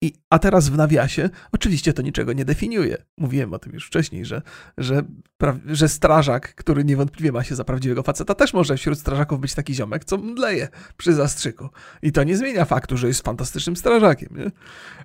i, 0.04 0.14
a 0.30 0.40
teraz 0.40 0.70
w 0.70 0.78
nawiasie, 0.78 1.30
oczywiście 1.52 1.94
to 1.94 2.02
niczego 2.02 2.34
nie 2.34 2.46
definiuje. 2.46 2.98
Mówiłem 3.18 3.54
o 3.54 3.60
tym 3.60 3.74
już 3.74 3.88
wcześniej, 3.88 4.26
że, 4.26 4.42
że, 4.78 5.04
że 5.66 5.90
strażak, 5.90 6.56
który 6.56 6.84
niewątpliwie 6.84 7.32
ma 7.32 7.44
się 7.44 7.56
za 7.56 7.64
prawdziwego 7.64 8.04
faceta, 8.04 8.36
też 8.36 8.54
może 8.54 8.78
wśród 8.78 9.00
strażaków 9.00 9.40
być 9.40 9.54
taki 9.54 9.74
ziomek, 9.74 10.06
co 10.06 10.18
mdleje 10.18 10.68
przy 10.98 11.14
zastrzyku. 11.14 11.70
I 12.02 12.12
to 12.12 12.24
nie 12.24 12.38
zmienia 12.38 12.66
faktu, 12.66 12.98
że 12.98 13.08
jest 13.08 13.22
fantastycznym 13.22 13.76
strażakiem. 13.76 14.30
Nie? 14.38 14.52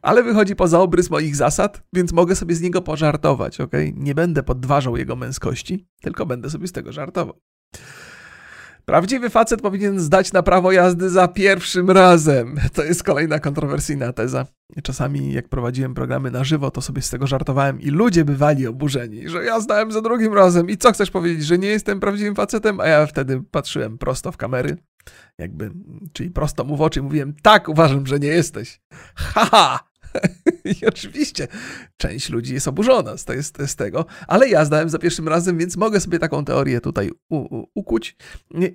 Ale 0.03 0.23
wychodzi 0.23 0.57
poza 0.57 0.81
obrys 0.81 1.11
moich 1.11 1.37
zasad, 1.37 1.83
więc 1.93 2.13
mogę 2.13 2.37
sobie 2.37 2.55
z 2.55 2.61
niego 2.61 2.83
pożartować. 2.83 3.61
Okay? 3.61 3.93
Nie 3.97 4.15
będę 4.15 4.43
podważał 4.43 4.97
jego 4.97 5.17
męskości, 5.17 5.87
tylko 6.01 6.27
będę 6.27 6.51
sobie 6.51 6.69
z 6.69 6.73
tego 6.73 6.93
żartował. 6.93 7.41
Prawdziwy 8.89 9.31
facet 9.31 9.63
powinien 9.63 10.01
zdać 10.01 10.33
na 10.33 10.43
prawo 10.43 10.73
jazdy 10.73 11.11
za 11.11 11.29
pierwszym 11.29 11.91
razem. 11.91 12.57
To 12.75 12.85
jest 12.85 13.03
kolejna 13.03 13.39
kontrowersyjna 13.39 14.13
teza. 14.13 14.47
Czasami, 14.83 15.33
jak 15.33 15.49
prowadziłem 15.49 15.95
programy 15.95 16.31
na 16.31 16.45
żywo, 16.45 16.71
to 16.71 16.81
sobie 16.81 17.03
z 17.03 17.11
tego 17.11 17.27
żartowałem 17.27 17.81
i 17.81 17.91
ludzie 17.91 18.25
bywali 18.25 18.67
oburzeni, 18.67 19.29
że 19.29 19.45
ja 19.45 19.61
zdałem 19.61 19.93
za 19.93 20.01
drugim 20.01 20.35
razem 20.35 20.71
i 20.71 20.77
co 20.77 20.93
chcesz 20.93 21.11
powiedzieć, 21.11 21.45
że 21.45 21.59
nie 21.59 21.69
jestem 21.69 22.01
prawdziwym 22.01 22.35
facetem? 22.35 22.81
A 22.81 22.87
ja 22.87 23.07
wtedy 23.07 23.43
patrzyłem 23.51 23.99
prosto 23.99 24.33
w 24.33 24.37
kamery, 24.37 24.77
jakby, 25.39 25.71
czyli 26.13 26.31
prosto 26.31 26.65
mu 26.65 26.77
w 26.77 26.83
oczy 26.83 27.03
mówiłem, 27.03 27.35
tak, 27.43 27.69
uważam, 27.69 28.07
że 28.07 28.19
nie 28.19 28.29
jesteś. 28.29 28.81
Haha! 29.15 29.88
I 30.81 30.87
oczywiście 30.87 31.49
część 31.97 32.31
ludzi 32.31 32.55
jest 32.55 32.69
oburzona 32.69 33.17
z, 33.17 33.27
z, 33.67 33.77
tego, 33.77 34.07
ale 34.29 34.49
ja 34.49 34.65
zdałem 34.65 34.89
za 34.89 34.99
pierwszym 34.99 35.29
razem, 35.29 35.59
więc 35.59 35.77
mogę 35.77 36.01
sobie 36.01 36.19
taką 36.19 36.45
teorię 36.45 36.81
tutaj 36.81 37.11
u, 37.29 37.37
u, 37.37 37.67
ukuć 37.75 38.17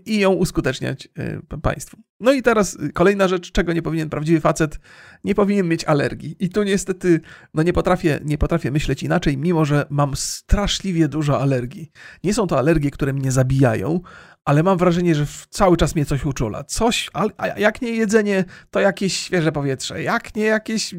i 0.06 0.20
ją 0.20 0.32
uskuteczniać 0.32 1.10
y, 1.54 1.60
państwu. 1.62 1.98
No 2.20 2.32
i 2.32 2.42
teraz 2.42 2.78
kolejna 2.94 3.28
rzecz, 3.28 3.52
czego 3.52 3.74
nie 3.74 3.82
powinien 3.82 4.10
prawdziwy 4.10 4.42
facet, 4.42 4.80
nie 5.24 5.36
powinien 5.36 5.68
mieć 5.68 5.86
alergii. 5.86 6.36
I 6.40 6.50
tu 6.50 6.64
niestety, 6.64 7.22
no 7.54 7.64
nie 7.64 7.74
potrafię, 7.74 8.20
nie 8.24 8.38
potrafię 8.38 8.72
myśleć 8.72 9.04
inaczej, 9.04 9.38
mimo 9.38 9.66
że 9.66 9.86
mam 9.90 10.16
straszliwie 10.16 11.08
dużo 11.08 11.42
alergii. 11.42 11.92
Nie 12.24 12.34
są 12.34 12.48
to 12.48 12.58
alergie, 12.58 12.92
które 12.92 13.14
mnie 13.14 13.32
zabijają, 13.32 14.02
ale 14.46 14.64
mam 14.64 14.78
wrażenie, 14.78 15.16
że 15.16 15.26
cały 15.50 15.78
czas 15.78 15.96
mnie 15.96 16.06
coś 16.06 16.26
uczula. 16.26 16.64
Coś, 16.64 17.10
a 17.38 17.48
jak 17.48 17.82
nie 17.82 17.90
jedzenie, 17.90 18.46
to 18.72 18.80
jakieś 18.80 19.18
świeże 19.18 19.52
powietrze. 19.52 20.04
Jak 20.04 20.36
nie 20.36 20.44
jakieś 20.44 20.96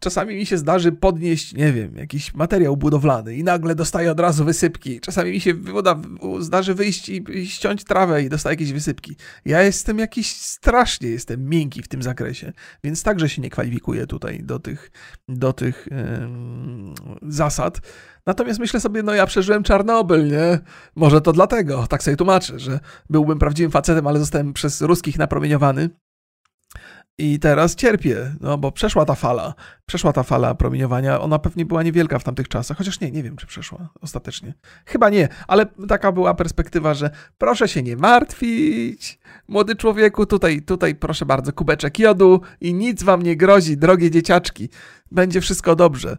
Czasami 0.00 0.36
mi 0.36 0.46
się 0.46 0.58
zdarzy 0.58 0.92
podnieść, 0.92 1.54
nie 1.54 1.72
wiem, 1.72 1.96
jakiś 1.96 2.34
materiał 2.34 2.76
budowlany 2.76 3.36
i 3.36 3.44
nagle 3.44 3.74
dostaję 3.74 4.10
od 4.10 4.20
razu 4.20 4.44
wysypki. 4.44 5.00
Czasami 5.00 5.30
mi 5.30 5.40
się 5.40 5.54
uda, 5.74 6.00
zdarzy 6.38 6.74
wyjść 6.74 7.08
i 7.08 7.46
ściąć 7.46 7.84
trawę 7.84 8.22
i 8.22 8.28
dostaję 8.28 8.52
jakieś 8.52 8.72
wysypki. 8.72 9.16
Ja 9.44 9.62
jestem 9.62 9.98
jakiś 9.98 10.32
strasznie, 10.32 11.08
jestem 11.08 11.48
miękki 11.48 11.82
w 11.82 11.88
tym 11.88 12.02
zakresie, 12.02 12.52
więc 12.84 13.02
także 13.02 13.28
się 13.28 13.42
nie 13.42 13.50
kwalifikuję 13.50 14.06
tutaj 14.06 14.42
do 14.42 14.58
tych, 14.58 14.90
do 15.28 15.52
tych 15.52 15.88
yy, 15.90 17.32
zasad. 17.32 17.80
Natomiast 18.26 18.60
myślę 18.60 18.80
sobie, 18.80 19.02
no 19.02 19.14
ja 19.14 19.26
przeżyłem 19.26 19.62
Czarnobyl, 19.62 20.28
nie? 20.28 20.58
Może 20.96 21.20
to 21.20 21.32
dlatego, 21.32 21.86
tak 21.86 22.02
sobie 22.02 22.16
tłumaczę, 22.16 22.58
że 22.58 22.80
byłbym 23.10 23.38
prawdziwym 23.38 23.70
facetem, 23.72 24.06
ale 24.06 24.18
zostałem 24.18 24.52
przez 24.52 24.80
ruskich 24.80 25.18
napromieniowany. 25.18 25.90
I 27.18 27.38
teraz 27.38 27.74
cierpię, 27.74 28.32
no 28.40 28.58
bo 28.58 28.72
przeszła 28.72 29.04
ta 29.04 29.14
fala, 29.14 29.54
przeszła 29.86 30.12
ta 30.12 30.22
fala 30.22 30.54
promieniowania, 30.54 31.20
ona 31.20 31.38
pewnie 31.38 31.64
była 31.64 31.82
niewielka 31.82 32.18
w 32.18 32.24
tamtych 32.24 32.48
czasach, 32.48 32.76
chociaż 32.76 33.00
nie, 33.00 33.10
nie 33.10 33.22
wiem, 33.22 33.36
czy 33.36 33.46
przeszła 33.46 33.88
ostatecznie. 34.00 34.54
Chyba 34.86 35.10
nie, 35.10 35.28
ale 35.48 35.66
taka 35.88 36.12
była 36.12 36.34
perspektywa, 36.34 36.94
że 36.94 37.10
proszę 37.38 37.68
się 37.68 37.82
nie 37.82 37.96
martwić, 37.96 39.18
młody 39.48 39.76
człowieku, 39.76 40.26
tutaj, 40.26 40.62
tutaj 40.62 40.94
proszę 40.94 41.26
bardzo, 41.26 41.52
kubeczek 41.52 41.98
jodu 41.98 42.40
i 42.60 42.74
nic 42.74 43.02
wam 43.02 43.22
nie 43.22 43.36
grozi, 43.36 43.76
drogie 43.76 44.10
dzieciaczki 44.10 44.68
będzie 45.10 45.40
wszystko 45.40 45.76
dobrze. 45.76 46.16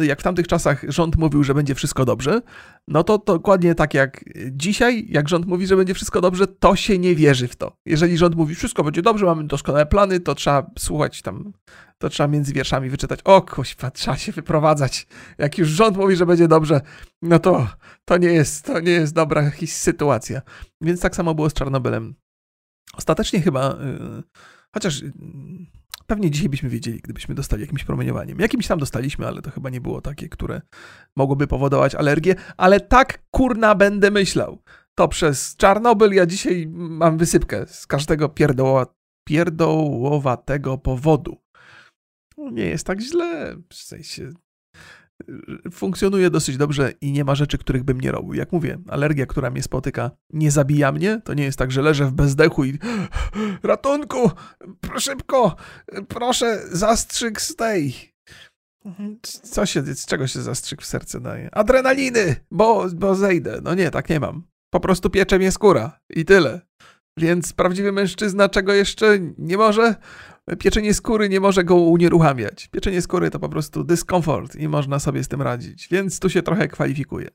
Jak 0.00 0.20
w 0.20 0.22
tamtych 0.22 0.46
czasach 0.46 0.84
rząd 0.88 1.16
mówił, 1.16 1.44
że 1.44 1.54
będzie 1.54 1.74
wszystko 1.74 2.04
dobrze, 2.04 2.42
no 2.88 3.04
to, 3.04 3.18
dokładnie 3.18 3.74
tak 3.74 3.94
jak 3.94 4.24
dzisiaj, 4.50 5.06
jak 5.08 5.28
rząd 5.28 5.46
mówi, 5.46 5.66
że 5.66 5.76
będzie 5.76 5.94
wszystko 5.94 6.20
dobrze, 6.20 6.46
to 6.46 6.76
się 6.76 6.98
nie 6.98 7.14
wierzy 7.14 7.48
w 7.48 7.56
to. 7.56 7.76
Jeżeli 7.86 8.18
rząd 8.18 8.34
mówi, 8.34 8.54
wszystko 8.54 8.84
będzie 8.84 9.02
dobrze, 9.02 9.26
mamy 9.26 9.44
doskonałe 9.44 9.86
plany, 9.86 10.20
to 10.20 10.34
trzeba 10.34 10.70
słuchać 10.78 11.22
tam, 11.22 11.52
to 11.98 12.08
trzeba 12.08 12.28
między 12.28 12.52
wierszami 12.52 12.90
wyczytać, 12.90 13.20
o 13.24 13.42
kuźwa, 13.42 13.90
trzeba 13.90 14.16
się 14.16 14.32
wyprowadzać. 14.32 15.06
Jak 15.38 15.58
już 15.58 15.68
rząd 15.68 15.96
mówi, 15.96 16.16
że 16.16 16.26
będzie 16.26 16.48
dobrze, 16.48 16.80
no 17.22 17.38
to 17.38 17.68
to 18.04 18.18
nie 18.18 18.28
jest, 18.28 18.64
to 18.64 18.80
nie 18.80 18.92
jest 18.92 19.14
dobra 19.14 19.50
sytuacja. 19.66 20.42
Więc 20.80 21.00
tak 21.00 21.16
samo 21.16 21.34
było 21.34 21.50
z 21.50 21.52
Czarnobylem. 21.52 22.14
Ostatecznie 22.94 23.40
chyba, 23.40 23.78
yy, 23.80 24.22
chociaż 24.74 25.02
yy, 25.02 25.12
Pewnie 26.08 26.30
dzisiaj 26.30 26.48
byśmy 26.48 26.68
wiedzieli, 26.68 27.00
gdybyśmy 27.00 27.34
dostali 27.34 27.62
jakimś 27.62 27.84
promieniowaniem. 27.84 28.38
Jakimś 28.38 28.66
tam 28.66 28.78
dostaliśmy, 28.78 29.26
ale 29.26 29.42
to 29.42 29.50
chyba 29.50 29.70
nie 29.70 29.80
było 29.80 30.00
takie, 30.00 30.28
które 30.28 30.60
mogłoby 31.16 31.46
powodować 31.46 31.94
alergię. 31.94 32.34
Ale 32.56 32.80
tak 32.80 33.22
kurna 33.30 33.74
będę 33.74 34.10
myślał. 34.10 34.62
To 34.94 35.08
przez 35.08 35.56
Czarnobyl 35.56 36.12
ja 36.12 36.26
dzisiaj 36.26 36.66
mam 36.72 37.18
wysypkę 37.18 37.66
z 37.66 37.86
każdego 37.86 38.28
pierdoła, 38.28 38.86
pierdołowatego 39.24 40.78
powodu. 40.78 41.36
No, 42.36 42.50
nie 42.50 42.64
jest 42.66 42.86
tak 42.86 43.00
źle. 43.00 43.56
W 43.68 43.74
sensie 43.74 44.30
funkcjonuje 45.72 46.30
dosyć 46.30 46.56
dobrze 46.56 46.92
i 47.00 47.12
nie 47.12 47.24
ma 47.24 47.34
rzeczy, 47.34 47.58
których 47.58 47.84
bym 47.84 48.00
nie 48.00 48.12
robił. 48.12 48.34
Jak 48.34 48.52
mówię, 48.52 48.78
alergia, 48.88 49.26
która 49.26 49.50
mnie 49.50 49.62
spotyka, 49.62 50.10
nie 50.30 50.50
zabija 50.50 50.92
mnie. 50.92 51.20
To 51.24 51.34
nie 51.34 51.44
jest 51.44 51.58
tak, 51.58 51.72
że 51.72 51.82
leżę 51.82 52.04
w 52.04 52.12
bezdechu 52.12 52.64
i 52.64 52.78
ratunku, 53.62 54.30
szybko, 54.98 55.56
proszę, 56.08 56.62
zastrzyk 56.70 57.40
z 57.40 57.56
tej. 57.56 58.12
Co 59.42 59.66
się, 59.66 59.82
z 59.82 60.06
czego 60.06 60.26
się 60.26 60.42
zastrzyk 60.42 60.82
w 60.82 60.86
serce 60.86 61.20
daje? 61.20 61.54
Adrenaliny, 61.54 62.36
bo, 62.50 62.86
bo 62.94 63.14
zejdę. 63.14 63.60
No 63.62 63.74
nie, 63.74 63.90
tak 63.90 64.08
nie 64.08 64.20
mam. 64.20 64.42
Po 64.70 64.80
prostu 64.80 65.10
piecze 65.10 65.38
mnie 65.38 65.52
skóra 65.52 66.00
i 66.10 66.24
tyle. 66.24 66.60
Więc 67.18 67.52
prawdziwy 67.52 67.92
mężczyzna 67.92 68.48
czego 68.48 68.72
jeszcze 68.72 69.18
nie 69.38 69.56
może? 69.56 69.94
Pieczenie 70.58 70.94
skóry 70.94 71.28
nie 71.28 71.40
może 71.40 71.64
go 71.64 71.74
unieruchamiać. 71.74 72.68
Pieczenie 72.68 73.02
skóry 73.02 73.30
to 73.30 73.38
po 73.38 73.48
prostu 73.48 73.84
dyskomfort 73.84 74.56
i 74.56 74.68
można 74.68 74.98
sobie 74.98 75.24
z 75.24 75.28
tym 75.28 75.42
radzić, 75.42 75.88
więc 75.90 76.20
tu 76.20 76.30
się 76.30 76.42
trochę 76.42 76.68
kwalifikuje. 76.68 77.28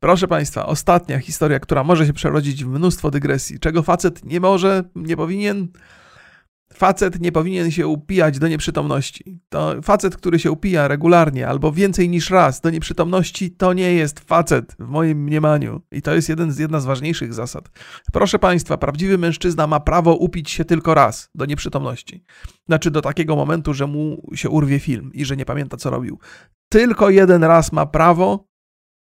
Proszę 0.00 0.28
Państwa, 0.28 0.66
ostatnia 0.66 1.18
historia, 1.18 1.60
która 1.60 1.84
może 1.84 2.06
się 2.06 2.12
przerodzić 2.12 2.64
w 2.64 2.68
mnóstwo 2.68 3.10
dygresji. 3.10 3.58
Czego 3.58 3.82
facet 3.82 4.24
nie 4.24 4.40
może, 4.40 4.84
nie 4.94 5.16
powinien? 5.16 5.68
Facet 6.74 7.20
nie 7.20 7.32
powinien 7.32 7.70
się 7.70 7.86
upijać 7.86 8.38
do 8.38 8.48
nieprzytomności. 8.48 9.40
To 9.48 9.82
facet, 9.82 10.16
który 10.16 10.38
się 10.38 10.50
upija 10.50 10.88
regularnie 10.88 11.48
albo 11.48 11.72
więcej 11.72 12.08
niż 12.08 12.30
raz 12.30 12.60
do 12.60 12.70
nieprzytomności, 12.70 13.50
to 13.50 13.72
nie 13.72 13.94
jest 13.94 14.20
facet 14.20 14.76
w 14.78 14.88
moim 14.88 15.22
mniemaniu. 15.22 15.82
I 15.92 16.02
to 16.02 16.14
jest 16.14 16.28
jeden 16.28 16.52
z, 16.52 16.58
jedna 16.58 16.80
z 16.80 16.84
ważniejszych 16.84 17.34
zasad. 17.34 17.70
Proszę 18.12 18.38
Państwa, 18.38 18.76
prawdziwy 18.76 19.18
mężczyzna 19.18 19.66
ma 19.66 19.80
prawo 19.80 20.14
upić 20.14 20.50
się 20.50 20.64
tylko 20.64 20.94
raz 20.94 21.30
do 21.34 21.46
nieprzytomności. 21.46 22.24
Znaczy 22.66 22.90
do 22.90 23.02
takiego 23.02 23.36
momentu, 23.36 23.74
że 23.74 23.86
mu 23.86 24.30
się 24.34 24.50
urwie 24.50 24.78
film 24.78 25.10
i 25.14 25.24
że 25.24 25.36
nie 25.36 25.44
pamięta, 25.44 25.76
co 25.76 25.90
robił. 25.90 26.18
Tylko 26.68 27.10
jeden 27.10 27.44
raz 27.44 27.72
ma 27.72 27.86
prawo 27.86 28.49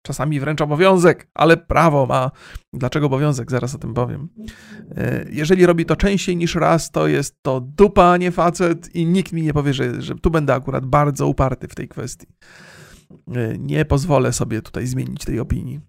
czasami 0.04 0.40
wręcz 0.40 0.62
obowiązek, 0.62 1.28
ale 1.34 1.58
prawo 1.58 2.06
ma. 2.06 2.32
Dlaczego 2.74 3.06
obowiązek? 3.06 3.52
Zaraz 3.52 3.76
o 3.76 3.78
tym 3.78 3.94
powiem. 3.94 4.30
E, 4.96 5.26
jeżeli 5.30 5.66
robi 5.66 5.86
to 5.86 5.96
częściej 5.96 6.38
niż 6.38 6.56
raz, 6.56 6.92
to 6.92 7.08
jest 7.08 7.44
to 7.44 7.62
dupa, 7.62 8.04
a 8.04 8.18
nie 8.18 8.32
facet 8.32 8.96
i 8.96 9.06
nikt 9.06 9.32
mi 9.32 9.42
nie 9.42 9.54
powie, 9.54 9.74
że, 9.74 10.02
że 10.02 10.16
tu 10.16 10.32
będę 10.32 10.54
akurat 10.54 10.86
bardzo 10.86 11.28
uparty 11.28 11.68
w 11.68 11.76
tej 11.76 11.88
kwestii. 11.88 12.28
E, 13.36 13.58
nie 13.58 13.86
pozwolę 13.86 14.34
sobie 14.34 14.62
tutaj 14.62 14.88
zmienić 14.88 15.26
tej 15.26 15.40
opinii. 15.40 15.82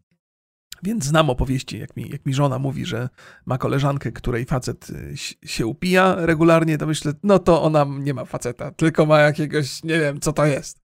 Więc 0.82 1.04
znam 1.04 1.30
opowieści, 1.30 1.78
jak 1.78 1.96
mi, 1.96 2.08
jak 2.10 2.26
mi 2.26 2.34
żona 2.34 2.58
mówi, 2.58 2.86
że 2.86 3.08
ma 3.46 3.58
koleżankę, 3.58 4.12
której 4.12 4.44
facet 4.44 4.88
e, 4.90 5.16
się 5.48 5.66
upija 5.66 6.14
regularnie, 6.18 6.78
to 6.78 6.86
myślę, 6.86 7.12
no 7.22 7.38
to 7.38 7.62
ona 7.62 7.86
nie 7.98 8.14
ma 8.14 8.24
faceta, 8.24 8.70
tylko 8.70 9.06
ma 9.06 9.20
jakiegoś, 9.20 9.84
nie 9.84 10.00
wiem, 10.00 10.20
co 10.20 10.32
to 10.32 10.46
jest. 10.46 10.80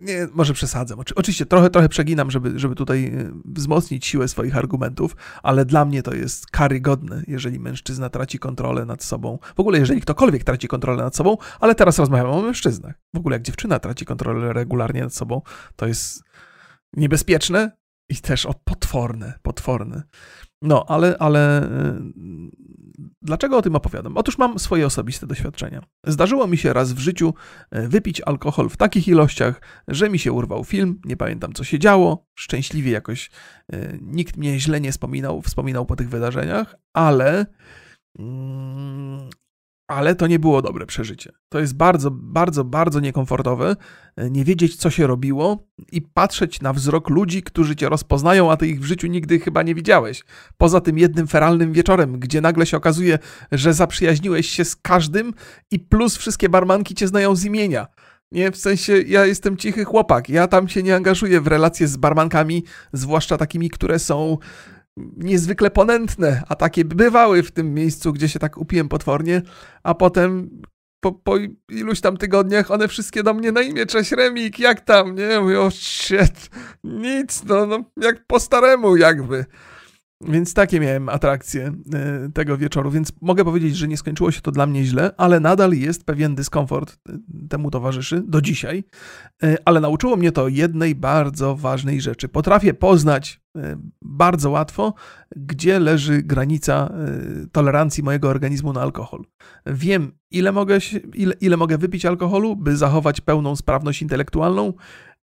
Nie, 0.00 0.28
może 0.32 0.54
przesadzam. 0.54 0.98
Oczywiście 1.16 1.46
trochę, 1.46 1.70
trochę 1.70 1.88
przeginam, 1.88 2.30
żeby, 2.30 2.58
żeby 2.58 2.74
tutaj 2.74 3.02
yy, 3.02 3.32
wzmocnić 3.44 4.06
siłę 4.06 4.28
swoich 4.28 4.56
argumentów, 4.56 5.16
ale 5.42 5.64
dla 5.64 5.84
mnie 5.84 6.02
to 6.02 6.14
jest 6.14 6.46
karygodne, 6.46 7.22
jeżeli 7.28 7.60
mężczyzna 7.60 8.10
traci 8.10 8.38
kontrolę 8.38 8.84
nad 8.84 9.04
sobą. 9.04 9.38
W 9.56 9.60
ogóle, 9.60 9.78
jeżeli 9.78 10.00
ktokolwiek 10.00 10.44
traci 10.44 10.68
kontrolę 10.68 11.02
nad 11.04 11.16
sobą, 11.16 11.36
ale 11.60 11.74
teraz 11.74 11.98
rozmawiamy 11.98 12.30
o 12.30 12.42
mężczyznach. 12.42 12.94
W 13.14 13.18
ogóle, 13.18 13.34
jak 13.34 13.42
dziewczyna 13.42 13.78
traci 13.78 14.04
kontrolę 14.04 14.52
regularnie 14.52 15.02
nad 15.02 15.14
sobą, 15.14 15.42
to 15.76 15.86
jest 15.86 16.22
niebezpieczne 16.92 17.76
i 18.08 18.16
też 18.16 18.46
o 18.46 18.54
potworne, 18.64 19.38
potworne. 19.42 20.02
No, 20.62 20.84
ale, 20.88 21.16
ale 21.18 21.68
Dlaczego 23.26 23.56
o 23.56 23.62
tym 23.62 23.76
opowiadam? 23.76 24.16
Otóż 24.16 24.38
mam 24.38 24.58
swoje 24.58 24.86
osobiste 24.86 25.26
doświadczenia. 25.26 25.82
Zdarzyło 26.06 26.46
mi 26.46 26.58
się 26.58 26.72
raz 26.72 26.92
w 26.92 26.98
życiu 26.98 27.34
e, 27.70 27.88
wypić 27.88 28.20
alkohol 28.20 28.68
w 28.68 28.76
takich 28.76 29.08
ilościach, 29.08 29.60
że 29.88 30.10
mi 30.10 30.18
się 30.18 30.32
urwał 30.32 30.64
film, 30.64 31.00
nie 31.04 31.16
pamiętam 31.16 31.52
co 31.52 31.64
się 31.64 31.78
działo, 31.78 32.26
szczęśliwie 32.34 32.92
jakoś 32.92 33.30
e, 33.72 33.98
nikt 34.00 34.36
mnie 34.36 34.60
źle 34.60 34.80
nie 34.80 34.92
wspominał, 34.92 35.42
wspominał 35.42 35.86
po 35.86 35.96
tych 35.96 36.08
wydarzeniach, 36.08 36.76
ale 36.94 37.46
mm, 38.18 39.30
ale 39.86 40.14
to 40.14 40.26
nie 40.26 40.38
było 40.38 40.62
dobre 40.62 40.86
przeżycie. 40.86 41.32
To 41.48 41.58
jest 41.60 41.76
bardzo, 41.76 42.10
bardzo, 42.10 42.64
bardzo 42.64 43.00
niekomfortowe 43.00 43.76
e, 44.16 44.30
nie 44.30 44.44
wiedzieć, 44.44 44.76
co 44.76 44.90
się 44.90 45.06
robiło 45.06 45.68
i 45.92 46.02
patrzeć 46.02 46.60
na 46.60 46.72
wzrok 46.72 47.10
ludzi, 47.10 47.42
którzy 47.42 47.76
cię 47.76 47.88
rozpoznają, 47.88 48.52
a 48.52 48.56
ty 48.56 48.68
ich 48.68 48.80
w 48.80 48.84
życiu 48.84 49.06
nigdy 49.06 49.40
chyba 49.40 49.62
nie 49.62 49.74
widziałeś. 49.74 50.24
Poza 50.58 50.80
tym 50.80 50.98
jednym 50.98 51.26
feralnym 51.26 51.72
wieczorem, 51.72 52.18
gdzie 52.18 52.40
nagle 52.40 52.66
się 52.66 52.76
okazuje, 52.76 53.18
że 53.52 53.74
zaprzyjaźniłeś 53.74 54.48
się 54.48 54.64
z 54.64 54.76
każdym 54.76 55.34
i 55.70 55.78
plus 55.78 56.16
wszystkie 56.16 56.48
barmanki 56.48 56.94
cię 56.94 57.08
znają 57.08 57.36
z 57.36 57.44
imienia. 57.44 57.86
Nie, 58.32 58.50
w 58.50 58.56
sensie 58.56 59.02
ja 59.02 59.26
jestem 59.26 59.56
cichy 59.56 59.84
chłopak, 59.84 60.28
ja 60.28 60.48
tam 60.48 60.68
się 60.68 60.82
nie 60.82 60.96
angażuję 60.96 61.40
w 61.40 61.46
relacje 61.46 61.88
z 61.88 61.96
barmankami, 61.96 62.64
zwłaszcza 62.92 63.36
takimi, 63.36 63.70
które 63.70 63.98
są 63.98 64.38
niezwykle 65.16 65.70
ponętne, 65.70 66.42
a 66.48 66.54
takie 66.54 66.84
bywały 66.84 67.42
w 67.42 67.50
tym 67.52 67.74
miejscu, 67.74 68.12
gdzie 68.12 68.28
się 68.28 68.38
tak 68.38 68.58
upiłem 68.58 68.88
potwornie, 68.88 69.42
a 69.82 69.94
potem 69.94 70.60
po, 71.00 71.12
po 71.12 71.34
iluś 71.68 72.00
tam 72.00 72.16
tygodniach 72.16 72.70
one 72.70 72.88
wszystkie 72.88 73.22
do 73.22 73.34
mnie 73.34 73.52
na 73.52 73.62
imię, 73.62 73.86
cześć 73.86 74.12
Remik, 74.12 74.58
jak 74.58 74.80
tam, 74.80 75.14
nie? 75.14 75.40
Mówię, 75.40 75.60
o 75.60 75.70
shit, 75.70 76.50
nic, 76.84 77.44
no, 77.44 77.66
no 77.66 77.84
jak 77.96 78.26
po 78.26 78.40
staremu 78.40 78.96
jakby. 78.96 79.44
Więc 80.20 80.54
takie 80.54 80.80
miałem 80.80 81.08
atrakcje 81.08 81.72
e, 81.94 82.28
tego 82.34 82.56
wieczoru, 82.56 82.90
więc 82.90 83.12
mogę 83.20 83.44
powiedzieć, 83.44 83.76
że 83.76 83.88
nie 83.88 83.96
skończyło 83.96 84.30
się 84.30 84.40
to 84.40 84.52
dla 84.52 84.66
mnie 84.66 84.84
źle, 84.84 85.10
ale 85.16 85.40
nadal 85.40 85.72
jest 85.72 86.04
pewien 86.04 86.34
dyskomfort 86.34 86.98
e, 87.08 87.18
temu 87.48 87.70
towarzyszy 87.70 88.22
do 88.26 88.40
dzisiaj. 88.40 88.84
E, 89.42 89.56
ale 89.64 89.80
nauczyło 89.80 90.16
mnie 90.16 90.32
to 90.32 90.48
jednej 90.48 90.94
bardzo 90.94 91.56
ważnej 91.56 92.00
rzeczy. 92.00 92.28
Potrafię 92.28 92.74
poznać 92.74 93.40
bardzo 94.02 94.50
łatwo, 94.50 94.94
gdzie 95.36 95.78
leży 95.78 96.22
granica 96.22 96.92
tolerancji 97.52 98.02
mojego 98.02 98.28
organizmu 98.28 98.72
na 98.72 98.82
alkohol. 98.82 99.24
Wiem, 99.66 100.12
ile 100.30 100.52
mogę, 100.52 100.78
ile, 101.14 101.34
ile 101.40 101.56
mogę 101.56 101.78
wypić 101.78 102.06
alkoholu, 102.06 102.56
by 102.56 102.76
zachować 102.76 103.20
pełną 103.20 103.56
sprawność 103.56 104.02
intelektualną 104.02 104.72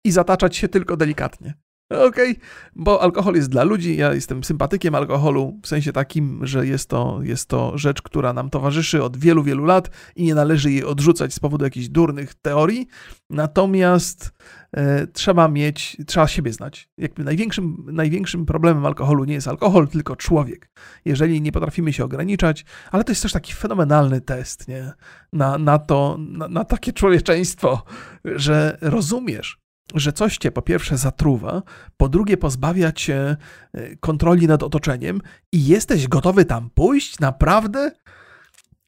i 0.05 0.11
zataczać 0.11 0.55
się 0.55 0.67
tylko 0.67 0.97
delikatnie. 0.97 1.53
Okej, 1.89 2.07
okay, 2.07 2.35
bo 2.75 3.01
alkohol 3.01 3.35
jest 3.35 3.49
dla 3.49 3.63
ludzi, 3.63 3.97
ja 3.97 4.13
jestem 4.13 4.43
sympatykiem 4.43 4.95
alkoholu, 4.95 5.59
w 5.63 5.67
sensie 5.67 5.93
takim, 5.93 6.47
że 6.47 6.67
jest 6.67 6.89
to, 6.89 7.19
jest 7.23 7.49
to 7.49 7.77
rzecz, 7.77 8.01
która 8.01 8.33
nam 8.33 8.49
towarzyszy 8.49 9.03
od 9.03 9.17
wielu, 9.17 9.43
wielu 9.43 9.65
lat 9.65 9.89
i 10.15 10.23
nie 10.23 10.35
należy 10.35 10.71
jej 10.71 10.83
odrzucać 10.83 11.33
z 11.33 11.39
powodu 11.39 11.65
jakichś 11.65 11.87
durnych 11.87 12.33
teorii, 12.33 12.87
natomiast 13.29 14.31
e, 14.71 15.07
trzeba 15.07 15.47
mieć, 15.47 15.97
trzeba 16.07 16.27
siebie 16.27 16.53
znać. 16.53 16.89
Jakby 16.97 17.23
największym, 17.23 17.85
największym 17.91 18.45
problemem 18.45 18.85
alkoholu 18.85 19.25
nie 19.25 19.33
jest 19.33 19.47
alkohol, 19.47 19.87
tylko 19.87 20.15
człowiek. 20.15 20.69
Jeżeli 21.05 21.41
nie 21.41 21.51
potrafimy 21.51 21.93
się 21.93 22.03
ograniczać, 22.03 22.65
ale 22.91 23.03
to 23.03 23.11
jest 23.11 23.21
też 23.21 23.31
taki 23.31 23.53
fenomenalny 23.53 24.21
test, 24.21 24.67
nie? 24.67 24.93
Na, 25.33 25.57
na 25.57 25.79
to, 25.79 26.17
na, 26.19 26.47
na 26.47 26.63
takie 26.63 26.93
człowieczeństwo, 26.93 27.83
że 28.25 28.77
rozumiesz, 28.81 29.64
że 29.93 30.13
coś 30.13 30.37
cię 30.37 30.51
po 30.51 30.61
pierwsze 30.61 30.97
zatruwa, 30.97 31.63
po 31.97 32.09
drugie 32.09 32.37
pozbawia 32.37 32.91
cię 32.91 33.37
e, 33.73 33.95
kontroli 33.95 34.47
nad 34.47 34.63
otoczeniem 34.63 35.21
i 35.51 35.65
jesteś 35.65 36.07
gotowy 36.07 36.45
tam 36.45 36.69
pójść, 36.69 37.19
naprawdę? 37.19 37.91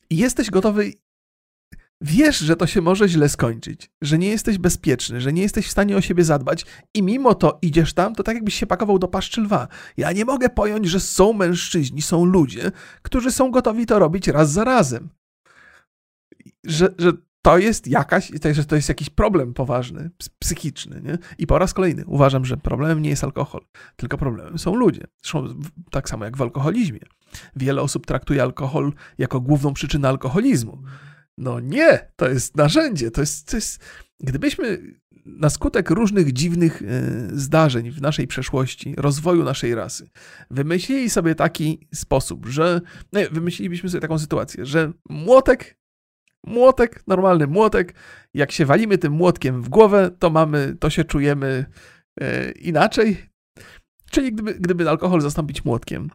I 0.09 0.17
jesteś 0.17 0.49
gotowy. 0.49 0.93
Wiesz, 2.01 2.37
że 2.37 2.55
to 2.55 2.67
się 2.67 2.81
może 2.81 3.09
źle 3.09 3.29
skończyć, 3.29 3.89
że 4.01 4.17
nie 4.17 4.27
jesteś 4.27 4.57
bezpieczny, 4.57 5.21
że 5.21 5.33
nie 5.33 5.41
jesteś 5.41 5.67
w 5.67 5.71
stanie 5.71 5.97
o 5.97 6.01
siebie 6.01 6.23
zadbać, 6.23 6.65
i 6.93 7.03
mimo 7.03 7.35
to 7.35 7.59
idziesz 7.61 7.93
tam, 7.93 8.15
to 8.15 8.23
tak 8.23 8.35
jakbyś 8.35 8.53
się 8.53 8.67
pakował 8.67 8.99
do 8.99 9.07
paszczy 9.07 9.41
lwa. 9.41 9.67
Ja 9.97 10.11
nie 10.11 10.25
mogę 10.25 10.49
pojąć, 10.49 10.87
że 10.87 10.99
są 10.99 11.33
mężczyźni, 11.33 12.01
są 12.01 12.25
ludzie, 12.25 12.71
którzy 13.01 13.31
są 13.31 13.51
gotowi 13.51 13.85
to 13.85 13.99
robić 13.99 14.27
raz 14.27 14.51
za 14.51 14.63
razem. 14.63 15.09
Że, 16.65 16.95
że 16.97 17.11
to 17.47 17.57
jest 17.57 17.87
jakaś, 17.87 18.31
że 18.51 18.65
to 18.65 18.75
jest 18.75 18.89
jakiś 18.89 19.09
problem 19.09 19.53
poważny, 19.53 20.09
psychiczny. 20.39 21.01
Nie? 21.01 21.17
I 21.37 21.47
po 21.47 21.57
raz 21.57 21.73
kolejny 21.73 22.03
uważam, 22.05 22.45
że 22.45 22.57
problemem 22.57 23.01
nie 23.01 23.09
jest 23.09 23.23
alkohol, 23.23 23.61
tylko 23.95 24.17
problemem 24.17 24.59
są 24.59 24.75
ludzie. 24.75 25.03
Zresztą 25.21 25.59
tak 25.91 26.09
samo 26.09 26.25
jak 26.25 26.37
w 26.37 26.41
alkoholizmie. 26.41 26.99
Wiele 27.55 27.81
osób 27.81 28.05
traktuje 28.05 28.41
alkohol 28.41 28.93
jako 29.17 29.41
główną 29.41 29.73
przyczynę 29.73 30.09
alkoholizmu. 30.09 30.83
No 31.37 31.59
nie, 31.59 32.11
to 32.15 32.29
jest 32.29 32.57
narzędzie, 32.57 33.11
to 33.11 33.21
jest, 33.21 33.47
to 33.51 33.57
jest... 33.57 33.83
Gdybyśmy 34.19 34.81
na 35.25 35.49
skutek 35.49 35.89
różnych 35.89 36.33
dziwnych 36.33 36.81
e, 36.81 36.85
zdarzeń 37.33 37.91
w 37.91 38.01
naszej 38.01 38.27
przeszłości, 38.27 38.95
rozwoju 38.97 39.43
naszej 39.43 39.75
rasy, 39.75 40.09
wymyślili 40.51 41.09
sobie 41.09 41.35
taki 41.35 41.87
sposób, 41.93 42.45
że 42.45 42.81
no 43.13 43.19
wymyślilibyśmy 43.31 43.89
sobie 43.89 44.01
taką 44.01 44.19
sytuację, 44.19 44.65
że 44.65 44.91
młotek 45.09 45.77
młotek, 46.47 47.03
normalny 47.07 47.47
młotek. 47.47 47.93
Jak 48.33 48.51
się 48.51 48.65
walimy 48.65 48.97
tym 48.97 49.13
młotkiem 49.13 49.61
w 49.61 49.69
głowę, 49.69 50.11
to 50.19 50.29
mamy, 50.29 50.75
to 50.79 50.89
się 50.89 51.03
czujemy 51.03 51.65
e, 52.21 52.51
inaczej. 52.51 53.17
Czyli 54.11 54.33
gdyby, 54.33 54.53
gdyby 54.53 54.89
alkohol 54.89 55.21
zastąpić 55.21 55.65
młotkiem, 55.65 56.09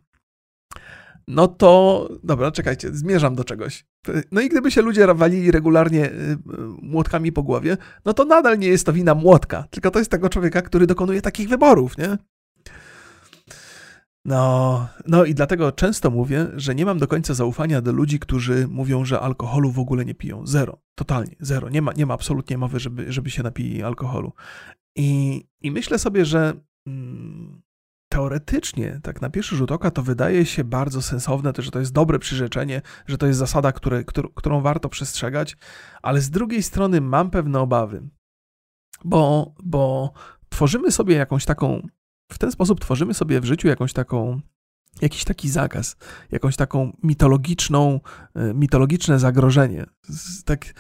no 1.28 1.48
to, 1.48 2.08
dobra, 2.24 2.50
czekajcie, 2.50 2.88
zmierzam 2.92 3.34
do 3.34 3.44
czegoś. 3.44 3.84
No 4.32 4.40
i 4.40 4.48
gdyby 4.48 4.70
się 4.70 4.82
ludzie 4.82 5.14
walili 5.14 5.50
regularnie 5.50 6.06
e, 6.06 6.36
młotkami 6.82 7.32
po 7.32 7.42
głowie, 7.42 7.76
no 8.04 8.14
to 8.14 8.24
nadal 8.24 8.58
nie 8.58 8.68
jest 8.68 8.86
to 8.86 8.92
wina 8.92 9.14
młotka, 9.14 9.64
tylko 9.70 9.90
to 9.90 9.98
jest 9.98 10.10
tego 10.10 10.28
człowieka, 10.28 10.62
który 10.62 10.86
dokonuje 10.86 11.22
takich 11.22 11.48
wyborów, 11.48 11.98
nie? 11.98 12.18
No, 14.24 14.88
no 15.06 15.24
i 15.24 15.34
dlatego 15.34 15.72
często 15.72 16.10
mówię, 16.10 16.46
że 16.54 16.74
nie 16.74 16.84
mam 16.84 16.98
do 16.98 17.08
końca 17.08 17.34
zaufania 17.34 17.80
do 17.80 17.92
ludzi, 17.92 18.18
którzy 18.18 18.68
mówią, 18.68 19.04
że 19.04 19.20
alkoholu 19.20 19.70
w 19.70 19.78
ogóle 19.78 20.04
nie 20.04 20.14
piją. 20.14 20.46
Zero. 20.46 20.82
Totalnie. 20.94 21.36
Zero. 21.40 21.68
Nie 21.68 21.82
ma, 21.82 21.92
nie 21.92 22.06
ma 22.06 22.14
absolutnie 22.14 22.58
mowy, 22.58 22.80
żeby, 22.80 23.12
żeby 23.12 23.30
się 23.30 23.42
napili 23.42 23.82
alkoholu. 23.82 24.32
I, 24.96 25.42
i 25.60 25.70
myślę 25.70 25.98
sobie, 25.98 26.24
że 26.24 26.52
mm, 26.86 27.62
teoretycznie, 28.12 29.00
tak 29.02 29.20
na 29.20 29.30
pierwszy 29.30 29.56
rzut 29.56 29.72
oka, 29.72 29.90
to 29.90 30.02
wydaje 30.02 30.46
się 30.46 30.64
bardzo 30.64 31.02
sensowne, 31.02 31.52
to, 31.52 31.62
że 31.62 31.70
to 31.70 31.78
jest 31.78 31.92
dobre 31.92 32.18
przyrzeczenie, 32.18 32.82
że 33.06 33.18
to 33.18 33.26
jest 33.26 33.38
zasada, 33.38 33.72
które, 33.72 34.04
którą 34.34 34.60
warto 34.60 34.88
przestrzegać, 34.88 35.56
ale 36.02 36.20
z 36.20 36.30
drugiej 36.30 36.62
strony 36.62 37.00
mam 37.00 37.30
pewne 37.30 37.60
obawy, 37.60 38.08
bo, 39.04 39.54
bo 39.62 40.12
tworzymy 40.48 40.92
sobie 40.92 41.14
jakąś 41.14 41.44
taką, 41.44 41.86
w 42.34 42.38
ten 42.38 42.52
sposób 42.52 42.80
tworzymy 42.80 43.14
sobie 43.14 43.40
w 43.40 43.44
życiu 43.44 43.68
jakąś 43.68 43.92
taką 43.92 44.40
jakiś 45.00 45.24
taki 45.24 45.48
zakaz, 45.48 45.96
jakąś 46.30 46.56
taką 46.56 46.96
mitologiczną, 47.02 48.00
e, 48.34 48.54
mitologiczne 48.54 49.18
zagrożenie. 49.18 49.86
Tak 50.44 50.74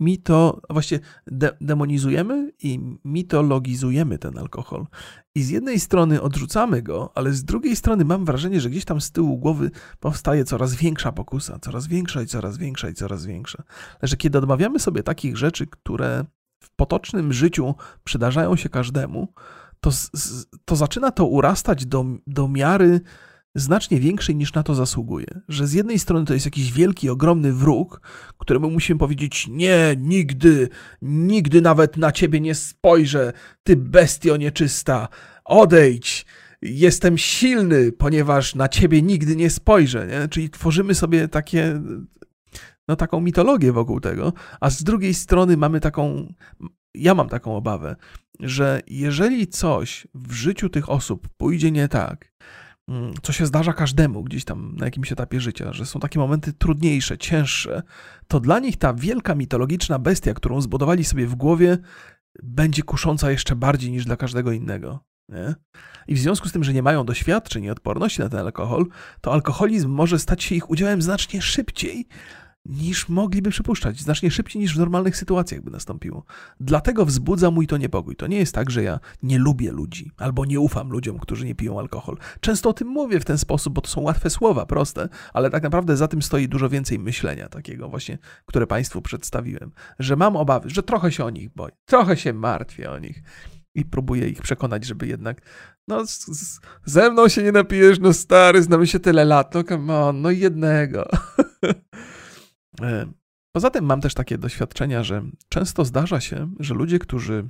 mito, 0.00 0.60
właśnie 0.70 1.00
de, 1.26 1.56
demonizujemy 1.60 2.52
i 2.62 2.80
mitologizujemy 3.04 4.18
ten 4.18 4.38
alkohol. 4.38 4.86
I 5.34 5.42
z 5.42 5.48
jednej 5.48 5.80
strony 5.80 6.22
odrzucamy 6.22 6.82
go, 6.82 7.12
ale 7.14 7.32
z 7.32 7.44
drugiej 7.44 7.76
strony 7.76 8.04
mam 8.04 8.24
wrażenie, 8.24 8.60
że 8.60 8.70
gdzieś 8.70 8.84
tam 8.84 9.00
z 9.00 9.12
tyłu 9.12 9.38
głowy 9.38 9.70
powstaje 10.00 10.44
coraz 10.44 10.74
większa 10.74 11.12
pokusa, 11.12 11.58
coraz 11.58 11.86
większa 11.86 12.22
i 12.22 12.26
coraz 12.26 12.58
większa 12.58 12.88
i 12.88 12.94
coraz 12.94 13.26
większa. 13.26 13.62
Że 14.02 14.16
kiedy 14.16 14.38
odmawiamy 14.38 14.78
sobie 14.78 15.02
takich 15.02 15.36
rzeczy, 15.36 15.66
które 15.66 16.24
w 16.60 16.70
potocznym 16.76 17.32
życiu 17.32 17.74
przydarzają 18.04 18.56
się 18.56 18.68
każdemu, 18.68 19.28
to, 19.82 19.90
to 20.64 20.76
zaczyna 20.76 21.10
to 21.10 21.26
urastać 21.26 21.86
do, 21.86 22.04
do 22.26 22.48
miary 22.48 23.00
znacznie 23.54 24.00
większej 24.00 24.36
niż 24.36 24.54
na 24.54 24.62
to 24.62 24.74
zasługuje. 24.74 25.26
Że 25.48 25.66
z 25.66 25.72
jednej 25.72 25.98
strony 25.98 26.26
to 26.26 26.34
jest 26.34 26.46
jakiś 26.46 26.72
wielki, 26.72 27.10
ogromny 27.10 27.52
wróg, 27.52 28.00
któremu 28.38 28.70
musimy 28.70 28.98
powiedzieć: 28.98 29.46
Nie, 29.50 29.96
nigdy, 29.98 30.68
nigdy 31.02 31.60
nawet 31.60 31.96
na 31.96 32.12
ciebie 32.12 32.40
nie 32.40 32.54
spojrzę, 32.54 33.32
ty 33.62 33.76
bestio 33.76 34.36
nieczysta, 34.36 35.08
odejdź. 35.44 36.26
Jestem 36.62 37.18
silny, 37.18 37.92
ponieważ 37.92 38.54
na 38.54 38.68
ciebie 38.68 39.02
nigdy 39.02 39.36
nie 39.36 39.50
spojrzę. 39.50 40.06
Nie? 40.06 40.28
Czyli 40.28 40.50
tworzymy 40.50 40.94
sobie 40.94 41.28
takie, 41.28 41.82
no, 42.88 42.96
taką 42.96 43.20
mitologię 43.20 43.72
wokół 43.72 44.00
tego, 44.00 44.32
a 44.60 44.70
z 44.70 44.82
drugiej 44.82 45.14
strony 45.14 45.56
mamy 45.56 45.80
taką, 45.80 46.32
ja 46.94 47.14
mam 47.14 47.28
taką 47.28 47.56
obawę, 47.56 47.96
że 48.40 48.80
jeżeli 48.86 49.46
coś 49.46 50.06
w 50.14 50.32
życiu 50.32 50.68
tych 50.68 50.90
osób 50.90 51.28
pójdzie 51.36 51.70
nie 51.70 51.88
tak, 51.88 52.32
Mm, 52.88 53.14
co 53.22 53.32
się 53.32 53.46
zdarza 53.46 53.72
każdemu 53.72 54.22
gdzieś 54.22 54.44
tam 54.44 54.76
na 54.76 54.84
jakimś 54.84 55.12
etapie 55.12 55.40
życia, 55.40 55.72
że 55.72 55.86
są 55.86 56.00
takie 56.00 56.18
momenty 56.18 56.52
trudniejsze, 56.52 57.18
cięższe, 57.18 57.82
to 58.28 58.40
dla 58.40 58.58
nich 58.58 58.76
ta 58.76 58.94
wielka 58.94 59.34
mitologiczna 59.34 59.98
bestia, 59.98 60.34
którą 60.34 60.60
zbudowali 60.60 61.04
sobie 61.04 61.26
w 61.26 61.34
głowie, 61.34 61.78
będzie 62.42 62.82
kusząca 62.82 63.30
jeszcze 63.30 63.56
bardziej 63.56 63.90
niż 63.90 64.04
dla 64.04 64.16
każdego 64.16 64.52
innego. 64.52 65.04
Nie? 65.28 65.54
I 66.08 66.14
w 66.14 66.18
związku 66.18 66.48
z 66.48 66.52
tym, 66.52 66.64
że 66.64 66.72
nie 66.72 66.82
mają 66.82 67.04
doświadczeń 67.04 67.64
i 67.64 67.70
odporności 67.70 68.20
na 68.20 68.28
ten 68.28 68.38
alkohol, 68.38 68.86
to 69.20 69.32
alkoholizm 69.32 69.90
może 69.90 70.18
stać 70.18 70.42
się 70.42 70.54
ich 70.54 70.70
udziałem 70.70 71.02
znacznie 71.02 71.42
szybciej 71.42 72.06
niż 72.64 73.08
mogliby 73.08 73.50
przypuszczać, 73.50 74.00
znacznie 74.00 74.30
szybciej 74.30 74.62
niż 74.62 74.74
w 74.74 74.78
normalnych 74.78 75.16
sytuacjach 75.16 75.60
by 75.60 75.70
nastąpiło. 75.70 76.24
Dlatego 76.60 77.06
wzbudza 77.06 77.50
mój 77.50 77.66
to 77.66 77.76
niepokój. 77.76 78.16
To 78.16 78.26
nie 78.26 78.38
jest 78.38 78.54
tak, 78.54 78.70
że 78.70 78.82
ja 78.82 79.00
nie 79.22 79.38
lubię 79.38 79.72
ludzi 79.72 80.10
albo 80.16 80.44
nie 80.44 80.60
ufam 80.60 80.90
ludziom, 80.90 81.18
którzy 81.18 81.46
nie 81.46 81.54
piją 81.54 81.78
alkohol. 81.78 82.16
Często 82.40 82.68
o 82.68 82.72
tym 82.72 82.88
mówię 82.88 83.20
w 83.20 83.24
ten 83.24 83.38
sposób, 83.38 83.74
bo 83.74 83.80
to 83.80 83.90
są 83.90 84.00
łatwe 84.00 84.30
słowa, 84.30 84.66
proste, 84.66 85.08
ale 85.32 85.50
tak 85.50 85.62
naprawdę 85.62 85.96
za 85.96 86.08
tym 86.08 86.22
stoi 86.22 86.48
dużo 86.48 86.68
więcej 86.68 86.98
myślenia 86.98 87.48
takiego 87.48 87.88
właśnie, 87.88 88.18
które 88.46 88.66
Państwu 88.66 89.02
przedstawiłem. 89.02 89.72
Że 89.98 90.16
mam 90.16 90.36
obawy, 90.36 90.70
że 90.70 90.82
trochę 90.82 91.12
się 91.12 91.24
o 91.24 91.30
nich 91.30 91.54
boję, 91.54 91.72
trochę 91.84 92.16
się 92.16 92.32
martwię 92.32 92.90
o 92.90 92.98
nich 92.98 93.22
i 93.74 93.84
próbuję 93.84 94.28
ich 94.28 94.42
przekonać, 94.42 94.84
żeby 94.84 95.06
jednak 95.06 95.40
no 95.88 96.06
z, 96.06 96.26
z, 96.26 96.60
ze 96.84 97.10
mną 97.10 97.28
się 97.28 97.42
nie 97.42 97.52
napijesz, 97.52 97.98
no 98.00 98.12
stary, 98.12 98.62
znamy 98.62 98.86
się 98.86 99.00
tyle 99.00 99.24
lat, 99.24 99.54
no 99.54 99.64
come 99.64 99.98
on, 99.98 100.22
no 100.22 100.30
jednego. 100.30 101.08
E, 102.80 103.06
poza 103.52 103.70
tym 103.70 103.84
mam 103.84 104.00
też 104.00 104.14
takie 104.14 104.38
doświadczenia, 104.38 105.02
że 105.02 105.22
często 105.48 105.84
zdarza 105.84 106.20
się, 106.20 106.50
że 106.60 106.74
ludzie, 106.74 106.98
którzy 106.98 107.48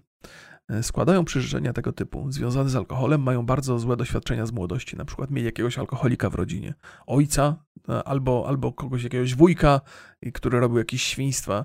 e, 0.69 0.83
składają 0.83 1.25
przyrzeczenia 1.25 1.73
tego 1.73 1.93
typu 1.93 2.33
związane 2.33 2.71
z 2.71 2.77
alkoholem, 2.77 3.23
mają 3.23 3.47
bardzo 3.47 3.79
złe 3.79 3.97
doświadczenia 3.97 4.47
z 4.47 4.53
młodości. 4.53 4.97
Na 4.97 5.05
przykład 5.05 5.31
mieli 5.31 5.47
jakiegoś 5.47 5.79
alkoholika 5.79 6.31
w 6.31 6.35
rodzinie, 6.35 6.75
ojca 7.07 7.65
e, 7.89 8.05
albo, 8.05 8.45
albo 8.49 8.73
kogoś, 8.73 9.03
jakiegoś 9.03 9.35
wujka, 9.35 9.81
który 10.35 10.61
robił 10.61 10.79
jakieś 10.79 11.03
świństwa. 11.03 11.65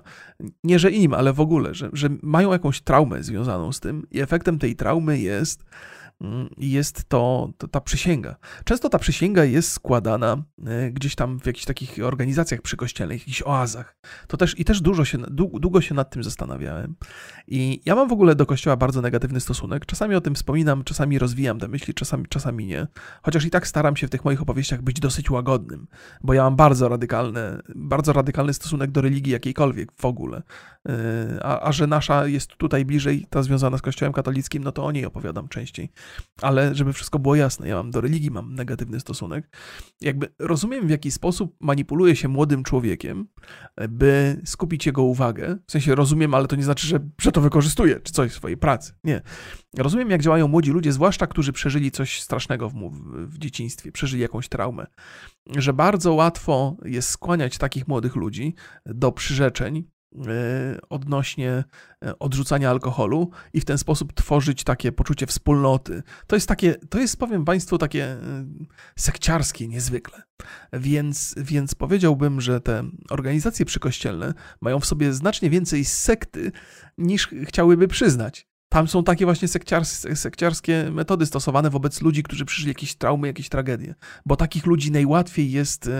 Nie, 0.64 0.78
że 0.78 0.90
im, 0.90 1.14
ale 1.14 1.32
w 1.32 1.40
ogóle, 1.40 1.74
że, 1.74 1.90
że 1.92 2.08
mają 2.22 2.52
jakąś 2.52 2.80
traumę 2.80 3.22
związaną 3.22 3.72
z 3.72 3.80
tym 3.80 4.06
i 4.10 4.20
efektem 4.20 4.58
tej 4.58 4.76
traumy 4.76 5.18
jest 5.18 5.64
jest 6.58 7.08
to, 7.08 7.52
to, 7.58 7.68
ta 7.68 7.80
przysięga. 7.80 8.36
Często 8.64 8.88
ta 8.88 8.98
przysięga 8.98 9.44
jest 9.44 9.72
składana 9.72 10.42
e, 10.66 10.90
gdzieś 10.90 11.14
tam 11.14 11.40
w 11.40 11.46
jakichś 11.46 11.64
takich 11.64 11.98
organizacjach 12.04 12.62
przykościelnych, 12.62 13.20
jakichś 13.20 13.42
oazach. 13.42 13.96
To 14.26 14.36
też, 14.36 14.58
I 14.58 14.64
też 14.64 14.80
dużo 14.80 15.04
się, 15.04 15.18
długo 15.30 15.80
się 15.80 15.94
nad 15.94 16.10
tym 16.10 16.24
zastanawiałem. 16.24 16.94
I 17.48 17.80
ja 17.84 17.94
mam 17.94 18.08
w 18.08 18.12
ogóle 18.12 18.34
do 18.34 18.46
kościoła 18.46 18.76
bardzo 18.76 19.00
negatywny 19.00 19.40
stosunek. 19.40 19.86
Czasami 19.86 20.14
o 20.14 20.20
tym 20.20 20.34
wspominam, 20.34 20.84
czasami 20.84 21.18
rozwijam 21.18 21.58
te 21.58 21.68
myśli, 21.68 21.94
czasami, 21.94 22.26
czasami 22.28 22.66
nie. 22.66 22.86
Chociaż 23.22 23.44
i 23.44 23.50
tak 23.50 23.66
staram 23.66 23.96
się 23.96 24.06
w 24.06 24.10
tych 24.10 24.24
moich 24.24 24.42
opowieściach 24.42 24.82
być 24.82 25.00
dosyć 25.00 25.30
łagodnym, 25.30 25.86
bo 26.22 26.34
ja 26.34 26.42
mam 26.42 26.56
bardzo 26.56 26.88
radykalny, 26.88 27.40
bardzo 27.74 28.12
radykalny 28.12 28.54
stosunek 28.54 28.90
do 28.90 29.00
religii 29.00 29.32
jakiejkolwiek 29.32 29.92
w 29.92 30.04
ogóle. 30.04 30.42
E, 30.88 31.38
a, 31.42 31.60
a 31.60 31.72
że 31.72 31.86
nasza 31.86 32.26
jest 32.26 32.56
tutaj 32.56 32.84
bliżej, 32.84 33.26
ta 33.30 33.42
związana 33.42 33.78
z 33.78 33.82
kościołem 33.82 34.12
katolickim, 34.12 34.64
no 34.64 34.72
to 34.72 34.84
o 34.84 34.92
niej 34.92 35.06
opowiadam 35.06 35.48
częściej 35.48 35.90
ale 36.42 36.74
żeby 36.74 36.92
wszystko 36.92 37.18
było 37.18 37.34
jasne, 37.34 37.68
ja 37.68 37.76
mam 37.76 37.90
do 37.90 38.00
religii 38.00 38.30
mam 38.30 38.54
negatywny 38.54 39.00
stosunek. 39.00 39.56
Jakby 40.00 40.28
rozumiem, 40.38 40.86
w 40.86 40.90
jaki 40.90 41.10
sposób 41.10 41.56
manipuluje 41.60 42.16
się 42.16 42.28
młodym 42.28 42.62
człowiekiem, 42.62 43.28
by 43.88 44.40
skupić 44.44 44.86
jego 44.86 45.02
uwagę. 45.02 45.56
W 45.66 45.72
sensie 45.72 45.94
rozumiem, 45.94 46.34
ale 46.34 46.46
to 46.46 46.56
nie 46.56 46.64
znaczy, 46.64 46.86
że, 46.86 46.98
że 47.20 47.32
to 47.32 47.40
wykorzystuje, 47.40 48.00
czy 48.00 48.12
coś 48.12 48.32
w 48.32 48.34
swojej 48.34 48.56
pracy. 48.56 48.92
Nie. 49.04 49.22
Rozumiem, 49.76 50.10
jak 50.10 50.22
działają 50.22 50.48
młodzi 50.48 50.70
ludzie, 50.70 50.92
zwłaszcza 50.92 51.26
którzy 51.26 51.52
przeżyli 51.52 51.90
coś 51.90 52.22
strasznego 52.22 52.68
w, 52.68 52.74
w 53.26 53.38
dzieciństwie, 53.38 53.92
przeżyli 53.92 54.22
jakąś 54.22 54.48
traumę. 54.48 54.86
Że 55.56 55.72
bardzo 55.72 56.14
łatwo 56.14 56.76
jest 56.84 57.10
skłaniać 57.10 57.58
takich 57.58 57.88
młodych 57.88 58.16
ludzi 58.16 58.54
do 58.86 59.12
przyrzeczeń, 59.12 59.84
odnośnie 60.88 61.64
e, 62.04 62.18
odrzucania 62.18 62.70
alkoholu 62.70 63.30
i 63.52 63.60
w 63.60 63.64
ten 63.64 63.78
sposób 63.78 64.12
tworzyć 64.12 64.64
takie 64.64 64.92
poczucie 64.92 65.26
wspólnoty. 65.26 66.02
To 66.26 66.36
jest 66.36 66.48
takie, 66.48 66.74
to 66.74 66.98
jest, 66.98 67.16
powiem 67.16 67.44
Państwu, 67.44 67.78
takie 67.78 68.04
e, 68.04 68.18
sekciarskie 68.98 69.68
niezwykle. 69.68 70.22
Więc, 70.72 71.34
więc 71.36 71.74
powiedziałbym, 71.74 72.40
że 72.40 72.60
te 72.60 72.84
organizacje 73.10 73.66
przykościelne 73.66 74.34
mają 74.60 74.80
w 74.80 74.86
sobie 74.86 75.12
znacznie 75.12 75.50
więcej 75.50 75.84
sekty 75.84 76.52
niż 76.98 77.28
chciałyby 77.44 77.88
przyznać. 77.88 78.46
Tam 78.68 78.88
są 78.88 79.04
takie 79.04 79.24
właśnie 79.24 79.48
sekciars 79.48 80.06
sekciarskie 80.14 80.90
metody 80.90 81.26
stosowane 81.26 81.70
wobec 81.70 82.02
ludzi, 82.02 82.22
którzy 82.22 82.44
przeżyli 82.44 82.68
jakieś 82.68 82.94
traumy, 82.94 83.26
jakieś 83.26 83.48
tragedie. 83.48 83.94
Bo 84.26 84.36
takich 84.36 84.66
ludzi 84.66 84.90
najłatwiej 84.90 85.50
jest 85.50 85.90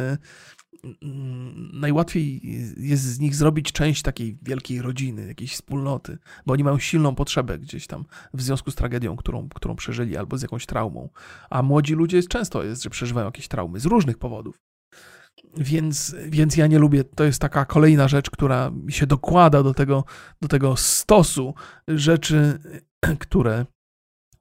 najłatwiej 1.72 2.41
jest 2.76 3.03
z 3.03 3.18
nich 3.18 3.35
zrobić 3.35 3.72
część 3.72 4.03
takiej 4.03 4.39
wielkiej 4.43 4.83
rodziny, 4.83 5.26
jakiejś 5.26 5.53
wspólnoty, 5.53 6.18
bo 6.47 6.53
oni 6.53 6.64
mają 6.64 6.79
silną 6.79 7.14
potrzebę 7.14 7.59
gdzieś 7.59 7.87
tam 7.87 8.05
w 8.35 8.43
związku 8.43 8.70
z 8.70 8.74
tragedią, 8.74 9.16
którą, 9.16 9.49
którą 9.49 9.76
przeżyli, 9.76 10.16
albo 10.16 10.39
z 10.39 10.43
jakąś 10.43 10.66
traumą. 10.66 11.09
A 11.51 11.62
młodzi 11.62 11.95
ludzie 11.95 12.22
często 12.22 12.62
jest, 12.62 12.83
że 12.83 12.91
przeżywają 12.91 13.26
jakieś 13.26 13.49
traumy 13.49 13.81
z 13.81 13.87
różnych 13.87 14.18
powodów. 14.18 14.59
Więc, 15.57 16.16
więc 16.29 16.57
ja 16.57 16.66
nie 16.66 16.79
lubię, 16.79 17.05
to 17.05 17.24
jest 17.24 17.41
taka 17.41 17.64
kolejna 17.64 18.09
rzecz, 18.09 18.31
która 18.31 18.72
się 18.89 19.07
dokłada 19.07 19.62
do 19.62 19.74
tego, 19.74 20.05
do 20.43 20.49
tego 20.49 20.76
stosu 20.76 21.55
rzeczy, 21.89 22.59
które 23.18 23.66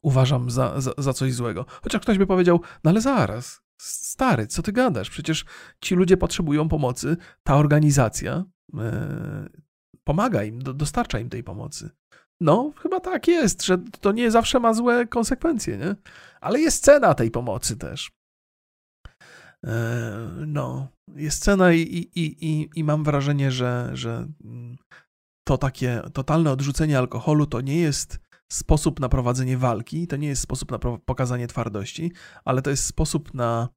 uważam 0.02 0.52
za, 0.52 0.82
za, 0.82 0.92
za 0.98 1.14
coś 1.14 1.34
złego. 1.34 1.66
Chociaż 1.84 2.02
ktoś 2.02 2.18
by 2.18 2.28
powiedział, 2.28 2.62
no 2.84 2.92
ale 2.92 3.02
zaraz, 3.02 3.62
Stary, 3.82 4.48
co 4.48 4.62
ty 4.62 4.72
gadasz? 4.72 5.10
Przecież 5.10 5.46
ci 5.82 5.96
ludzie 5.96 6.18
potrzebują 6.18 6.70
pomocy, 6.70 7.18
ta 7.44 7.56
organizacja 7.56 8.46
e, 8.78 9.50
pomaga 10.04 10.44
im, 10.44 10.62
do, 10.62 10.74
dostarcza 10.74 11.20
im 11.20 11.30
tej 11.30 11.44
pomocy. 11.44 11.90
No, 12.42 12.74
chyba 12.78 13.00
tak 13.00 13.28
jest, 13.28 13.64
że 13.64 13.78
to 13.78 14.12
nie 14.12 14.32
zawsze 14.32 14.60
ma 14.60 14.74
złe 14.74 15.08
konsekwencje, 15.08 15.78
nie? 15.78 15.96
Ale 16.42 16.60
jest 16.60 16.84
cena 16.84 17.14
tej 17.14 17.32
pomocy 17.32 17.78
też. 17.78 18.12
E, 19.66 20.28
no, 20.48 20.88
jest 21.16 21.44
cena 21.44 21.74
i, 21.74 21.82
i, 21.82 22.12
i, 22.16 22.70
i 22.76 22.84
mam 22.84 23.04
wrażenie, 23.04 23.52
że, 23.52 23.90
że 23.94 24.28
to 25.48 25.58
takie 25.58 26.02
totalne 26.14 26.52
odrzucenie 26.52 26.98
alkoholu 26.98 27.46
to 27.46 27.62
nie 27.62 27.78
jest 27.78 28.20
sposób 28.50 29.00
na 29.00 29.10
prowadzenie 29.10 29.58
walki, 29.58 30.08
to 30.08 30.16
nie 30.16 30.28
jest 30.28 30.42
sposób 30.42 30.72
na 30.72 30.80
pokazanie 30.80 31.48
twardości, 31.48 32.12
ale 32.46 32.62
to 32.62 32.70
jest 32.70 32.84
sposób 32.84 33.34
na, 33.34 33.70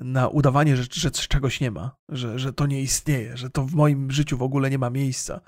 na 0.00 0.28
udawanie, 0.28 0.76
że, 0.76 0.84
że 0.92 1.10
czegoś 1.10 1.60
nie 1.60 1.70
ma, 1.70 1.96
że, 2.08 2.38
że 2.38 2.52
to 2.52 2.66
nie 2.66 2.82
istnieje, 2.82 3.36
że 3.36 3.50
to 3.50 3.64
w 3.64 3.74
moim 3.74 4.10
życiu 4.10 4.38
w 4.38 4.42
ogóle 4.42 4.70
nie 4.70 4.78
ma 4.78 4.90
miejsca. 4.90 5.40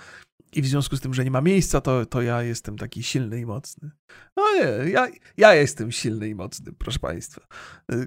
I 0.55 0.63
w 0.63 0.67
związku 0.67 0.97
z 0.97 1.01
tym, 1.01 1.15
że 1.15 1.25
nie 1.25 1.31
ma 1.31 1.41
miejsca, 1.41 1.81
to, 1.81 2.07
to 2.07 2.23
ja 2.23 2.43
jestem 2.43 2.79
taki 2.79 3.03
silny 3.03 3.41
i 3.41 3.47
mocny. 3.47 3.91
No 4.37 4.43
nie, 4.55 4.91
ja, 4.91 5.09
ja 5.37 5.55
jestem 5.55 5.93
silny 5.93 6.29
i 6.29 6.35
mocny, 6.35 6.73
proszę 6.79 6.99
Państwa. 6.99 7.47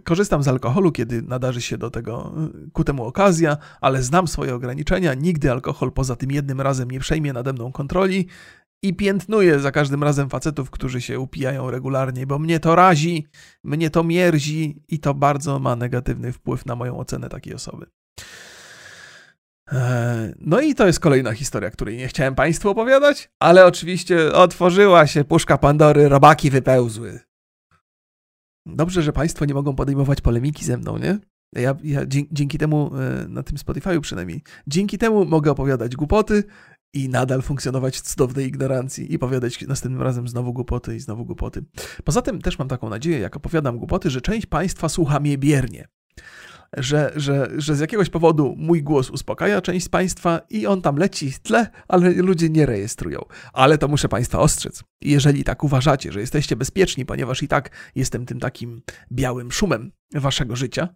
Korzystam 0.03 0.43
z 0.43 0.47
alkoholu, 0.47 0.91
kiedy 0.91 1.21
nadarzy 1.21 1.61
się 1.61 1.77
do 1.77 1.89
tego 1.89 2.35
ku 2.73 2.83
temu 2.83 3.05
okazja, 3.05 3.57
ale 3.81 4.03
znam 4.03 4.27
swoje 4.27 4.55
ograniczenia. 4.55 5.13
Nigdy 5.13 5.51
alkohol 5.51 5.91
poza 5.91 6.15
tym 6.15 6.31
jednym 6.31 6.61
razem 6.61 6.91
nie 6.91 6.99
przejmie 6.99 7.33
nade 7.33 7.53
mną 7.53 7.71
kontroli 7.71 8.27
i 8.83 8.93
piętnuję 8.93 9.59
za 9.59 9.71
każdym 9.71 10.03
razem 10.03 10.29
facetów, 10.29 10.69
którzy 10.69 11.01
się 11.01 11.19
upijają 11.19 11.71
regularnie, 11.71 12.27
bo 12.27 12.39
mnie 12.39 12.59
to 12.59 12.75
razi, 12.75 13.27
mnie 13.63 13.89
to 13.89 14.03
mierzi 14.03 14.83
i 14.87 14.99
to 14.99 15.13
bardzo 15.13 15.59
ma 15.59 15.75
negatywny 15.75 16.31
wpływ 16.31 16.65
na 16.65 16.75
moją 16.75 16.97
ocenę 16.97 17.29
takiej 17.29 17.53
osoby. 17.53 17.85
E, 19.71 20.33
no 20.39 20.61
i 20.61 20.75
to 20.75 20.87
jest 20.87 20.99
kolejna 20.99 21.33
historia, 21.33 21.71
której 21.71 21.97
nie 21.97 22.07
chciałem 22.07 22.35
Państwu 22.35 22.69
opowiadać, 22.69 23.29
ale 23.39 23.65
oczywiście 23.65 24.33
otworzyła 24.33 25.07
się 25.07 25.23
puszka 25.23 25.57
Pandory, 25.57 26.09
robaki 26.09 26.49
wypełzły. 26.49 27.19
Dobrze, 28.65 29.01
że 29.01 29.13
Państwo 29.13 29.45
nie 29.45 29.53
mogą 29.53 29.75
podejmować 29.75 30.21
polemiki 30.21 30.65
ze 30.65 30.77
mną, 30.77 30.97
nie? 30.97 31.19
Ja, 31.55 31.75
ja 31.83 32.01
dzięki 32.31 32.57
temu, 32.57 32.91
e, 32.95 33.27
na 33.27 33.43
tym 33.43 33.57
Spotify'u 33.57 33.99
przynajmniej, 33.99 34.41
dzięki 34.67 34.97
temu 34.97 35.25
mogę 35.25 35.51
opowiadać 35.51 35.95
głupoty 35.95 36.43
i 36.93 37.09
nadal 37.09 37.41
funkcjonować 37.41 37.97
w 37.97 38.01
cudownej 38.01 38.47
ignorancji 38.47 39.13
i 39.13 39.15
opowiadać 39.15 39.67
następnym 39.67 40.01
razem 40.01 40.27
znowu 40.27 40.53
głupoty 40.53 40.95
i 40.95 40.99
znowu 40.99 41.25
głupoty. 41.25 41.63
Poza 42.03 42.21
tym 42.21 42.41
też 42.41 42.59
mam 42.59 42.67
taką 42.67 42.89
nadzieję, 42.89 43.19
jak 43.19 43.35
opowiadam 43.35 43.77
głupoty, 43.77 44.09
że 44.09 44.21
część 44.21 44.45
Państwa 44.45 44.89
słucha 44.89 45.19
mnie 45.19 45.37
biernie 45.37 45.87
że, 46.77 47.11
że, 47.15 47.49
że 47.57 47.75
z 47.75 47.79
jakiegoś 47.79 48.09
powodu 48.09 48.55
mój 48.57 48.83
głos 48.83 49.09
uspokaja 49.09 49.61
część 49.61 49.85
z 49.85 49.89
Państwa 49.89 50.41
i 50.49 50.67
on 50.67 50.81
tam 50.81 50.95
leci 50.95 51.31
w 51.31 51.39
tle, 51.39 51.69
ale 51.87 52.09
ludzie 52.09 52.49
nie 52.49 52.65
rejestrują. 52.65 53.21
Ale 53.53 53.77
to 53.77 53.87
muszę 53.87 54.09
Państwa 54.09 54.39
ostrzec. 54.39 54.83
Jeżeli 55.01 55.43
tak 55.43 55.63
uważacie, 55.63 56.11
że 56.11 56.19
jesteście 56.19 56.55
bezpieczni, 56.55 57.05
ponieważ 57.05 57.43
i 57.43 57.47
tak 57.47 57.69
jestem 57.95 58.25
tym 58.25 58.39
takim 58.39 58.81
białym 59.11 59.51
szumem 59.51 59.91
waszego 60.15 60.55
życia, 60.55 60.89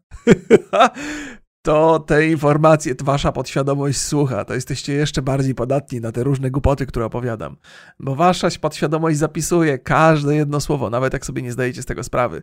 to 1.61 1.99
te 1.99 2.27
informacje 2.27 2.95
wasza 3.03 3.31
podświadomość 3.31 4.01
słucha, 4.01 4.45
to 4.45 4.53
jesteście 4.53 4.93
jeszcze 4.93 5.21
bardziej 5.21 5.55
podatni 5.55 6.01
na 6.01 6.11
te 6.11 6.23
różne 6.23 6.51
głupoty, 6.51 6.85
które 6.85 7.05
opowiadam. 7.05 7.57
Bo 7.99 8.15
wasza 8.15 8.47
podświadomość 8.61 9.17
zapisuje 9.17 9.79
każde 9.79 10.35
jedno 10.35 10.61
słowo, 10.61 10.89
nawet 10.89 11.13
jak 11.13 11.25
sobie 11.25 11.41
nie 11.41 11.51
zdajecie 11.51 11.81
z 11.81 11.85
tego 11.85 12.03
sprawy. 12.03 12.41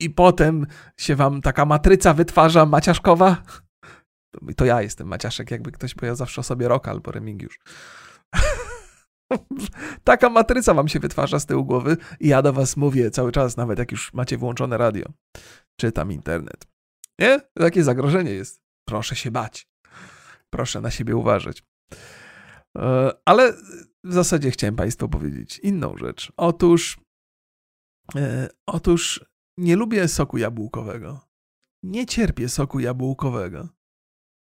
I 0.00 0.10
potem 0.10 0.66
się 0.96 1.16
wam 1.16 1.40
taka 1.40 1.64
matryca 1.64 2.14
wytwarza 2.14 2.66
maciaszkowa. 2.66 3.42
To 4.56 4.64
ja 4.64 4.82
jestem 4.82 5.08
Maciaszek, 5.08 5.50
jakby 5.50 5.72
ktoś 5.72 5.94
powiedział 5.94 6.16
zawsze 6.16 6.40
o 6.40 6.44
sobie 6.44 6.68
Rok 6.68 6.88
albo 6.88 7.12
Remigiusz. 7.12 7.58
Taka 10.04 10.30
matryca 10.30 10.74
wam 10.74 10.88
się 10.88 11.00
wytwarza 11.00 11.38
z 11.38 11.46
tyłu 11.46 11.64
głowy 11.64 11.96
i 12.20 12.28
ja 12.28 12.42
do 12.42 12.52
was 12.52 12.76
mówię 12.76 13.10
cały 13.10 13.32
czas, 13.32 13.56
nawet 13.56 13.78
jak 13.78 13.92
już 13.92 14.12
macie 14.14 14.38
włączone 14.38 14.78
radio, 14.78 15.06
czy 15.76 15.92
tam 15.92 16.12
internet. 16.12 16.71
Nie? 17.18 17.40
Takie 17.54 17.84
zagrożenie 17.84 18.30
jest. 18.30 18.62
Proszę 18.84 19.16
się 19.16 19.30
bać. 19.30 19.68
Proszę 20.50 20.80
na 20.80 20.90
siebie 20.90 21.16
uważać. 21.16 21.62
E, 22.78 23.10
ale 23.24 23.52
w 24.04 24.12
zasadzie 24.12 24.50
chciałem 24.50 24.76
Państwu 24.76 25.08
powiedzieć 25.08 25.58
inną 25.58 25.96
rzecz. 25.96 26.32
Otóż, 26.36 27.00
e, 28.16 28.48
otóż 28.66 29.24
nie 29.58 29.76
lubię 29.76 30.08
soku 30.08 30.38
jabłkowego. 30.38 31.20
Nie 31.82 32.06
cierpię 32.06 32.48
soku 32.48 32.80
jabłkowego. 32.80 33.68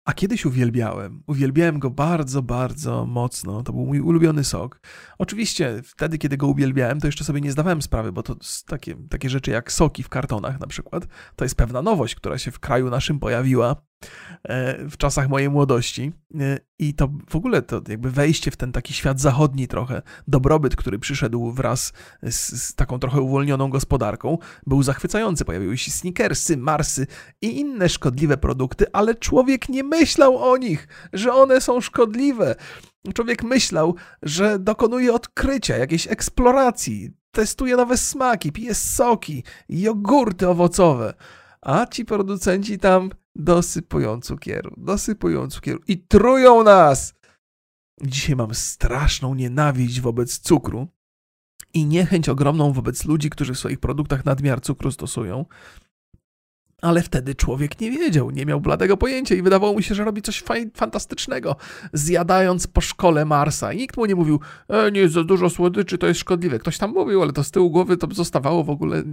A 0.05 0.13
kiedyś 0.13 0.45
uwielbiałem. 0.45 1.23
Uwielbiałem 1.27 1.79
go 1.79 1.89
bardzo, 1.89 2.41
bardzo 2.41 3.05
mocno. 3.05 3.63
To 3.63 3.73
był 3.73 3.85
mój 3.85 3.99
ulubiony 3.99 4.43
sok. 4.43 4.79
Oczywiście 5.17 5.81
wtedy, 5.83 6.17
kiedy 6.17 6.37
go 6.37 6.47
uwielbiałem, 6.47 6.99
to 6.99 7.07
jeszcze 7.07 7.23
sobie 7.23 7.41
nie 7.41 7.51
zdawałem 7.51 7.81
sprawy, 7.81 8.11
bo 8.11 8.23
to 8.23 8.35
takie, 8.67 8.95
takie 9.09 9.29
rzeczy 9.29 9.51
jak 9.51 9.71
soki 9.71 10.03
w 10.03 10.09
kartonach 10.09 10.59
na 10.59 10.67
przykład, 10.67 11.07
to 11.35 11.45
jest 11.45 11.55
pewna 11.55 11.81
nowość, 11.81 12.15
która 12.15 12.37
się 12.37 12.51
w 12.51 12.59
kraju 12.59 12.89
naszym 12.89 13.19
pojawiła 13.19 13.75
w 14.89 14.97
czasach 14.97 15.29
mojej 15.29 15.49
młodości. 15.49 16.11
E, 16.39 16.59
I 16.79 16.93
to 16.93 17.09
w 17.29 17.35
ogóle 17.35 17.61
to 17.61 17.81
jakby 17.87 18.11
wejście 18.11 18.51
w 18.51 18.57
ten 18.57 18.71
taki 18.71 18.93
świat 18.93 19.19
zachodni 19.19 19.67
trochę, 19.67 20.01
dobrobyt, 20.27 20.75
który 20.75 20.99
przyszedł 20.99 21.51
wraz 21.51 21.93
z, 22.23 22.63
z 22.63 22.75
taką 22.75 22.99
trochę 22.99 23.21
uwolnioną 23.21 23.69
gospodarką, 23.69 24.37
był 24.67 24.83
zachwycający. 24.83 25.45
Pojawiły 25.45 25.77
się 25.77 25.91
sneakersy, 25.91 26.57
marsy 26.57 27.07
i 27.41 27.59
inne 27.59 27.89
szkodliwe 27.89 28.37
produkty, 28.37 28.85
ale 28.93 29.15
człowiek 29.15 29.69
nie 29.69 29.83
myślał 29.83 30.37
o 30.37 30.57
nich, 30.57 30.87
że 31.13 31.33
one 31.33 31.61
są 31.61 31.81
szkodliwe. 31.81 32.55
Człowiek 33.13 33.43
myślał, 33.43 33.95
że 34.23 34.59
dokonuje 34.59 35.13
odkrycia, 35.13 35.77
jakiejś 35.77 36.07
eksploracji, 36.07 37.11
testuje 37.31 37.75
nowe 37.75 37.97
smaki, 37.97 38.51
pije 38.51 38.75
soki, 38.75 39.43
jogurty 39.69 40.47
owocowe. 40.47 41.13
A 41.61 41.85
ci 41.85 42.05
producenci 42.05 42.79
tam 42.79 43.09
dosypują 43.35 44.21
cukieru, 44.21 44.73
dosypują 44.77 45.47
cukieru 45.47 45.79
i 45.87 45.97
trują 45.97 46.63
nas. 46.63 47.13
Dzisiaj 48.01 48.35
mam 48.35 48.55
straszną 48.55 49.35
nienawiść 49.35 50.01
wobec 50.01 50.39
cukru 50.39 50.87
i 51.73 51.85
niechęć 51.85 52.29
ogromną 52.29 52.73
wobec 52.73 53.05
ludzi, 53.05 53.29
którzy 53.29 53.53
w 53.53 53.59
swoich 53.59 53.79
produktach 53.79 54.25
nadmiar 54.25 54.61
cukru 54.61 54.91
stosują. 54.91 55.45
Ale 56.81 57.01
wtedy 57.01 57.35
człowiek 57.35 57.81
nie 57.81 57.91
wiedział, 57.91 58.31
nie 58.31 58.45
miał 58.45 58.61
bladego 58.61 58.97
pojęcia 58.97 59.35
i 59.35 59.41
wydawało 59.41 59.73
mu 59.73 59.81
się, 59.81 59.95
że 59.95 60.03
robi 60.03 60.21
coś 60.21 60.43
fantastycznego, 60.75 61.55
zjadając 61.93 62.67
po 62.67 62.81
szkole 62.81 63.25
Marsa. 63.25 63.73
I 63.73 63.77
nikt 63.77 63.97
mu 63.97 64.05
nie 64.05 64.15
mówił, 64.15 64.39
e, 64.67 64.91
nie 64.91 65.09
za 65.09 65.23
dużo 65.23 65.49
słodyczy, 65.49 65.97
to 65.97 66.07
jest 66.07 66.19
szkodliwe. 66.19 66.59
Ktoś 66.59 66.77
tam 66.77 66.91
mówił, 66.91 67.21
ale 67.21 67.33
to 67.33 67.43
z 67.43 67.51
tyłu 67.51 67.71
głowy 67.71 67.97
to 67.97 68.07
zostawało 68.11 68.63
w 68.63 68.69
ogóle 68.69 69.03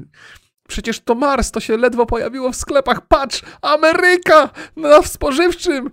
Przecież 0.70 1.00
to 1.00 1.14
Mars, 1.14 1.50
to 1.50 1.60
się 1.60 1.76
ledwo 1.76 2.06
pojawiło 2.06 2.52
w 2.52 2.56
sklepach. 2.56 3.00
Patrz, 3.08 3.42
Ameryka 3.62 4.50
na 4.76 5.02
spożywczym. 5.02 5.90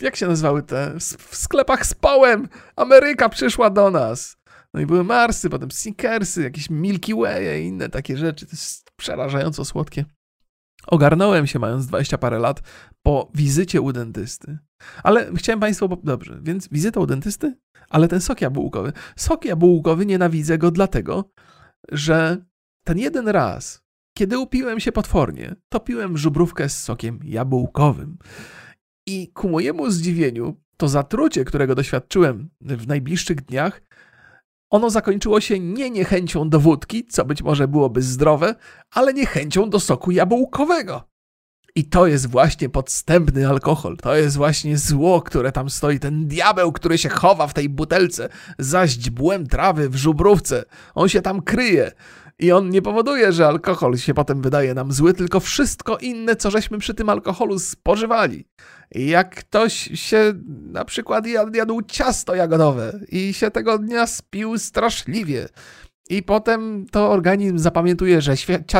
Jak 0.00 0.16
się 0.16 0.26
nazywały 0.26 0.62
te? 0.62 0.94
W 1.18 1.36
sklepach 1.36 1.86
z 1.86 1.94
połem. 1.94 2.48
Ameryka 2.76 3.28
przyszła 3.28 3.70
do 3.70 3.90
nas. 3.90 4.36
No 4.74 4.80
i 4.80 4.86
były 4.86 5.04
Marsy, 5.04 5.50
potem 5.50 5.70
Snickersy, 5.70 6.42
jakieś 6.42 6.70
Milky 6.70 7.14
Way 7.14 7.62
i 7.62 7.66
inne 7.66 7.88
takie 7.88 8.16
rzeczy. 8.16 8.46
To 8.46 8.52
jest 8.52 8.90
przerażająco 8.96 9.64
słodkie. 9.64 10.04
Ogarnąłem 10.86 11.46
się, 11.46 11.58
mając 11.58 11.86
20 11.86 12.18
parę 12.18 12.38
lat, 12.38 12.60
po 13.02 13.30
wizycie 13.34 13.80
u 13.80 13.92
dentysty. 13.92 14.58
Ale 15.02 15.32
chciałem 15.36 15.60
Państwu. 15.60 15.96
Dobrze, 16.04 16.38
więc 16.42 16.68
wizyta 16.68 17.00
u 17.00 17.06
dentysty, 17.06 17.56
ale 17.90 18.08
ten 18.08 18.20
sok 18.20 18.40
jabłkowy. 18.40 18.92
Sok 19.16 19.44
jabłkowy 19.44 20.06
nienawidzę 20.06 20.58
go 20.58 20.70
dlatego, 20.70 21.30
że 21.92 22.36
ten 22.84 22.98
jeden 22.98 23.28
raz 23.28 23.81
kiedy 24.22 24.38
upiłem 24.38 24.80
się 24.80 24.92
potwornie, 24.92 25.54
topiłem 25.68 26.18
żubrówkę 26.18 26.68
z 26.68 26.82
sokiem 26.82 27.20
jabłkowym. 27.24 28.18
I 29.06 29.28
ku 29.28 29.48
mojemu 29.48 29.90
zdziwieniu, 29.90 30.56
to 30.76 30.88
zatrucie, 30.88 31.44
którego 31.44 31.74
doświadczyłem 31.74 32.50
w 32.60 32.86
najbliższych 32.86 33.44
dniach, 33.44 33.82
ono 34.70 34.90
zakończyło 34.90 35.40
się 35.40 35.60
nie 35.60 35.90
niechęcią 35.90 36.48
do 36.48 36.60
wódki, 36.60 37.06
co 37.06 37.24
być 37.24 37.42
może 37.42 37.68
byłoby 37.68 38.02
zdrowe, 38.02 38.54
ale 38.90 39.14
niechęcią 39.14 39.70
do 39.70 39.80
soku 39.80 40.10
jabłkowego. 40.10 41.08
I 41.74 41.84
to 41.84 42.06
jest 42.06 42.26
właśnie 42.26 42.68
podstępny 42.68 43.48
alkohol. 43.48 43.96
To 43.96 44.16
jest 44.16 44.36
właśnie 44.36 44.78
zło, 44.78 45.22
które 45.22 45.52
tam 45.52 45.70
stoi. 45.70 45.98
Ten 45.98 46.26
diabeł, 46.26 46.72
który 46.72 46.98
się 46.98 47.08
chowa 47.08 47.46
w 47.46 47.54
tej 47.54 47.68
butelce 47.68 48.28
za 48.58 48.86
źdźbłem 48.86 49.46
trawy 49.46 49.88
w 49.88 49.96
żubrówce. 49.96 50.64
On 50.94 51.08
się 51.08 51.22
tam 51.22 51.42
kryje. 51.42 51.92
I 52.38 52.52
on 52.52 52.70
nie 52.70 52.82
powoduje, 52.82 53.32
że 53.32 53.46
alkohol 53.46 53.96
się 53.96 54.14
potem 54.14 54.42
wydaje 54.42 54.74
nam 54.74 54.92
zły, 54.92 55.14
tylko 55.14 55.40
wszystko 55.40 55.98
inne, 55.98 56.36
co 56.36 56.50
żeśmy 56.50 56.78
przy 56.78 56.94
tym 56.94 57.08
alkoholu 57.08 57.58
spożywali. 57.58 58.44
Jak 58.90 59.34
ktoś 59.34 59.90
się 59.94 60.32
na 60.46 60.84
przykład 60.84 61.26
jadł 61.54 61.82
ciasto 61.86 62.34
jagodowe 62.34 63.00
i 63.08 63.34
się 63.34 63.50
tego 63.50 63.78
dnia 63.78 64.06
spił 64.06 64.58
straszliwie, 64.58 65.48
i 66.10 66.22
potem 66.22 66.86
to 66.90 67.10
organizm 67.10 67.58
zapamiętuje, 67.58 68.20
że 68.20 68.34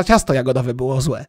ciasto 0.05 0.33
jagodowe 0.33 0.73
było 0.73 1.01
złe. 1.01 1.25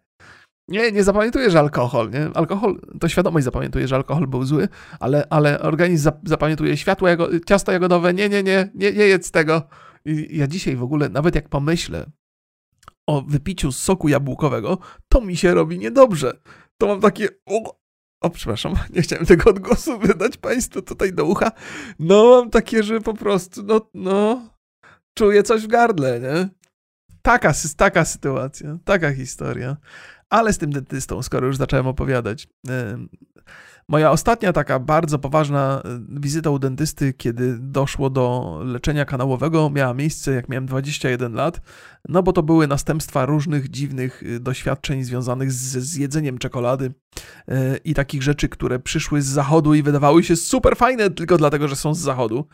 Nie, 0.68 0.92
nie 0.92 1.04
zapamiętuje, 1.04 1.50
że 1.50 1.58
alkohol, 1.58 2.10
nie? 2.10 2.30
Alkohol, 2.34 2.80
to 3.00 3.08
świadomość 3.08 3.44
zapamiętuje, 3.44 3.88
że 3.88 3.96
alkohol 3.96 4.26
był 4.26 4.44
zły, 4.44 4.68
ale, 5.00 5.26
ale 5.30 5.60
organizm 5.60 6.10
zapamiętuje 6.24 6.76
światło 6.76 7.08
jago, 7.08 7.28
ciasto 7.46 7.72
jagodowe, 7.72 8.14
nie, 8.14 8.28
nie, 8.28 8.42
nie, 8.42 8.70
nie, 8.74 8.92
nie 8.92 9.06
jedz 9.06 9.30
tego. 9.30 9.62
Ja 10.30 10.46
dzisiaj 10.46 10.76
w 10.76 10.82
ogóle, 10.82 11.08
nawet 11.08 11.34
jak 11.34 11.48
pomyślę 11.48 12.10
o 13.06 13.22
wypiciu 13.22 13.72
soku 13.72 14.08
jabłkowego, 14.08 14.78
to 15.08 15.20
mi 15.20 15.36
się 15.36 15.54
robi 15.54 15.78
niedobrze. 15.78 16.32
To 16.78 16.86
mam 16.86 17.00
takie. 17.00 17.28
O, 17.46 17.78
o 18.20 18.30
przepraszam, 18.30 18.74
nie 18.94 19.02
chciałem 19.02 19.26
tego 19.26 19.50
odgłosu 19.50 19.98
wydać 19.98 20.36
Państwu 20.36 20.82
tutaj 20.82 21.12
do 21.12 21.24
ucha. 21.24 21.52
No, 21.98 22.24
mam 22.24 22.50
takie, 22.50 22.82
że 22.82 23.00
po 23.00 23.14
prostu, 23.14 23.62
no, 23.62 23.90
no, 23.94 24.48
czuję 25.18 25.42
coś 25.42 25.62
w 25.62 25.66
gardle, 25.66 26.20
nie? 26.20 26.48
Taka, 27.22 27.52
taka 27.76 28.04
sytuacja, 28.04 28.78
taka 28.84 29.12
historia. 29.12 29.76
Ale 30.30 30.52
z 30.52 30.58
tym 30.58 30.70
dentystą, 30.70 31.22
skoro 31.22 31.46
już 31.46 31.56
zacząłem 31.56 31.86
opowiadać. 31.86 32.48
Moja 33.88 34.10
ostatnia 34.10 34.52
taka 34.52 34.78
bardzo 34.78 35.18
poważna 35.18 35.82
e, 35.84 35.98
wizyta 36.20 36.50
u 36.50 36.58
dentysty, 36.58 37.12
kiedy 37.12 37.58
doszło 37.58 38.10
do 38.10 38.58
leczenia 38.64 39.04
kanałowego, 39.04 39.70
miała 39.70 39.94
miejsce 39.94 40.32
jak 40.32 40.48
miałem 40.48 40.66
21 40.66 41.34
lat, 41.34 41.60
no 42.08 42.22
bo 42.22 42.32
to 42.32 42.42
były 42.42 42.66
następstwa 42.66 43.26
różnych 43.26 43.70
dziwnych 43.70 44.22
e, 44.36 44.40
doświadczeń 44.40 45.04
związanych 45.04 45.52
z, 45.52 45.76
z 45.76 45.96
jedzeniem 45.96 46.38
czekolady 46.38 46.92
i 47.84 47.94
takich 47.94 48.22
rzeczy, 48.22 48.48
które 48.48 48.78
przyszły 48.78 49.22
z 49.22 49.26
zachodu 49.26 49.74
i 49.74 49.82
wydawały 49.82 50.24
się 50.24 50.36
super 50.36 50.76
fajne 50.76 51.10
tylko 51.10 51.36
dlatego, 51.36 51.68
że 51.68 51.76
są 51.76 51.94
z 51.94 51.98
zachodu. 51.98 52.48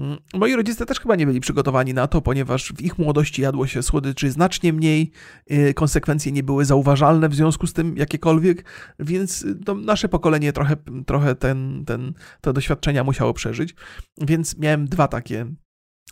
Mm, 0.00 0.18
moi 0.34 0.56
rodzice 0.56 0.86
też 0.86 1.00
chyba 1.00 1.16
nie 1.16 1.26
byli 1.26 1.40
przygotowani 1.40 1.94
na 1.94 2.06
to, 2.06 2.20
ponieważ 2.22 2.72
w 2.72 2.80
ich 2.80 2.98
młodości 2.98 3.42
jadło 3.42 3.66
się 3.66 3.82
słodyczy 3.82 4.30
znacznie 4.30 4.72
mniej, 4.72 5.10
y, 5.52 5.74
konsekwencje 5.74 6.32
nie 6.32 6.42
były 6.42 6.64
zauważalne 6.64 7.28
w 7.28 7.34
związku 7.34 7.66
z 7.66 7.72
tym 7.72 7.96
jakiekolwiek, 7.96 8.64
więc 8.98 9.42
y, 9.42 9.56
nasze 9.76 10.08
pokolenie 10.08 10.52
trochę, 10.52 10.76
trochę 11.06 11.34
ten, 11.34 11.84
ten, 11.86 12.12
te 12.40 12.52
doświadczenia 12.52 13.04
musiało 13.04 13.34
przeżyć. 13.34 13.74
Więc 14.18 14.58
miałem 14.58 14.86
dwa 14.86 15.08
takie. 15.08 15.46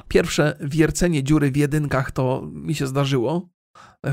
Pierwsze 0.09 0.59
wiercenie 0.61 1.23
dziury 1.23 1.51
w 1.51 1.57
jedynkach 1.57 2.11
to 2.11 2.49
mi 2.53 2.75
się 2.75 2.87
zdarzyło 2.87 3.49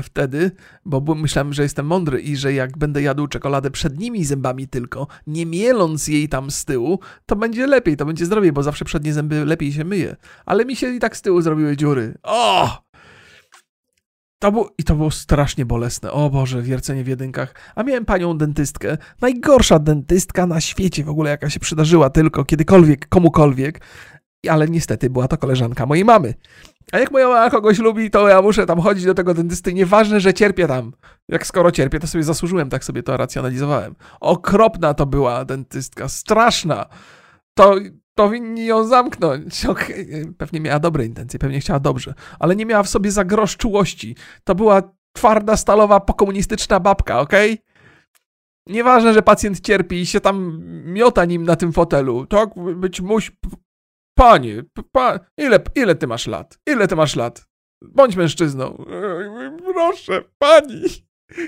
wtedy, 0.02 0.50
bo 0.84 1.14
myślałem, 1.14 1.52
że 1.52 1.62
jestem 1.62 1.86
mądry 1.86 2.20
i 2.20 2.36
że 2.36 2.52
jak 2.52 2.78
będę 2.78 3.02
jadł 3.02 3.26
czekoladę 3.26 3.70
przednimi 3.70 4.24
zębami 4.24 4.68
tylko, 4.68 5.06
nie 5.26 5.46
mieląc 5.46 6.08
jej 6.08 6.28
tam 6.28 6.50
z 6.50 6.64
tyłu, 6.64 7.00
to 7.26 7.36
będzie 7.36 7.66
lepiej, 7.66 7.96
to 7.96 8.06
będzie 8.06 8.26
zdrowiej, 8.26 8.52
bo 8.52 8.62
zawsze 8.62 8.84
przednie 8.84 9.12
zęby 9.12 9.44
lepiej 9.44 9.72
się 9.72 9.84
myje. 9.84 10.16
Ale 10.46 10.64
mi 10.64 10.76
się 10.76 10.88
i 10.88 10.98
tak 10.98 11.16
z 11.16 11.22
tyłu 11.22 11.40
zrobiły 11.40 11.76
dziury. 11.76 12.14
O! 12.22 12.86
To 14.38 14.52
było, 14.52 14.70
I 14.78 14.84
to 14.84 14.94
było 14.94 15.10
strasznie 15.10 15.66
bolesne. 15.66 16.12
O 16.12 16.30
Boże, 16.30 16.62
wiercenie 16.62 17.04
w 17.04 17.08
jedynkach. 17.08 17.54
A 17.74 17.82
miałem 17.82 18.04
panią 18.04 18.38
dentystkę. 18.38 18.98
Najgorsza 19.20 19.78
dentystka 19.78 20.46
na 20.46 20.60
świecie 20.60 21.04
w 21.04 21.08
ogóle, 21.08 21.30
jaka 21.30 21.50
się 21.50 21.60
przydarzyła 21.60 22.10
tylko 22.10 22.44
kiedykolwiek, 22.44 23.08
komukolwiek. 23.08 23.80
Ale 24.48 24.68
niestety 24.68 25.10
była 25.10 25.28
to 25.28 25.38
koleżanka 25.38 25.86
mojej 25.86 26.04
mamy. 26.04 26.34
A 26.92 26.98
jak 26.98 27.10
moja 27.10 27.28
mama 27.28 27.50
kogoś 27.50 27.78
lubi, 27.78 28.10
to 28.10 28.28
ja 28.28 28.42
muszę 28.42 28.66
tam 28.66 28.80
chodzić 28.80 29.04
do 29.04 29.14
tego 29.14 29.34
dentysty. 29.34 29.74
Nieważne, 29.74 30.20
że 30.20 30.34
cierpię 30.34 30.66
tam. 30.68 30.92
Jak 31.28 31.46
skoro 31.46 31.72
cierpię, 31.72 32.00
to 32.00 32.06
sobie 32.06 32.24
zasłużyłem, 32.24 32.70
tak 32.70 32.84
sobie 32.84 33.02
to 33.02 33.16
racjonalizowałem. 33.16 33.94
Okropna 34.20 34.94
to 34.94 35.06
była 35.06 35.44
dentystka, 35.44 36.08
straszna. 36.08 36.86
To 37.54 37.74
powinni 38.14 38.66
ją 38.66 38.84
zamknąć. 38.84 39.66
Okay. 39.66 40.34
Pewnie 40.38 40.60
miała 40.60 40.78
dobre 40.78 41.04
intencje, 41.04 41.38
pewnie 41.38 41.60
chciała 41.60 41.80
dobrze, 41.80 42.14
ale 42.38 42.56
nie 42.56 42.66
miała 42.66 42.82
w 42.82 42.88
sobie 42.88 43.10
zagroż 43.10 43.56
czułości. 43.56 44.16
To 44.44 44.54
była 44.54 44.82
twarda, 45.12 45.56
stalowa, 45.56 46.00
pokomunistyczna 46.00 46.80
babka, 46.80 47.20
okej? 47.20 47.52
Okay? 47.52 47.66
Nieważne, 48.66 49.14
że 49.14 49.22
pacjent 49.22 49.60
cierpi 49.60 50.00
i 50.00 50.06
się 50.06 50.20
tam 50.20 50.62
miota 50.84 51.24
nim 51.24 51.42
na 51.42 51.56
tym 51.56 51.72
fotelu. 51.72 52.26
Tak 52.26 52.50
być 52.76 53.00
musi, 53.00 53.30
Panie, 54.18 54.62
pa, 54.92 55.20
ile, 55.38 55.60
ile 55.74 55.94
ty 55.94 56.06
masz 56.06 56.26
lat? 56.26 56.58
Ile 56.66 56.88
ty 56.88 56.96
masz 56.96 57.16
lat? 57.16 57.46
Bądź 57.82 58.16
mężczyzną. 58.16 58.84
Proszę, 59.64 60.22
pani. 60.38 60.82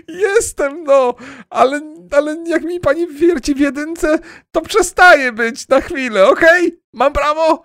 Jestem, 0.08 0.84
no, 0.84 1.14
ale, 1.50 1.80
ale 2.10 2.44
jak 2.46 2.62
mi 2.62 2.80
pani 2.80 3.06
wierci 3.06 3.54
w 3.54 3.58
jedynce, 3.58 4.18
to 4.50 4.60
przestaje 4.60 5.32
być 5.32 5.68
na 5.68 5.80
chwilę, 5.80 6.28
okej? 6.28 6.66
Okay? 6.66 6.80
Mam 6.94 7.12
prawo? 7.12 7.62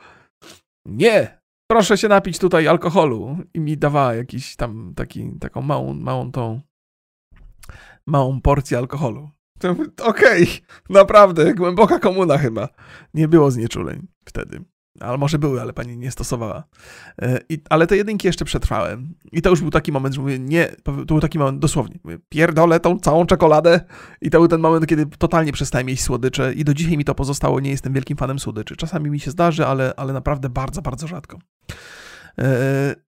Nie. 0.86 1.44
Proszę 1.72 1.98
się 1.98 2.08
napić 2.08 2.40
tutaj 2.40 2.68
alkoholu. 2.68 3.38
I 3.54 3.60
mi 3.60 3.78
dawała 3.78 4.16
jakiś 4.16 4.56
tam 4.56 4.94
taki, 4.96 5.32
taką 5.40 5.62
małą, 5.62 5.94
małą 5.94 6.32
tą, 6.32 6.62
małą 8.08 8.42
porcję 8.42 8.78
alkoholu. 8.78 9.30
Okej, 10.04 10.44
okay. 10.44 10.48
naprawdę, 10.90 11.54
głęboka 11.54 12.00
komuna 12.00 12.38
chyba. 12.38 12.70
Nie 13.14 13.28
było 13.28 13.52
znieczuleń 13.52 14.08
wtedy. 14.26 14.64
Ale 15.00 15.18
może 15.18 15.40
były, 15.40 15.62
ale 15.62 15.74
pani 15.74 15.98
nie 15.98 16.12
stosowała. 16.12 16.64
E, 17.22 17.40
I, 17.50 17.60
ale 17.70 17.88
te 17.88 17.98
jedynki 17.98 18.28
jeszcze 18.28 18.46
przetrwałem. 18.46 19.14
I 19.32 19.42
to 19.42 19.50
już 19.50 19.62
był 19.62 19.70
taki 19.70 19.92
moment, 19.92 20.16
że 20.16 20.22
mówię, 20.22 20.40
nie, 20.40 20.68
to 20.84 20.92
był 20.92 21.20
taki 21.20 21.40
moment 21.40 21.60
dosłownie. 21.60 22.00
Mówię, 22.04 22.18
pierdolę 22.30 22.80
tą 22.80 23.00
całą 23.00 23.26
czekoladę. 23.26 23.82
I 24.22 24.30
to 24.30 24.40
był 24.40 24.48
ten 24.48 24.62
moment, 24.62 24.88
kiedy 24.88 25.06
totalnie 25.06 25.52
przestałem 25.52 25.90
jeść 25.90 26.04
słodycze. 26.04 26.54
I 26.54 26.64
do 26.64 26.74
dzisiaj 26.74 26.98
mi 26.98 27.06
to 27.06 27.16
pozostało. 27.16 27.60
Nie 27.60 27.70
jestem 27.70 27.94
wielkim 27.94 28.18
fanem 28.18 28.40
słodyczy. 28.40 28.76
Czasami 28.76 29.10
mi 29.10 29.20
się 29.20 29.32
zdarzy, 29.32 29.66
ale, 29.66 29.94
ale 29.98 30.14
naprawdę 30.14 30.50
bardzo, 30.50 30.82
bardzo 30.82 31.08
rzadko. 31.08 31.40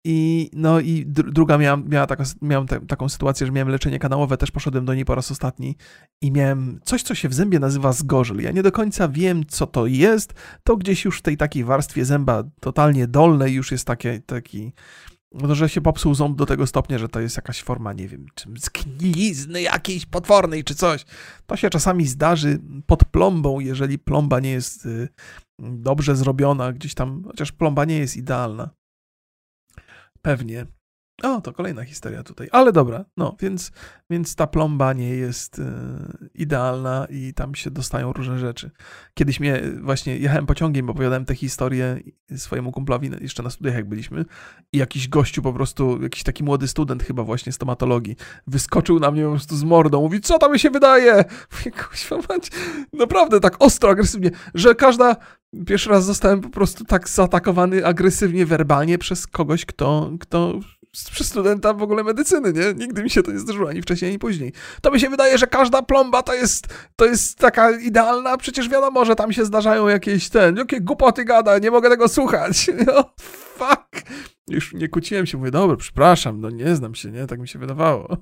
I, 0.08 0.50
no 0.52 0.80
i 0.80 1.04
druga 1.06 1.58
miałam, 1.58 1.88
miała 1.88 2.06
taka, 2.06 2.24
miałam 2.42 2.66
te, 2.66 2.80
taką 2.80 3.08
sytuację, 3.08 3.46
że 3.46 3.52
miałem 3.52 3.68
leczenie 3.68 3.98
kanałowe, 3.98 4.36
też 4.36 4.50
poszedłem 4.50 4.84
do 4.84 4.94
niej 4.94 5.04
po 5.04 5.14
raz 5.14 5.30
ostatni 5.30 5.76
i 6.22 6.32
miałem 6.32 6.80
coś, 6.84 7.02
co 7.02 7.14
się 7.14 7.28
w 7.28 7.34
zębie 7.34 7.58
nazywa 7.58 7.92
zgorzel. 7.92 8.42
Ja 8.42 8.50
nie 8.50 8.62
do 8.62 8.72
końca 8.72 9.08
wiem, 9.08 9.46
co 9.48 9.66
to 9.66 9.86
jest. 9.86 10.34
To 10.64 10.76
gdzieś 10.76 11.04
już 11.04 11.18
w 11.18 11.22
tej 11.22 11.36
takiej 11.36 11.64
warstwie 11.64 12.04
zęba 12.04 12.44
totalnie 12.60 13.06
dolnej 13.06 13.54
już 13.54 13.72
jest 13.72 13.86
takie, 13.86 14.20
taki, 14.26 14.72
no, 15.32 15.54
że 15.54 15.68
się 15.68 15.80
popsuł 15.80 16.14
ząb 16.14 16.38
do 16.38 16.46
tego 16.46 16.66
stopnia, 16.66 16.98
że 16.98 17.08
to 17.08 17.20
jest 17.20 17.36
jakaś 17.36 17.62
forma, 17.62 17.92
nie 17.92 18.08
wiem, 18.08 18.26
czym 18.34 18.54
zgnilizny 18.56 19.62
jakiejś 19.62 20.06
potwornej 20.06 20.64
czy 20.64 20.74
coś. 20.74 21.04
To 21.46 21.56
się 21.56 21.70
czasami 21.70 22.06
zdarzy 22.06 22.58
pod 22.86 23.04
plombą, 23.04 23.60
jeżeli 23.60 23.98
plomba 23.98 24.40
nie 24.40 24.50
jest 24.50 24.86
y, 24.86 25.08
dobrze 25.58 26.16
zrobiona, 26.16 26.72
gdzieś 26.72 26.94
tam, 26.94 27.22
chociaż 27.26 27.52
plomba 27.52 27.84
nie 27.84 27.98
jest 27.98 28.16
idealna. 28.16 28.70
Pewnie. 30.26 30.66
O, 31.22 31.40
to 31.40 31.52
kolejna 31.52 31.84
historia 31.84 32.22
tutaj. 32.22 32.48
Ale 32.52 32.72
dobra, 32.72 33.04
no, 33.16 33.36
więc, 33.40 33.72
więc 34.10 34.34
ta 34.34 34.46
plomba 34.46 34.92
nie 34.92 35.08
jest 35.08 35.58
y, 35.58 35.62
idealna 36.34 37.06
i 37.10 37.34
tam 37.34 37.54
się 37.54 37.70
dostają 37.70 38.12
różne 38.12 38.38
rzeczy. 38.38 38.70
Kiedyś 39.14 39.40
mnie 39.40 39.62
właśnie 39.82 40.16
jechałem 40.18 40.46
pociągiem, 40.46 40.86
bo 40.86 40.92
opowiadałem 40.92 41.24
tę 41.24 41.34
historię 41.34 42.00
swojemu 42.36 42.72
kumplowi 42.72 43.10
jeszcze 43.20 43.42
na 43.42 43.50
studiach, 43.50 43.74
jak 43.74 43.88
byliśmy, 43.88 44.24
i 44.72 44.78
jakiś 44.78 45.08
gościu 45.08 45.42
po 45.42 45.52
prostu, 45.52 46.02
jakiś 46.02 46.22
taki 46.22 46.44
młody 46.44 46.68
student 46.68 47.02
chyba 47.02 47.22
właśnie 47.22 47.52
stomatologii, 47.52 48.16
wyskoczył 48.46 49.00
na 49.00 49.10
mnie 49.10 49.24
po 49.24 49.30
prostu 49.30 49.56
z 49.56 49.64
mordą, 49.64 50.00
mówi, 50.00 50.20
co 50.20 50.38
tam 50.38 50.52
mi 50.52 50.58
się 50.58 50.70
wydaje? 50.70 51.14
Mówię, 51.52 51.72
naprawdę 52.92 53.40
tak 53.40 53.56
ostro, 53.58 53.90
agresywnie, 53.90 54.30
że 54.54 54.74
każda, 54.74 55.16
Pierwszy 55.66 55.90
raz 55.90 56.04
zostałem 56.04 56.40
po 56.40 56.48
prostu 56.48 56.84
tak 56.84 57.08
zaatakowany 57.08 57.86
agresywnie, 57.86 58.46
werbalnie 58.46 58.98
przez 58.98 59.26
kogoś, 59.26 59.64
kto, 59.64 60.10
kto 60.20 60.60
przez 61.04 61.28
studenta 61.28 61.74
w 61.74 61.82
ogóle 61.82 62.04
medycyny, 62.04 62.52
nie? 62.52 62.74
Nigdy 62.74 63.02
mi 63.02 63.10
się 63.10 63.22
to 63.22 63.32
nie 63.32 63.38
zdarzyło, 63.38 63.68
ani 63.68 63.82
wcześniej, 63.82 64.10
ani 64.10 64.18
później. 64.18 64.52
To 64.82 64.90
mi 64.90 65.00
się 65.00 65.08
wydaje, 65.08 65.38
że 65.38 65.46
każda 65.46 65.82
plomba 65.82 66.22
to 66.22 66.34
jest, 66.34 66.66
to 66.96 67.04
jest 67.04 67.38
taka 67.38 67.70
idealna, 67.70 68.36
przecież 68.36 68.68
wiadomo, 68.68 69.04
że 69.04 69.16
tam 69.16 69.32
się 69.32 69.44
zdarzają 69.44 69.88
jakieś 69.88 70.28
ten, 70.28 70.56
jakie 70.56 70.80
głupoty 70.80 71.24
gada, 71.24 71.58
nie 71.58 71.70
mogę 71.70 71.88
tego 71.88 72.08
słuchać. 72.08 72.66
No, 72.86 73.14
fuck. 73.18 74.06
Już 74.48 74.74
nie 74.74 74.88
kłóciłem 74.88 75.26
się, 75.26 75.38
mówię, 75.38 75.50
dobra, 75.50 75.76
przepraszam, 75.76 76.40
no 76.40 76.50
nie 76.50 76.76
znam 76.76 76.94
się, 76.94 77.10
nie? 77.10 77.26
Tak 77.26 77.40
mi 77.40 77.48
się 77.48 77.58
wydawało. 77.58 78.16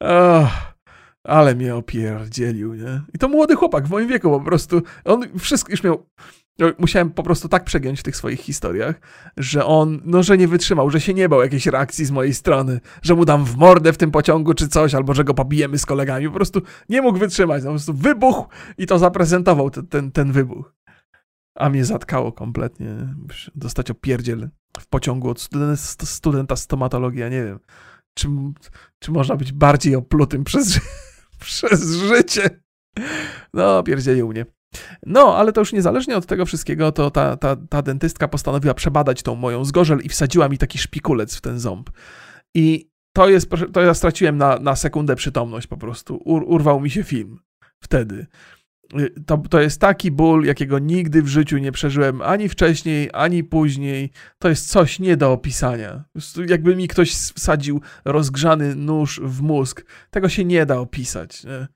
Oh. 0.00 0.78
Ale 1.24 1.54
mnie 1.54 1.76
opierdzielił, 1.76 2.74
nie? 2.74 3.02
I 3.14 3.18
to 3.18 3.28
młody 3.28 3.56
chłopak 3.56 3.86
w 3.86 3.90
moim 3.90 4.08
wieku 4.08 4.30
po 4.30 4.40
prostu. 4.40 4.82
On 5.04 5.38
wszystko 5.38 5.70
już 5.70 5.82
miał. 5.82 6.06
No, 6.58 6.72
musiałem 6.78 7.10
po 7.10 7.22
prostu 7.22 7.48
tak 7.48 7.64
przegiąć 7.64 8.00
w 8.00 8.02
tych 8.02 8.16
swoich 8.16 8.40
historiach, 8.40 9.00
że 9.36 9.64
on, 9.64 10.00
no, 10.04 10.22
że 10.22 10.38
nie 10.38 10.48
wytrzymał, 10.48 10.90
że 10.90 11.00
się 11.00 11.14
nie 11.14 11.28
bał 11.28 11.40
jakiejś 11.40 11.66
reakcji 11.66 12.04
z 12.04 12.10
mojej 12.10 12.34
strony, 12.34 12.80
że 13.02 13.14
mu 13.14 13.24
dam 13.24 13.44
w 13.44 13.56
mordę 13.56 13.92
w 13.92 13.98
tym 13.98 14.10
pociągu 14.10 14.54
czy 14.54 14.68
coś, 14.68 14.94
albo 14.94 15.14
że 15.14 15.24
go 15.24 15.34
pobijemy 15.34 15.78
z 15.78 15.86
kolegami. 15.86 16.26
Po 16.26 16.34
prostu 16.34 16.62
nie 16.88 17.02
mógł 17.02 17.18
wytrzymać. 17.18 17.62
No, 17.62 17.68
po 17.68 17.72
prostu 17.72 17.94
wybuchł 17.94 18.48
i 18.78 18.86
to 18.86 18.98
zaprezentował 18.98 19.70
ten, 19.70 19.86
ten, 19.86 20.12
ten 20.12 20.32
wybuch. 20.32 20.74
A 21.54 21.70
mnie 21.70 21.84
zatkało 21.84 22.32
kompletnie. 22.32 23.14
Dostać 23.54 23.90
opierdziel 23.90 24.48
w 24.80 24.86
pociągu 24.86 25.30
od 25.30 25.40
studenta, 25.40 25.76
studenta 26.06 26.56
stomatologii, 26.56 27.20
ja 27.20 27.28
nie 27.28 27.44
wiem. 27.44 27.58
Czy, 28.14 28.28
czy 28.98 29.10
można 29.10 29.36
być 29.36 29.52
bardziej 29.52 29.94
oplutym 29.94 30.44
przez 30.44 30.80
przez 31.40 31.96
życie. 31.96 32.60
No, 33.54 33.82
pierdzielił 33.82 34.28
mnie. 34.28 34.57
No, 35.06 35.36
ale 35.36 35.52
to 35.52 35.60
już 35.60 35.72
niezależnie 35.72 36.16
od 36.16 36.26
tego 36.26 36.46
wszystkiego, 36.46 36.92
to 36.92 37.10
ta, 37.10 37.36
ta, 37.36 37.56
ta 37.56 37.82
dentystka 37.82 38.28
postanowiła 38.28 38.74
przebadać 38.74 39.22
tą 39.22 39.34
moją 39.34 39.64
zgorzel 39.64 40.00
i 40.00 40.08
wsadziła 40.08 40.48
mi 40.48 40.58
taki 40.58 40.78
szpikulec 40.78 41.36
w 41.36 41.40
ten 41.40 41.58
ząb. 41.58 41.90
I 42.54 42.90
to 43.12 43.28
jest, 43.28 43.50
to 43.72 43.80
ja 43.80 43.94
straciłem 43.94 44.36
na, 44.36 44.58
na 44.58 44.76
sekundę 44.76 45.16
przytomność 45.16 45.66
po 45.66 45.76
prostu. 45.76 46.20
Ur, 46.24 46.44
urwał 46.46 46.80
mi 46.80 46.90
się 46.90 47.04
film 47.04 47.38
wtedy. 47.80 48.26
Y, 48.98 49.14
to, 49.26 49.38
to 49.50 49.60
jest 49.60 49.80
taki 49.80 50.10
ból, 50.10 50.44
jakiego 50.44 50.78
nigdy 50.78 51.22
w 51.22 51.28
życiu 51.28 51.58
nie 51.58 51.72
przeżyłem 51.72 52.22
ani 52.22 52.48
wcześniej, 52.48 53.10
ani 53.12 53.44
później. 53.44 54.10
To 54.38 54.48
jest 54.48 54.68
coś 54.68 54.98
nie 54.98 55.16
do 55.16 55.32
opisania. 55.32 56.04
Jakby 56.48 56.76
mi 56.76 56.88
ktoś 56.88 57.12
wsadził 57.12 57.80
rozgrzany 58.04 58.74
nóż 58.74 59.20
w 59.24 59.42
mózg, 59.42 59.84
tego 60.10 60.28
się 60.28 60.44
nie 60.44 60.66
da 60.66 60.78
opisać. 60.78 61.44
Nie? 61.44 61.66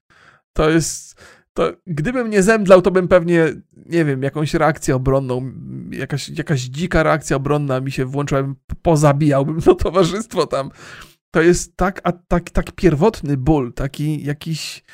To 0.53 0.71
jest. 0.71 1.23
To, 1.55 1.73
gdybym 1.87 2.31
nie 2.31 2.43
zemdlał, 2.43 2.83
to 2.83 2.91
bym 2.91 3.09
pewnie, 3.09 3.47
nie 3.87 4.05
wiem, 4.05 4.23
jakąś 4.23 4.55
reakcję 4.55 4.97
obronną, 4.97 5.53
jakaś, 5.91 6.29
jakaś 6.29 6.61
dzika 6.61 7.03
reakcja 7.03 7.37
obronna 7.37 7.81
mi 7.81 7.91
się 7.91 8.05
włączyła, 8.05 8.55
pozabijałbym 8.83 9.61
to 9.63 9.75
towarzystwo 9.75 10.47
tam. 10.47 10.71
To 11.31 11.43
jest 11.43 11.77
tak, 11.77 12.01
a, 12.05 12.13
tak, 12.13 12.51
tak 12.51 12.73
pierwotny 12.73 13.37
ból, 13.37 13.73
taki 13.73 14.25
jakiś 14.25 14.85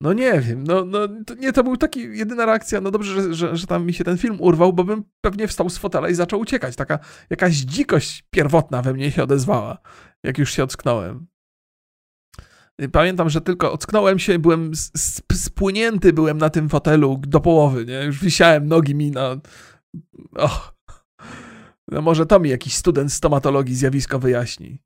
no 0.00 0.12
nie 0.12 0.40
wiem, 0.40 0.64
no, 0.64 0.84
no 0.84 0.98
to 1.26 1.34
nie, 1.34 1.52
to 1.52 1.64
był 1.64 1.76
taki 1.76 2.00
jedyna 2.18 2.46
reakcja, 2.46 2.80
no 2.80 2.90
dobrze, 2.90 3.22
że, 3.22 3.34
że, 3.34 3.56
że, 3.56 3.66
tam 3.66 3.86
mi 3.86 3.94
się 3.94 4.04
ten 4.04 4.18
film 4.18 4.36
urwał, 4.40 4.72
bo 4.72 4.84
bym 4.84 5.04
pewnie 5.20 5.48
wstał 5.48 5.70
z 5.70 5.78
fotela 5.78 6.08
i 6.08 6.14
zaczął 6.14 6.40
uciekać. 6.40 6.76
Taka 6.76 6.98
jakaś 7.30 7.54
dzikość 7.54 8.24
pierwotna 8.30 8.82
we 8.82 8.92
mnie 8.92 9.10
się 9.10 9.22
odezwała, 9.22 9.78
jak 10.22 10.38
już 10.38 10.52
się 10.52 10.64
ocknąłem. 10.64 11.26
Pamiętam, 12.92 13.30
że 13.30 13.40
tylko 13.40 13.72
ocknąłem 13.72 14.18
się, 14.18 14.38
byłem 14.38 14.72
spłynięty 15.32 16.12
byłem 16.12 16.38
na 16.38 16.50
tym 16.50 16.68
fotelu 16.68 17.20
do 17.26 17.40
połowy, 17.40 17.84
nie? 17.84 18.04
Już 18.04 18.20
wisiałem 18.20 18.66
nogi 18.66 18.94
mi 18.94 19.10
na... 19.10 19.36
Och. 20.36 20.74
No 21.88 22.02
może 22.02 22.26
to 22.26 22.40
mi 22.40 22.50
jakiś 22.50 22.74
student 22.74 23.12
stomatologii 23.12 23.74
zjawisko 23.74 24.18
wyjaśni. 24.18 24.78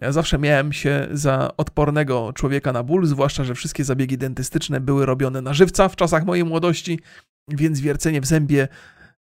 Ja 0.00 0.12
zawsze 0.12 0.38
miałem 0.38 0.72
się 0.72 1.08
za 1.10 1.56
odpornego 1.56 2.32
człowieka 2.32 2.72
na 2.72 2.82
ból, 2.82 3.06
zwłaszcza, 3.06 3.44
że 3.44 3.54
wszystkie 3.54 3.84
zabiegi 3.84 4.18
dentystyczne 4.18 4.80
były 4.80 5.06
robione 5.06 5.42
na 5.42 5.54
żywca 5.54 5.88
w 5.88 5.96
czasach 5.96 6.24
mojej 6.24 6.44
młodości, 6.44 7.00
więc 7.48 7.80
wiercenie 7.80 8.20
w 8.20 8.26
zębie 8.26 8.68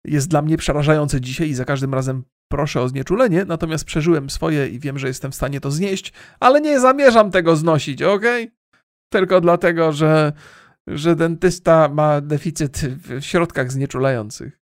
jest 0.07 0.27
dla 0.27 0.41
mnie 0.41 0.57
przerażające 0.57 1.21
dzisiaj 1.21 1.49
i 1.49 1.53
za 1.53 1.65
każdym 1.65 1.93
razem 1.93 2.23
proszę 2.51 2.81
o 2.81 2.89
znieczulenie, 2.89 3.45
natomiast 3.45 3.85
przeżyłem 3.85 4.29
swoje 4.29 4.67
i 4.67 4.79
wiem, 4.79 4.99
że 4.99 5.07
jestem 5.07 5.31
w 5.31 5.35
stanie 5.35 5.61
to 5.61 5.71
znieść, 5.71 6.13
ale 6.39 6.61
nie 6.61 6.79
zamierzam 6.79 7.31
tego 7.31 7.55
znosić, 7.55 8.01
ok? 8.03 8.23
Tylko 9.13 9.41
dlatego, 9.41 9.91
że, 9.91 10.33
że 10.87 11.15
dentysta 11.15 11.89
ma 11.89 12.21
deficyt 12.21 12.77
w 12.77 13.21
środkach 13.21 13.71
znieczulających. 13.71 14.61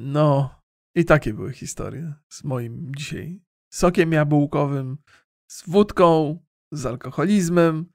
No, 0.00 0.54
i 0.96 1.04
takie 1.04 1.34
były 1.34 1.52
historie 1.52 2.14
z 2.28 2.44
moim 2.44 2.92
dzisiaj 2.96 3.40
sokiem 3.74 4.12
jabłkowym, 4.12 4.98
z 5.50 5.70
wódką, 5.70 6.38
z 6.72 6.86
alkoholizmem. 6.86 7.86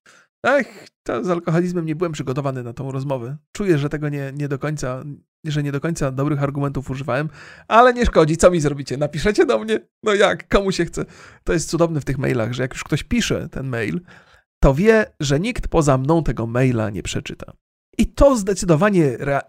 Ech, 0.45 0.87
to 1.03 1.23
z 1.23 1.29
alkoholizmem 1.29 1.85
nie 1.85 1.95
byłem 1.95 2.11
przygotowany 2.11 2.63
na 2.63 2.73
tą 2.73 2.91
rozmowę. 2.91 3.37
Czuję, 3.55 3.77
że 3.77 3.89
tego 3.89 4.09
nie, 4.09 4.31
nie 4.35 4.47
do 4.47 4.59
końca, 4.59 5.03
że 5.45 5.63
nie 5.63 5.71
do 5.71 5.79
końca 5.79 6.11
dobrych 6.11 6.43
argumentów 6.43 6.89
używałem, 6.89 7.29
ale 7.67 7.93
nie 7.93 8.05
szkodzi. 8.05 8.37
Co 8.37 8.51
mi 8.51 8.61
zrobicie? 8.61 8.97
Napiszecie 8.97 9.45
do 9.45 9.59
mnie? 9.59 9.79
No 10.03 10.13
jak? 10.13 10.47
Komu 10.47 10.71
się 10.71 10.85
chce? 10.85 11.05
To 11.43 11.53
jest 11.53 11.69
cudowne 11.69 12.01
w 12.01 12.05
tych 12.05 12.17
mailach, 12.17 12.53
że 12.53 12.61
jak 12.61 12.73
już 12.73 12.83
ktoś 12.83 13.03
pisze 13.03 13.49
ten 13.49 13.67
mail, 13.67 14.01
to 14.59 14.73
wie, 14.73 15.05
że 15.19 15.39
nikt 15.39 15.67
poza 15.67 15.97
mną 15.97 16.23
tego 16.23 16.47
maila 16.47 16.89
nie 16.89 17.03
przeczyta. 17.03 17.53
I 17.97 18.07
to 18.07 18.37
zdecydowanie, 18.37 19.05
e, 19.05 19.41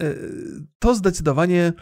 to 0.79 0.95
zdecydowanie 0.95 1.73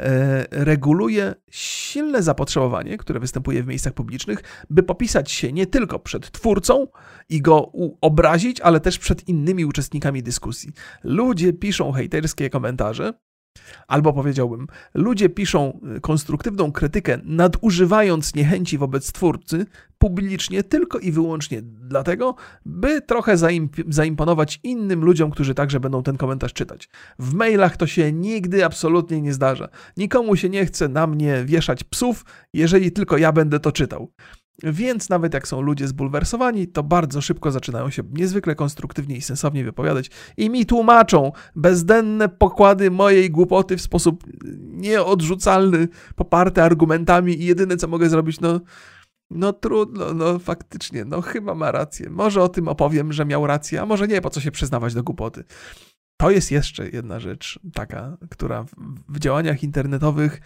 E, 0.00 0.46
reguluje 0.50 1.34
silne 1.50 2.22
zapotrzebowanie, 2.22 2.98
które 2.98 3.20
występuje 3.20 3.62
w 3.62 3.66
miejscach 3.66 3.92
publicznych, 3.92 4.42
by 4.70 4.82
popisać 4.82 5.30
się 5.30 5.52
nie 5.52 5.66
tylko 5.66 5.98
przed 5.98 6.30
twórcą 6.30 6.86
i 7.28 7.42
go 7.42 7.72
obrazić, 8.00 8.60
ale 8.60 8.80
też 8.80 8.98
przed 8.98 9.28
innymi 9.28 9.64
uczestnikami 9.64 10.22
dyskusji. 10.22 10.72
Ludzie 11.04 11.52
piszą 11.52 11.92
hejterskie 11.92 12.50
komentarze, 12.50 13.12
Albo 13.88 14.12
powiedziałbym, 14.12 14.66
ludzie 14.94 15.28
piszą 15.28 15.80
y, 15.96 16.00
konstruktywną 16.00 16.72
krytykę, 16.72 17.18
nadużywając 17.24 18.34
niechęci 18.34 18.78
wobec 18.78 19.12
twórcy 19.12 19.66
publicznie 19.98 20.62
tylko 20.62 20.98
i 20.98 21.12
wyłącznie 21.12 21.62
dlatego, 21.62 22.34
by 22.66 23.00
trochę 23.00 23.36
zaimponować 23.88 24.60
innym 24.62 25.04
ludziom, 25.04 25.30
którzy 25.30 25.54
także 25.54 25.80
będą 25.80 26.02
ten 26.02 26.16
komentarz 26.16 26.52
czytać. 26.52 26.88
W 27.18 27.34
mailach 27.34 27.76
to 27.76 27.86
się 27.86 28.12
nigdy 28.12 28.64
absolutnie 28.64 29.20
nie 29.20 29.32
zdarza. 29.32 29.68
Nikomu 29.96 30.36
się 30.36 30.48
nie 30.48 30.66
chce 30.66 30.88
na 30.88 31.06
mnie 31.06 31.44
wieszać 31.44 31.84
psów, 31.84 32.24
jeżeli 32.54 32.92
tylko 32.92 33.18
ja 33.18 33.32
będę 33.32 33.60
to 33.60 33.72
czytał. 33.72 34.12
Więc 34.62 35.08
nawet 35.08 35.34
jak 35.34 35.48
są 35.48 35.60
ludzie 35.60 35.88
zbulwersowani, 35.88 36.68
to 36.68 36.82
bardzo 36.82 37.20
szybko 37.20 37.50
zaczynają 37.50 37.90
się 37.90 38.02
niezwykle 38.12 38.54
konstruktywnie 38.54 39.16
i 39.16 39.20
sensownie 39.20 39.64
wypowiadać 39.64 40.10
i 40.36 40.50
mi 40.50 40.66
tłumaczą 40.66 41.32
bezdenne 41.56 42.28
pokłady 42.28 42.90
mojej 42.90 43.30
głupoty 43.30 43.76
w 43.76 43.80
sposób 43.80 44.24
nieodrzucalny, 44.60 45.88
poparte 46.16 46.64
argumentami 46.64 47.42
i 47.42 47.44
jedyne 47.44 47.76
co 47.76 47.88
mogę 47.88 48.08
zrobić, 48.08 48.40
no, 48.40 48.60
no 49.30 49.52
trudno, 49.52 50.14
no 50.14 50.38
faktycznie, 50.38 51.04
no 51.04 51.20
chyba 51.20 51.54
ma 51.54 51.72
rację. 51.72 52.10
Może 52.10 52.42
o 52.42 52.48
tym 52.48 52.68
opowiem, 52.68 53.12
że 53.12 53.24
miał 53.24 53.46
rację, 53.46 53.82
a 53.82 53.86
może 53.86 54.08
nie, 54.08 54.20
po 54.20 54.30
co 54.30 54.40
się 54.40 54.50
przyznawać 54.50 54.94
do 54.94 55.02
głupoty. 55.02 55.44
To 56.20 56.30
jest 56.30 56.50
jeszcze 56.50 56.88
jedna 56.88 57.20
rzecz 57.20 57.60
taka, 57.74 58.16
która 58.30 58.64
w 59.08 59.18
działaniach 59.18 59.62
internetowych 59.62 60.40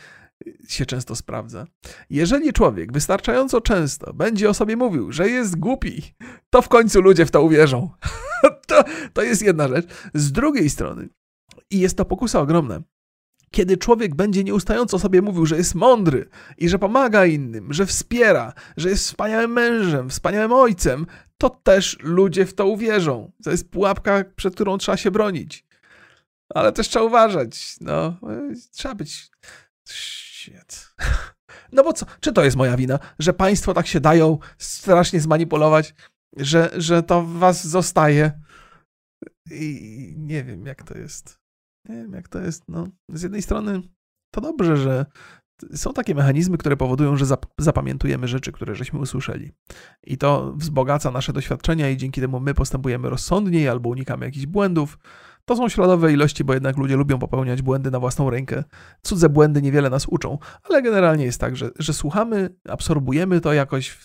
się 0.69 0.87
często 0.87 1.17
sprawdza. 1.17 1.67
Jeżeli 2.11 2.53
człowiek 2.53 2.93
wystarczająco 2.93 3.61
często 3.61 4.13
będzie 4.13 4.51
o 4.51 4.55
sobie 4.55 4.77
mówił, 4.77 5.13
że 5.13 5.29
jest 5.29 5.57
głupi, 5.57 6.15
to 6.51 6.63
w 6.63 6.69
końcu 6.69 7.01
ludzie 7.01 7.27
w 7.27 7.31
to 7.31 7.43
uwierzą. 7.43 7.91
to, 8.69 8.85
to 9.13 9.23
jest 9.23 9.43
jedna 9.43 9.69
rzecz. 9.69 9.87
Z 10.15 10.33
drugiej 10.33 10.71
strony, 10.71 11.09
i 11.71 11.81
jest 11.81 11.97
to 11.97 12.05
pokusa 12.05 12.41
ogromna, 12.41 12.81
kiedy 13.51 13.77
człowiek 13.77 14.15
będzie 14.15 14.45
nieustająco 14.45 14.99
sobie 14.99 15.23
mówił, 15.23 15.47
że 15.47 15.57
jest 15.57 15.75
mądry 15.75 16.29
i 16.59 16.69
że 16.69 16.79
pomaga 16.79 17.27
innym, 17.27 17.73
że 17.73 17.87
wspiera, 17.87 18.53
że 18.77 18.89
jest 18.89 19.05
wspaniałym 19.05 19.53
mężem, 19.53 20.11
wspaniałym 20.11 20.53
ojcem, 20.53 21.07
to 21.39 21.51
też 21.51 21.99
ludzie 22.03 22.47
w 22.47 22.55
to 22.55 22.67
uwierzą. 22.67 23.33
To 23.45 23.51
jest 23.51 23.71
pułapka, 23.71 24.25
przed 24.37 24.55
którą 24.55 24.79
trzeba 24.79 24.97
się 24.97 25.11
bronić. 25.11 25.65
Ale 26.55 26.73
też 26.73 26.89
trzeba 26.89 27.05
uważać. 27.05 27.77
No, 27.81 28.17
trzeba 28.73 28.95
być 28.95 29.31
Shit. 30.45 30.95
No 31.73 31.85
bo 31.85 31.93
co, 31.93 32.07
czy 32.21 32.33
to 32.33 32.45
jest 32.45 32.57
moja 32.57 32.77
wina, 32.77 32.99
że 33.19 33.33
państwo 33.33 33.75
tak 33.75 33.87
się 33.87 34.01
dają 34.01 34.39
strasznie 34.59 35.21
zmanipulować, 35.21 35.95
że, 36.37 36.71
że 36.77 37.03
to 37.03 37.25
was 37.25 37.67
zostaje? 37.67 38.41
I 39.51 40.15
nie 40.19 40.45
wiem, 40.45 40.67
jak 40.67 40.83
to 40.83 40.99
jest. 40.99 41.39
Nie 41.89 41.97
wiem, 41.97 42.13
jak 42.13 42.29
to 42.29 42.41
jest. 42.41 42.63
No, 42.69 42.89
z 43.09 43.23
jednej 43.23 43.43
strony 43.43 43.83
to 44.35 44.41
dobrze, 44.41 44.77
że 44.77 45.07
są 45.75 45.93
takie 45.93 46.15
mechanizmy, 46.15 46.59
które 46.59 46.77
powodują, 46.77 47.17
że 47.17 47.27
zapamiętujemy 47.59 48.29
rzeczy, 48.29 48.53
które 48.53 48.75
żeśmy 48.75 48.99
usłyszeli. 48.99 49.53
I 50.03 50.19
to 50.19 50.53
wzbogaca 50.57 51.11
nasze 51.11 51.33
doświadczenia 51.33 51.91
i 51.91 51.97
dzięki 51.97 52.21
temu 52.21 52.41
my 52.41 52.55
postępujemy 52.55 53.11
rozsądniej 53.11 53.69
albo 53.69 53.89
unikamy 53.89 54.27
jakichś 54.27 54.47
błędów. 54.47 54.99
To 55.45 55.57
są 55.57 55.69
śladowe 55.69 56.13
ilości, 56.13 56.45
bo 56.45 56.55
jednak 56.55 56.77
ludzie 56.77 56.97
lubią 56.97 57.19
popełniać 57.19 57.63
błędy 57.63 57.91
na 57.91 58.01
własną 58.01 58.31
rękę. 58.31 58.65
Cudze 59.03 59.29
błędy 59.29 59.63
niewiele 59.63 59.91
nas 59.91 60.07
uczą, 60.07 60.39
ale 60.71 60.83
generalnie 60.83 61.25
jest 61.25 61.41
tak, 61.41 61.57
że, 61.57 61.71
że 61.79 61.93
słuchamy, 61.93 62.51
absorbujemy 62.69 63.41
to 63.41 63.53
jakoś, 63.53 63.99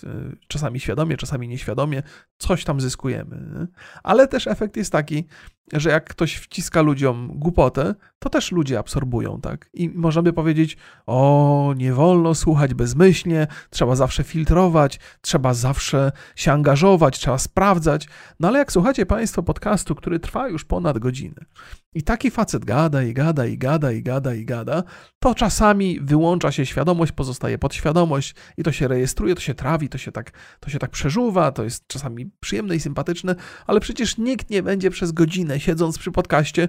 czasami 0.47 0.79
świadomie, 0.79 1.17
czasami 1.17 1.47
nieświadomie, 1.47 2.03
coś 2.37 2.63
tam 2.63 2.81
zyskujemy. 2.81 3.67
Ale 4.03 4.27
też 4.27 4.47
efekt 4.47 4.77
jest 4.77 4.91
taki, 4.91 5.27
że 5.73 5.89
jak 5.89 6.09
ktoś 6.09 6.35
wciska 6.35 6.81
ludziom 6.81 7.31
głupotę, 7.35 7.95
to 8.19 8.29
też 8.29 8.51
ludzie 8.51 8.79
absorbują, 8.79 9.41
tak? 9.41 9.69
I 9.73 9.89
możemy 9.89 10.33
powiedzieć, 10.33 10.77
o, 11.07 11.73
nie 11.77 11.93
wolno 11.93 12.35
słuchać 12.35 12.73
bezmyślnie, 12.73 13.47
trzeba 13.69 13.95
zawsze 13.95 14.23
filtrować, 14.23 14.99
trzeba 15.21 15.53
zawsze 15.53 16.11
się 16.35 16.51
angażować, 16.51 17.19
trzeba 17.19 17.37
sprawdzać. 17.37 18.07
No 18.39 18.47
ale 18.47 18.59
jak 18.59 18.71
słuchacie 18.71 19.05
Państwo 19.05 19.43
podcastu, 19.43 19.95
który 19.95 20.19
trwa 20.19 20.47
już 20.47 20.65
ponad 20.65 20.99
godzinę 20.99 21.45
i 21.93 22.03
taki 22.03 22.31
facet 22.31 22.65
gada 22.65 23.03
i 23.03 23.13
gada 23.13 23.45
i 23.45 23.57
gada 23.57 23.91
i 23.91 24.03
gada 24.03 24.33
i 24.33 24.45
gada, 24.45 24.83
to 25.19 25.35
czasami 25.35 25.99
wyłącza 26.01 26.51
się 26.51 26.65
świadomość, 26.65 27.11
pozostaje 27.11 27.57
podświadomość 27.57 28.35
i 28.57 28.63
to 28.63 28.71
się 28.71 28.87
rejestruje, 28.87 29.35
to 29.35 29.41
się 29.41 29.53
trawi, 29.53 29.89
to 29.89 29.97
się 29.97 30.11
tak, 30.11 30.31
to 30.59 30.69
się 30.69 30.79
tak 30.79 30.91
przeżuwa, 30.91 31.51
to 31.51 31.63
jest 31.63 31.87
czasami 31.87 32.29
przyjemne 32.39 32.75
i 32.75 32.79
sympatyczne, 32.79 33.35
ale 33.67 33.79
przecież 33.79 34.17
nikt 34.17 34.49
nie 34.49 34.63
będzie 34.63 34.89
przez 34.89 35.11
godzinę 35.11 35.59
siedząc 35.59 35.97
przy 35.97 36.11
podcaście, 36.11 36.67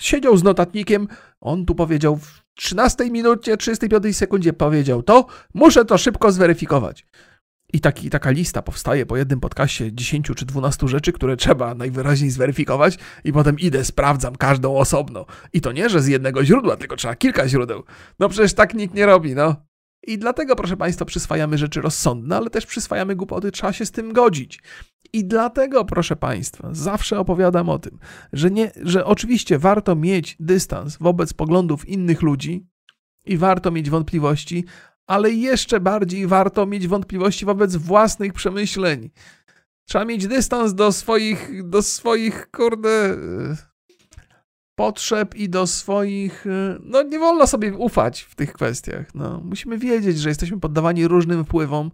siedział 0.00 0.36
z 0.36 0.42
notatnikiem, 0.42 1.08
on 1.40 1.66
tu 1.66 1.74
powiedział 1.74 2.16
w 2.16 2.42
13 2.54 3.10
minucie, 3.10 3.56
35 3.56 4.16
sekundzie 4.16 4.52
powiedział 4.52 5.02
to, 5.02 5.26
muszę 5.54 5.84
to 5.84 5.98
szybko 5.98 6.32
zweryfikować. 6.32 7.06
I 7.72 7.80
taki, 7.80 8.10
taka 8.10 8.30
lista 8.30 8.62
powstaje 8.62 9.06
po 9.06 9.16
jednym 9.16 9.40
podcaście 9.40 9.92
10 9.92 10.30
czy 10.36 10.46
12 10.46 10.88
rzeczy, 10.88 11.12
które 11.12 11.36
trzeba 11.36 11.74
najwyraźniej 11.74 12.30
zweryfikować, 12.30 12.98
i 13.24 13.32
potem 13.32 13.58
idę, 13.58 13.84
sprawdzam 13.84 14.36
każdą 14.36 14.76
osobno. 14.76 15.26
I 15.52 15.60
to 15.60 15.72
nie, 15.72 15.88
że 15.88 16.00
z 16.00 16.06
jednego 16.06 16.44
źródła, 16.44 16.76
tylko 16.76 16.96
trzeba 16.96 17.14
kilka 17.14 17.48
źródeł. 17.48 17.84
No 18.18 18.28
przecież 18.28 18.54
tak 18.54 18.74
nikt 18.74 18.94
nie 18.94 19.06
robi, 19.06 19.34
no. 19.34 19.56
I 20.06 20.18
dlatego, 20.18 20.56
proszę 20.56 20.76
Państwa, 20.76 21.04
przyswajamy 21.04 21.58
rzeczy 21.58 21.80
rozsądne, 21.80 22.36
ale 22.36 22.50
też 22.50 22.66
przyswajamy 22.66 23.16
głupoty, 23.16 23.50
trzeba 23.50 23.72
się 23.72 23.86
z 23.86 23.90
tym 23.90 24.12
godzić. 24.12 24.62
I 25.12 25.24
dlatego, 25.24 25.84
proszę 25.84 26.16
Państwa, 26.16 26.68
zawsze 26.72 27.18
opowiadam 27.18 27.68
o 27.68 27.78
tym, 27.78 27.98
że, 28.32 28.50
nie, 28.50 28.70
że 28.82 29.04
oczywiście 29.04 29.58
warto 29.58 29.96
mieć 29.96 30.36
dystans 30.40 30.96
wobec 31.00 31.32
poglądów 31.32 31.88
innych 31.88 32.22
ludzi 32.22 32.66
i 33.24 33.36
warto 33.36 33.70
mieć 33.70 33.90
wątpliwości, 33.90 34.64
ale 35.10 35.30
jeszcze 35.30 35.80
bardziej 35.80 36.26
warto 36.26 36.66
mieć 36.66 36.88
wątpliwości 36.88 37.44
wobec 37.44 37.76
własnych 37.76 38.32
przemyśleń. 38.32 39.10
Trzeba 39.88 40.04
mieć 40.04 40.26
dystans 40.26 40.74
do 40.74 40.92
swoich, 40.92 41.68
do 41.68 41.82
swoich, 41.82 42.50
kurde, 42.50 43.16
potrzeb 44.74 45.34
i 45.34 45.48
do 45.48 45.66
swoich. 45.66 46.44
No, 46.80 47.02
nie 47.02 47.18
wolno 47.18 47.46
sobie 47.46 47.74
ufać 47.74 48.20
w 48.22 48.34
tych 48.34 48.52
kwestiach. 48.52 49.14
No, 49.14 49.40
musimy 49.44 49.78
wiedzieć, 49.78 50.18
że 50.18 50.28
jesteśmy 50.28 50.60
poddawani 50.60 51.08
różnym 51.08 51.44
wpływom 51.44 51.90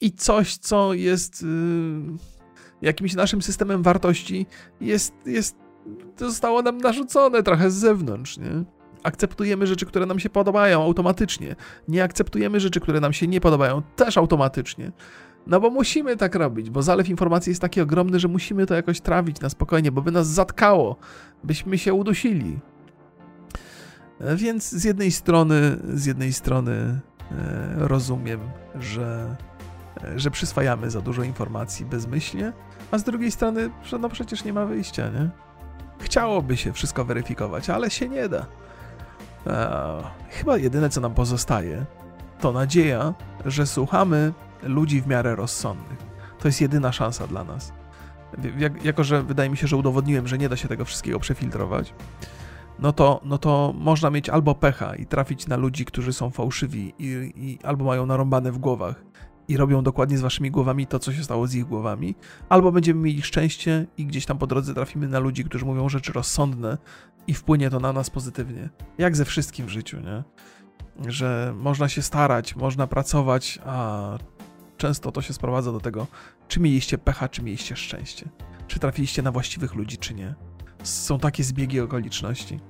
i 0.00 0.12
coś, 0.12 0.56
co 0.56 0.94
jest 0.94 1.42
yy, 1.42 1.48
jakimś 2.82 3.14
naszym 3.14 3.42
systemem 3.42 3.82
wartości, 3.82 4.46
jest, 4.80 5.14
jest, 5.26 5.56
zostało 6.16 6.62
nam 6.62 6.78
narzucone 6.78 7.42
trochę 7.42 7.70
z 7.70 7.74
zewnątrz, 7.74 8.38
nie? 8.38 8.79
Akceptujemy 9.02 9.66
rzeczy, 9.66 9.86
które 9.86 10.06
nam 10.06 10.18
się 10.18 10.30
podobają 10.30 10.82
automatycznie. 10.82 11.56
Nie 11.88 12.04
akceptujemy 12.04 12.60
rzeczy, 12.60 12.80
które 12.80 13.00
nam 13.00 13.12
się 13.12 13.26
nie 13.26 13.40
podobają 13.40 13.82
też 13.96 14.18
automatycznie. 14.18 14.92
No 15.46 15.60
bo 15.60 15.70
musimy 15.70 16.16
tak 16.16 16.34
robić, 16.34 16.70
bo 16.70 16.82
zalew 16.82 17.08
informacji 17.08 17.50
jest 17.50 17.60
taki 17.60 17.80
ogromny, 17.80 18.20
że 18.20 18.28
musimy 18.28 18.66
to 18.66 18.74
jakoś 18.74 19.00
trawić 19.00 19.40
na 19.40 19.48
spokojnie, 19.48 19.92
bo 19.92 20.02
by 20.02 20.10
nas 20.10 20.26
zatkało, 20.26 20.96
byśmy 21.44 21.78
się 21.78 21.94
udusili. 21.94 22.58
E, 24.20 24.36
Więc 24.36 24.70
z 24.70 24.84
jednej 24.84 25.10
strony, 25.10 25.76
z 25.94 26.06
jednej 26.06 26.32
strony 26.32 26.72
e, 26.72 27.00
rozumiem, 27.76 28.40
że, 28.80 29.36
e, 30.04 30.18
że 30.18 30.30
przyswajamy 30.30 30.90
za 30.90 31.00
dużo 31.00 31.22
informacji 31.22 31.86
bezmyślnie, 31.86 32.52
a 32.90 32.98
z 32.98 33.04
drugiej 33.04 33.30
strony, 33.30 33.70
że 33.84 33.98
no 33.98 34.08
przecież 34.08 34.44
nie 34.44 34.52
ma 34.52 34.66
wyjścia, 34.66 35.08
nie? 35.08 35.30
Chciałoby 36.00 36.56
się 36.56 36.72
wszystko 36.72 37.04
weryfikować, 37.04 37.70
ale 37.70 37.90
się 37.90 38.08
nie 38.08 38.28
da. 38.28 38.46
E, 39.46 40.02
chyba 40.30 40.56
jedyne, 40.56 40.90
co 40.90 41.00
nam 41.00 41.14
pozostaje, 41.14 41.84
to 42.40 42.52
nadzieja, 42.52 43.14
że 43.46 43.66
słuchamy 43.66 44.32
ludzi 44.62 45.02
w 45.02 45.06
miarę 45.06 45.36
rozsądnych. 45.36 45.98
To 46.38 46.48
jest 46.48 46.60
jedyna 46.60 46.92
szansa 46.92 47.26
dla 47.26 47.44
nas. 47.44 47.72
Jak, 48.58 48.84
jako, 48.84 49.04
że 49.04 49.22
wydaje 49.22 49.50
mi 49.50 49.56
się, 49.56 49.66
że 49.66 49.76
udowodniłem, 49.76 50.28
że 50.28 50.38
nie 50.38 50.48
da 50.48 50.56
się 50.56 50.68
tego 50.68 50.84
wszystkiego 50.84 51.20
przefiltrować, 51.20 51.94
no 52.78 52.92
to, 52.92 53.20
no 53.24 53.38
to 53.38 53.74
można 53.78 54.10
mieć 54.10 54.28
albo 54.28 54.54
pecha 54.54 54.96
i 54.96 55.06
trafić 55.06 55.46
na 55.46 55.56
ludzi, 55.56 55.84
którzy 55.84 56.12
są 56.12 56.30
fałszywi 56.30 56.94
i, 56.98 57.32
i 57.36 57.58
albo 57.62 57.84
mają 57.84 58.06
narąbane 58.06 58.52
w 58.52 58.58
głowach 58.58 59.09
i 59.50 59.56
robią 59.56 59.82
dokładnie 59.82 60.18
z 60.18 60.20
waszymi 60.20 60.50
głowami 60.50 60.86
to, 60.86 60.98
co 60.98 61.12
się 61.12 61.24
stało 61.24 61.46
z 61.46 61.54
ich 61.54 61.64
głowami, 61.64 62.14
albo 62.48 62.72
będziemy 62.72 63.00
mieli 63.00 63.22
szczęście 63.22 63.86
i 63.98 64.06
gdzieś 64.06 64.26
tam 64.26 64.38
po 64.38 64.46
drodze 64.46 64.74
trafimy 64.74 65.08
na 65.08 65.18
ludzi, 65.18 65.44
którzy 65.44 65.64
mówią 65.64 65.88
rzeczy 65.88 66.12
rozsądne 66.12 66.78
i 67.26 67.34
wpłynie 67.34 67.70
to 67.70 67.80
na 67.80 67.92
nas 67.92 68.10
pozytywnie. 68.10 68.70
Jak 68.98 69.16
ze 69.16 69.24
wszystkim 69.24 69.66
w 69.66 69.68
życiu, 69.68 70.00
nie? 70.00 70.24
Że 71.10 71.54
można 71.56 71.88
się 71.88 72.02
starać, 72.02 72.56
można 72.56 72.86
pracować, 72.86 73.58
a 73.66 74.18
często 74.76 75.12
to 75.12 75.22
się 75.22 75.32
sprowadza 75.32 75.72
do 75.72 75.80
tego, 75.80 76.06
czy 76.48 76.60
mieliście 76.60 76.98
pecha, 76.98 77.28
czy 77.28 77.42
mieliście 77.42 77.76
szczęście. 77.76 78.28
Czy 78.66 78.78
trafiliście 78.78 79.22
na 79.22 79.32
właściwych 79.32 79.74
ludzi, 79.74 79.98
czy 79.98 80.14
nie. 80.14 80.34
Są 80.82 81.18
takie 81.18 81.44
zbiegi 81.44 81.80
okoliczności. 81.80 82.60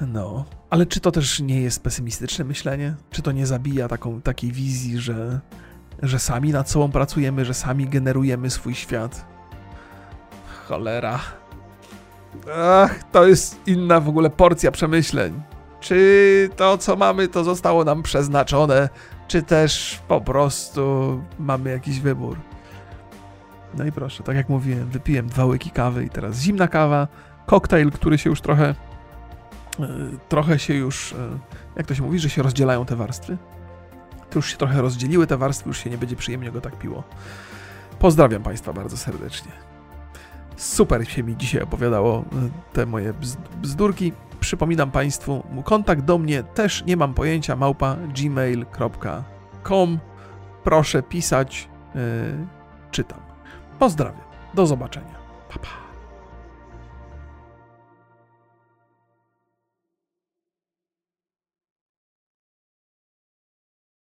No, 0.00 0.44
ale 0.70 0.86
czy 0.86 1.00
to 1.00 1.10
też 1.10 1.40
nie 1.40 1.60
jest 1.60 1.82
pesymistyczne 1.82 2.44
myślenie? 2.44 2.94
Czy 3.10 3.22
to 3.22 3.32
nie 3.32 3.46
zabija 3.46 3.88
taką, 3.88 4.22
takiej 4.22 4.52
wizji, 4.52 4.98
że, 4.98 5.40
że 6.02 6.18
sami 6.18 6.52
nad 6.52 6.70
sobą 6.70 6.90
pracujemy, 6.90 7.44
że 7.44 7.54
sami 7.54 7.88
generujemy 7.88 8.50
swój 8.50 8.74
świat? 8.74 9.26
Cholera. 10.68 11.20
Ach, 12.56 13.02
to 13.12 13.26
jest 13.26 13.60
inna 13.66 14.00
w 14.00 14.08
ogóle 14.08 14.30
porcja 14.30 14.70
przemyśleń. 14.70 15.42
Czy 15.80 16.50
to, 16.56 16.78
co 16.78 16.96
mamy, 16.96 17.28
to 17.28 17.44
zostało 17.44 17.84
nam 17.84 18.02
przeznaczone, 18.02 18.88
czy 19.28 19.42
też 19.42 20.00
po 20.08 20.20
prostu 20.20 21.20
mamy 21.38 21.70
jakiś 21.70 22.00
wybór? 22.00 22.36
No 23.74 23.84
i 23.84 23.92
proszę, 23.92 24.22
tak 24.22 24.36
jak 24.36 24.48
mówiłem, 24.48 24.88
wypiłem 24.88 25.26
dwa 25.28 25.44
łyki 25.44 25.70
kawy 25.70 26.04
i 26.04 26.10
teraz 26.10 26.40
zimna 26.40 26.68
kawa, 26.68 27.08
koktajl, 27.46 27.90
który 27.90 28.18
się 28.18 28.30
już 28.30 28.40
trochę, 28.40 28.74
trochę 30.28 30.58
się 30.58 30.74
już, 30.74 31.12
e, 31.12 31.38
jak 31.76 31.86
to 31.86 31.94
się 31.94 32.02
mówi, 32.02 32.18
że 32.18 32.30
się 32.30 32.42
rozdzielają 32.42 32.84
te 32.84 32.96
warstwy? 32.96 33.38
To 34.30 34.38
już 34.38 34.50
się 34.50 34.56
trochę 34.56 34.82
rozdzieliły 34.82 35.26
te 35.26 35.36
warstwy, 35.36 35.68
już 35.68 35.78
się 35.78 35.90
nie 35.90 35.98
będzie 35.98 36.16
przyjemnie 36.16 36.50
go 36.50 36.60
tak 36.60 36.78
piło. 36.78 37.04
Pozdrawiam 37.98 38.42
Państwa 38.42 38.72
bardzo 38.72 38.96
serdecznie. 38.96 39.52
Super 40.56 41.08
się 41.08 41.22
mi 41.22 41.36
dzisiaj 41.36 41.62
opowiadało 41.62 42.18
e, 42.18 42.22
te 42.72 42.86
moje 42.86 43.14
bzd- 43.14 43.56
bzdurki. 43.62 44.12
Przypominam 44.40 44.90
Państwu, 44.90 45.42
kontakt 45.64 46.02
do 46.04 46.18
mnie 46.18 46.42
też 46.42 46.84
nie 46.84 46.96
mam 46.96 47.14
pojęcia, 47.14 47.56
małpa 47.56 47.96
gmail.com. 48.14 49.98
Proszę 50.64 51.02
pisać, 51.02 51.68
yy, 51.94 52.00
czytam. 52.90 53.20
Pozdrawiam. 53.78 54.22
Do 54.54 54.66
zobaczenia. 54.66 55.14
Pa, 55.48 55.58
pa. 55.58 55.81